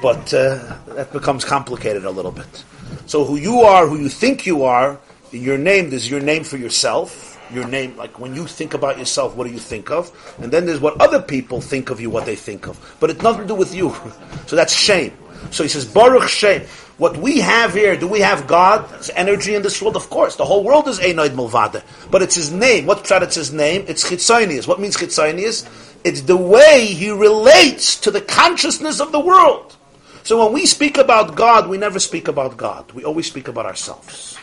[0.00, 2.64] but uh, that becomes complicated a little bit.
[3.04, 4.98] So who you are, who you think you are,
[5.30, 9.36] your name, there's your name for yourself, your name, like when you think about yourself,
[9.36, 10.10] what do you think of?
[10.38, 12.96] And then there's what other people think of you, what they think of.
[12.98, 13.94] But it's nothing to do with you.
[14.46, 15.12] so that's shame.
[15.50, 16.62] So he says, Baruch Shem.
[16.98, 19.94] What we have here, do we have God's energy in this world?
[19.94, 20.34] Of course.
[20.34, 21.84] The whole world is Einoid Mulvada.
[22.10, 22.86] But it's his name.
[22.86, 23.84] What pshat it's his name?
[23.86, 24.66] It's Chitzonius.
[24.66, 25.66] What means Chitzonius?
[26.02, 29.76] It's the way he relates to the consciousness of the world.
[30.24, 32.90] So when we speak about God, we never speak about God.
[32.90, 34.36] We always speak about ourselves.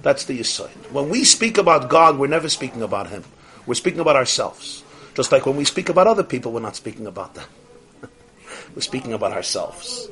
[0.00, 0.92] That's the Yisoid.
[0.92, 3.24] When we speak about God, we're never speaking about Him.
[3.66, 4.84] We're speaking about ourselves.
[5.14, 7.48] Just like when we speak about other people, we're not speaking about them.
[8.74, 10.08] we're speaking about ourselves.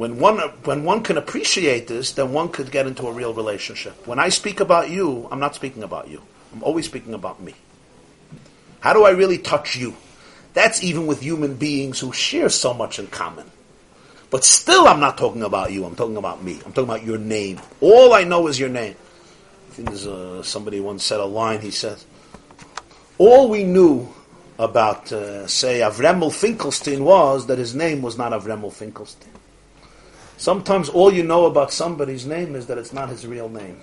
[0.00, 4.06] When one, when one can appreciate this, then one could get into a real relationship.
[4.06, 6.22] When I speak about you, I'm not speaking about you.
[6.54, 7.54] I'm always speaking about me.
[8.80, 9.94] How do I really touch you?
[10.54, 13.50] That's even with human beings who share so much in common.
[14.30, 15.84] But still, I'm not talking about you.
[15.84, 16.54] I'm talking about me.
[16.64, 17.60] I'm talking about your name.
[17.82, 18.96] All I know is your name.
[19.68, 21.60] I think there's a, somebody once said a line.
[21.60, 21.98] He said,
[23.18, 24.08] "All we knew
[24.58, 29.32] about, uh, say, Avremel Finkelstein was that his name was not Avremel Finkelstein.
[30.40, 33.78] Sometimes all you know about somebody's name is that it's not his real name.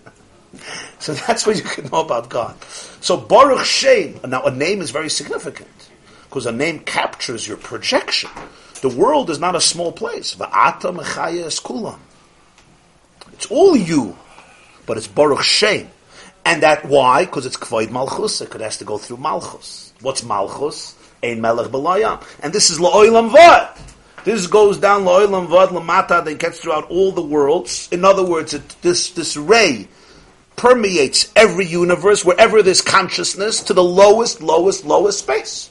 [0.98, 2.62] so that's what you can know about God.
[3.00, 5.88] So Baruch Shem, now a name is very significant
[6.24, 8.28] because a name captures your projection.
[8.82, 10.34] The world is not a small place.
[10.34, 11.98] Va'ata mechaya kulam.
[13.32, 14.18] It's all you,
[14.84, 15.88] but it's Baruch Shem.
[16.44, 17.24] And that why?
[17.24, 18.42] Because it's Kvoid Malchus.
[18.42, 19.94] It has to go through Malchus.
[20.02, 20.94] What's Malchus?
[21.22, 22.22] Ein Melech Belayam.
[22.42, 23.93] And this is La'olam Vad.
[24.24, 27.88] This goes down La'olam Vad Lamata that gets throughout all the worlds.
[27.92, 29.86] In other words, it, this, this ray
[30.56, 35.70] permeates every universe, wherever there's consciousness, to the lowest, lowest, lowest space.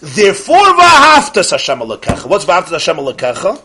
[0.00, 2.26] Therefore, Vahaftas Hashem Alekecha.
[2.26, 3.62] What's Vahaftas Hashem Alekecha?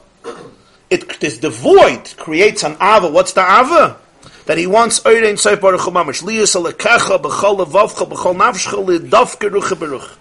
[0.92, 3.10] It is void creates an ava.
[3.10, 3.98] What's the ava?
[4.46, 9.50] That he wants Eirein Seif Baruch Hu Mamish Liyas Alekecha B'chol Levavcha B'chol Navshcha Lidavke
[9.50, 10.18] Rucha Baruch.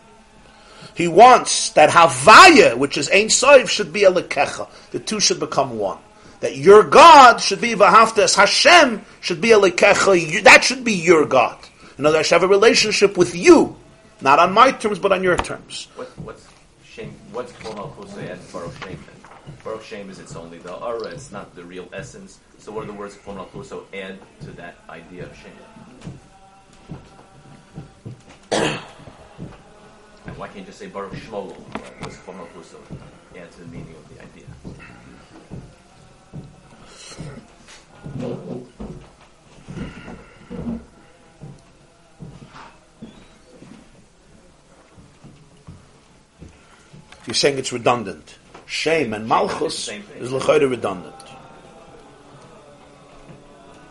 [1.00, 4.68] He wants that Havaya, which is Ein Seif, should be a Lekecha.
[4.90, 5.96] The two should become one.
[6.40, 10.42] That your God should be Vahaftas Hashem should be a Lekecha.
[10.44, 11.56] That should be your God.
[11.96, 13.76] In other words, I should have a relationship with you,
[14.20, 15.88] not on my terms, but on your terms.
[15.96, 16.46] What, what's
[16.84, 17.14] shame?
[17.32, 19.02] What's Kol Malchusay and Baruch Shem?
[19.64, 22.40] Baruch Shem is it's only the aura, it's not the real essence.
[22.58, 25.34] So what are the words Kol Malchuso add to that idea of
[28.52, 28.78] Shem?
[30.36, 31.56] why can't you just say Baruch Shmolol?
[31.56, 32.80] What does Kol Malchuso
[33.36, 34.44] add to the meaning of the idea?
[47.26, 48.38] You're saying it's redundant.
[48.66, 50.02] Shame and Malchus thing.
[50.18, 51.14] is l'chayre redundant.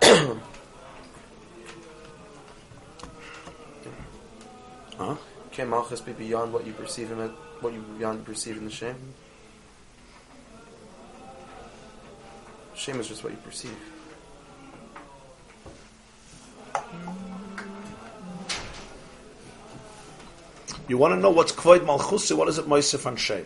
[4.97, 5.15] huh?
[5.59, 8.71] Can Malchus be beyond what you perceive him at, what you beyond perceive in the
[8.71, 8.95] shame?
[12.75, 13.75] Shame is just what you perceive.
[20.87, 22.31] You want to know what's Kvoid Malchus?
[22.31, 23.45] What is it Moisef and Shame?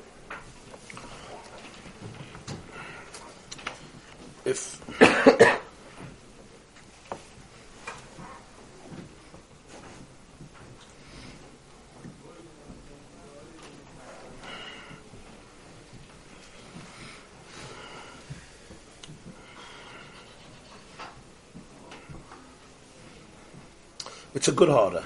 [24.44, 25.06] It's a good harder.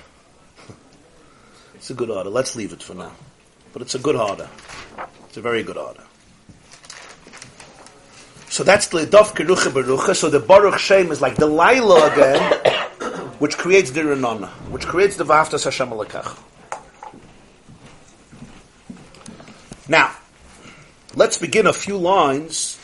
[1.76, 2.28] It's a good order.
[2.28, 3.12] Let's leave it for now.
[3.72, 4.50] But it's a good order.
[5.28, 6.02] It's a very good order.
[8.50, 10.16] So that's the Dov Kerucha Berucha.
[10.16, 12.52] So the Baruch Shem is like the Laila again,
[13.38, 16.36] which creates the Renana, which creates the Vaftas Hashem Alakach.
[19.88, 20.16] Now,
[21.14, 22.80] let's begin a few lines,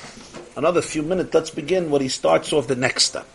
[0.55, 1.33] another few minutes.
[1.33, 3.25] Let's begin what he starts off the next step.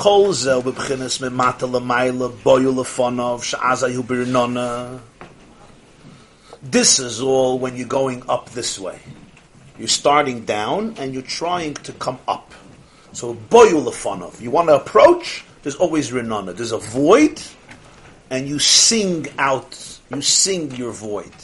[0.00, 3.44] Kol zel lemaila boyu lefonov
[4.06, 4.98] birnona.
[6.62, 8.98] This is all when you're going up this way.
[9.78, 12.54] You're starting down and you're trying to come up.
[13.12, 14.40] So boyu lefonov.
[14.40, 16.56] You want to approach, there's always renona.
[16.56, 17.42] There's a void
[18.30, 21.34] and you sing out, you sing your void.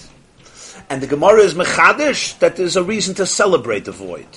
[0.88, 4.28] And the Gemara is mechadish that there's a reason to celebrate the void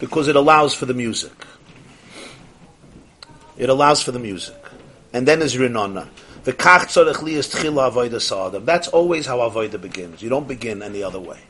[0.00, 1.30] because it allows for the music.
[3.60, 4.56] It allows for the music.
[5.12, 6.08] And then is Rinona.
[6.44, 8.64] The kach tzorech li is tchila.
[8.64, 10.22] That's always how avoida begins.
[10.22, 11.40] You don't begin any other way.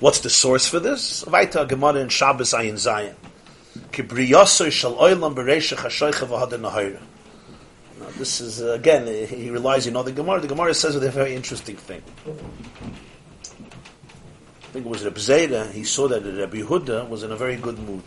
[0.00, 1.24] What's the source for this?
[1.24, 3.14] Vaita Gemara in Shabbos Ayin Zayin.
[7.98, 11.10] Now this is, uh, again, he relies, you know, the Gemara, the Gemara says a
[11.10, 12.02] very interesting thing.
[12.26, 12.32] I
[14.72, 17.78] think it was Reb Zera, he saw that Reb Yehuda was in a very good
[17.78, 18.04] mood.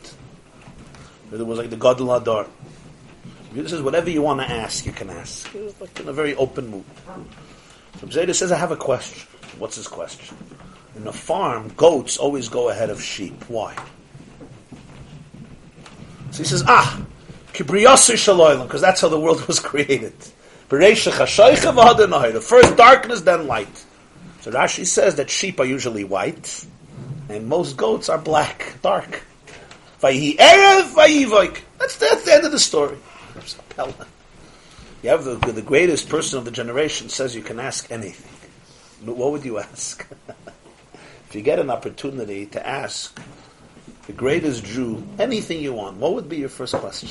[1.31, 2.45] It was like the Adar.
[3.53, 5.53] This is whatever you want to ask, you can ask.
[5.53, 6.85] Was like in a very open mood.
[7.99, 9.27] So Zayda says, I have a question.
[9.59, 10.35] What's his question?
[10.95, 13.43] In a farm, goats always go ahead of sheep.
[13.47, 13.75] Why?
[16.31, 17.05] So he says, ah,
[17.51, 20.13] because that's how the world was created.
[20.69, 21.05] First
[22.75, 23.85] darkness, then light.
[24.41, 26.65] So Rashi says that sheep are usually white,
[27.29, 29.23] and most goats are black, dark.
[31.77, 32.97] That's, that's the end of the story.
[35.01, 38.31] You have the, the greatest person of the generation says you can ask anything.
[39.05, 40.07] What would you ask?
[41.27, 43.19] if you get an opportunity to ask
[44.07, 47.09] the greatest Jew, anything you want, what would be your first question?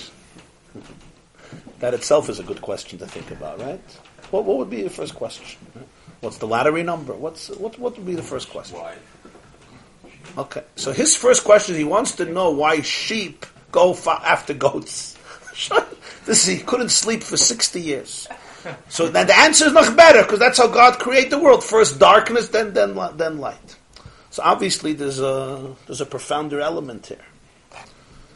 [1.82, 3.80] that itself is a good question to think about, right?
[4.30, 5.58] What, what would be your first question?
[6.20, 7.12] What's the lottery number?
[7.12, 7.76] What's what?
[7.78, 8.78] What would be the first question?
[8.78, 8.94] Why?
[10.38, 14.54] Okay, so his first question, is he wants to know why sheep go fa- after
[14.54, 15.18] goats.
[16.26, 18.28] this he couldn't sleep for sixty years.
[18.88, 21.98] So then the answer is much better because that's how God created the world: first
[21.98, 23.76] darkness, then then then light.
[24.30, 27.24] So obviously, there's a there's a profounder element here.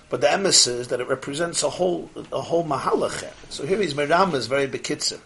[0.09, 3.29] But the emes is that it represents a whole a whole mahalach.
[3.49, 5.19] So here is very bekitzer.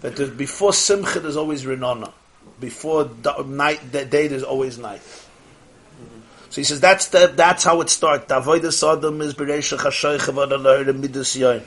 [0.00, 2.12] That before simcha there's always renona.
[2.60, 5.02] Before da- night the day there's always night.
[6.50, 8.30] So he says that's the, that's how it starts.
[8.30, 8.82] Is
[11.36, 11.62] Yoim.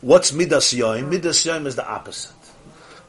[0.00, 1.08] What's Midas Yoim?
[1.08, 2.32] Midas Yoim is the opposite.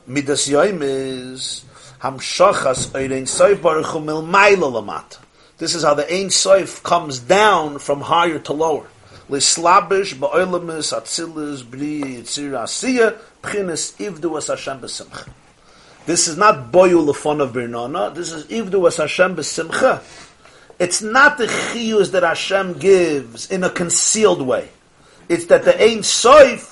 [0.08, 1.64] Midas Yoim is
[2.02, 5.20] Hamshachas Eirein Soif Baruch Hu Milmayla Lamata.
[5.58, 8.88] This is how the Ein Soif comes down from higher to lower.
[9.30, 15.30] Lislabish Ba'olamis Atzilis Bri Yitzir Asiya Pchinis Ivdu As Hashem B'Simcha.
[16.06, 18.14] This is not boyu lefon of birnana.
[18.14, 20.02] This is ivdu as Hashem b'simcha.
[20.80, 24.68] It's not the chiyus that Hashem gives in a concealed way.
[25.30, 26.71] It's that the Ein Soif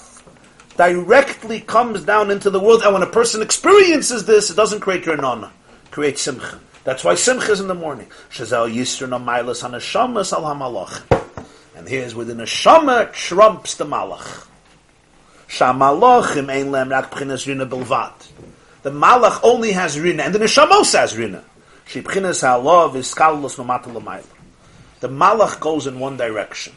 [0.79, 5.03] directly comes down into the world, and when a person experiences this, it doesn't create
[5.03, 5.51] birnana.
[5.83, 6.57] It creates simcha.
[6.85, 8.07] That's why simcha is in the morning.
[8.31, 11.45] Shazel yisrun amailas al hamalach.
[11.75, 14.47] And here's within a shama trumps the malach.
[15.49, 18.29] Shamalachim ein lem rak b'chinas rina bilvat.
[18.83, 21.43] The malach only has rina, and the neshamos has rina.
[21.87, 24.23] She b'chinas ha'alav is skalus mamata l'mayla.
[25.01, 26.71] The malach goes in one direction.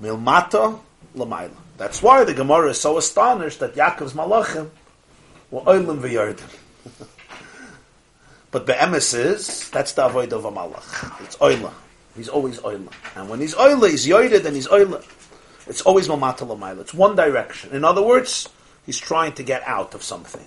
[0.00, 0.80] Milmata
[1.14, 1.56] l'mayla.
[1.82, 4.70] That's why the Gemara is so astonished that Yaakov's malachim
[5.50, 6.48] were oilim v'yardim.
[8.52, 11.24] but the emes is, that's the avoid of a malach.
[11.24, 11.72] It's oila.
[12.14, 12.92] He's always oila.
[13.16, 15.04] And when he's oila, he's yoided and he's oila.
[15.66, 16.82] It's always mamata l'mayla.
[16.82, 17.72] It's one direction.
[17.72, 18.48] In other words,
[18.86, 20.46] he's trying to get out of something.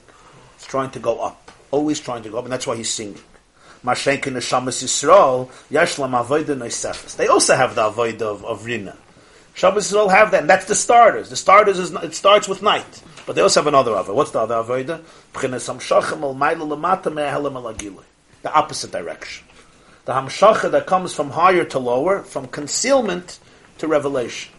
[0.58, 1.52] He's trying to go up.
[1.70, 3.20] Always trying to go up, and that's why he's singing.
[3.84, 7.18] Mashenkin Neshamas Yisrael, Yashlam Avoida Noisefes.
[7.18, 8.96] They also have the Avoida of, of Rina.
[9.56, 11.30] Shabbos Yisrael have that, that's the starters.
[11.30, 13.02] The starters is, it starts with night.
[13.26, 14.14] But they also have another Avoida.
[14.14, 14.56] What's the other
[17.64, 18.04] Agilui.
[18.42, 19.48] The opposite direction.
[20.04, 23.40] The Hamshacha that comes from higher to lower, from concealment
[23.78, 24.54] to revelation.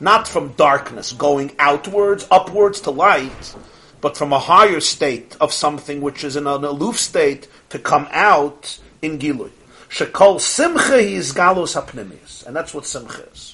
[0.00, 3.54] Not from darkness, going outwards, upwards to light,
[4.00, 8.08] but from a higher state of something which is in an aloof state to come
[8.10, 9.50] out in Gilui.
[9.90, 12.44] Shekol Simcha is Galos Hapnimius.
[12.46, 13.53] And that's what Simcha is.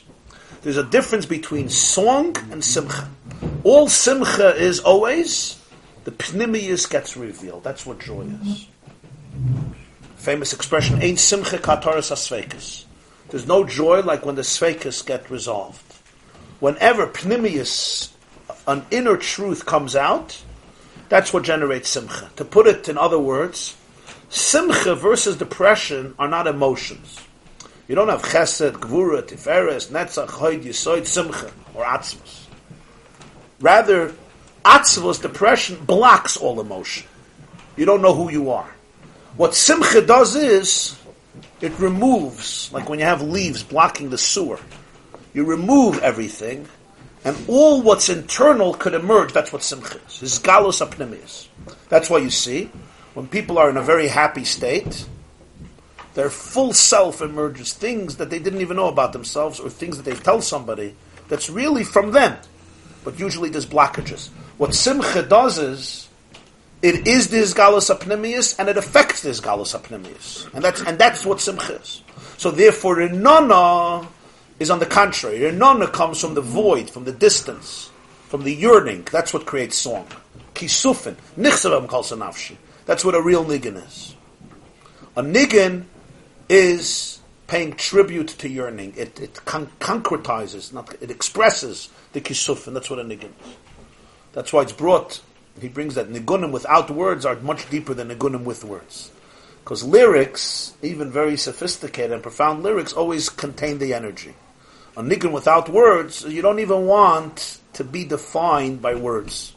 [0.63, 3.09] There's a difference between song and Simcha.
[3.65, 5.59] All Simcha is always
[6.05, 7.65] the Pnimius gets revealed.
[7.65, 8.67] That's what joy is.
[10.17, 12.85] Famous expression, Ain't Simcha Kataras Asvekas.
[13.29, 15.83] There's no joy like when the Svekas get resolved.
[16.59, 18.11] Whenever Pnimius,
[18.67, 20.43] an inner truth comes out,
[21.09, 22.31] that's what generates Simcha.
[22.37, 23.77] To put it in other words,
[24.29, 27.19] Simcha versus depression are not emotions.
[27.91, 32.45] You don't have Chesed, Gvura, Tiferes, Netzach, Hoyd, Yisoid, Simcha, or Atzmos.
[33.61, 34.15] Rather,
[34.65, 37.09] Atzvus, depression, blocks all emotion.
[37.77, 38.73] You don't know who you are.
[39.37, 40.97] What Simcha does is,
[41.61, 44.61] it removes, like when you have leaves blocking the sewer,
[45.35, 46.69] you remove everything,
[47.25, 49.33] and all what's internal could emerge.
[49.33, 50.23] That's what Simcha is.
[50.23, 51.49] It's Galus Apnimius.
[51.89, 52.71] That's why you see,
[53.15, 55.09] when people are in a very happy state,
[56.15, 60.05] their full self emerges things that they didn't even know about themselves, or things that
[60.05, 60.95] they tell somebody
[61.29, 62.37] that's really from them.
[63.05, 64.29] But usually there's blockages.
[64.59, 66.09] What Simcha does is,
[66.83, 71.27] it is this galus apnimius, and it affects this galus apnimius, and that's and that's
[71.27, 72.03] what simcha is.
[72.39, 74.07] So therefore, Renana
[74.59, 75.41] is on the contrary.
[75.41, 77.91] Renana comes from the void, from the distance,
[78.29, 79.07] from the yearning.
[79.13, 80.07] That's what creates song.
[80.55, 82.57] Kisufin, nichsavam calls nafshi.
[82.87, 84.17] That's what a real niggin is.
[85.17, 85.85] A niggin
[86.51, 88.93] is paying tribute to yearning.
[88.97, 92.75] It it con- concretizes, not it expresses the kisufin.
[92.75, 93.57] That's what a niggin is.
[94.33, 95.23] That's why it's brought
[95.61, 99.11] he brings that nigunim without words are much deeper than nigunim with words.
[99.63, 104.35] Because lyrics, even very sophisticated and profound lyrics, always contain the energy.
[104.97, 109.55] A nigun without words, you don't even want to be defined by words.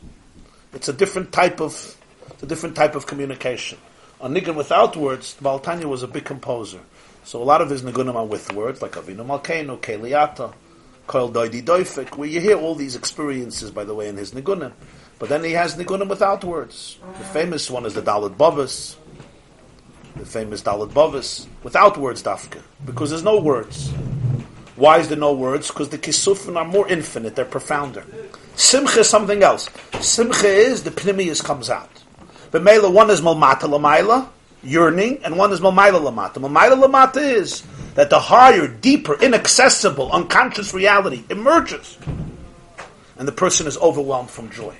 [0.73, 1.95] It's a different type of,
[2.41, 3.77] a different type of communication.
[4.23, 6.79] A nigun without words, Baltanya was a big composer.
[7.25, 10.53] So a lot of his nigunim are with words, like Avinu Malkeinu, Keliata,
[11.09, 14.71] Koil Doidi Doifik, where you hear all these experiences, by the way, in his nigunim.
[15.19, 16.99] But then he has nigunim without words.
[17.17, 18.95] The famous one is the Dalit Bavas.
[20.15, 23.89] the famous Dalit Bavis, without words dafka, because there's no words.
[24.77, 25.67] Why is there no words?
[25.67, 28.05] Because the kisufin are more infinite, they're profounder.
[28.55, 29.69] Simcha is something else.
[29.99, 32.02] Simcha is the pnimius comes out.
[32.53, 34.29] But Mela, one is malmata lamaila,
[34.61, 36.35] yearning, and one is malmaila lamata.
[36.35, 37.63] Malmaila lamata is
[37.95, 41.97] that the higher, deeper, inaccessible, unconscious reality emerges.
[43.17, 44.75] And the person is overwhelmed from joy.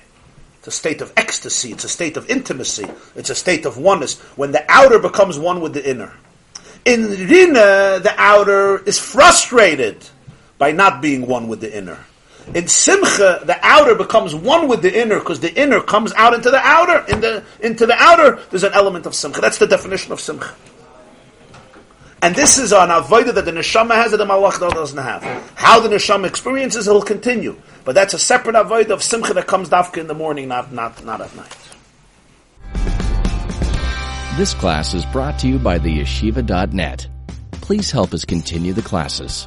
[0.58, 2.86] It's a state of ecstasy, it's a state of intimacy,
[3.16, 6.12] it's a state of oneness, when the outer becomes one with the inner.
[6.84, 9.96] In Rina, the outer is frustrated
[10.58, 11.98] by not being one with the inner.
[12.52, 16.50] In Simcha, the outer becomes one with the inner because the inner comes out into
[16.50, 17.04] the outer.
[17.10, 19.40] In the, into the outer, there's an element of Simcha.
[19.40, 20.54] That's the definition of Simcha.
[22.20, 25.22] And this is an avodah that the neshama has that the malach doesn't have.
[25.56, 27.54] How the neshama experiences, it'll continue.
[27.84, 31.04] But that's a separate avodah of simcha that comes dafka in the morning, not, not,
[31.04, 31.56] not at night.
[34.36, 37.06] This class is brought to you by the yeshiva.net.
[37.52, 39.46] Please help us continue the classes.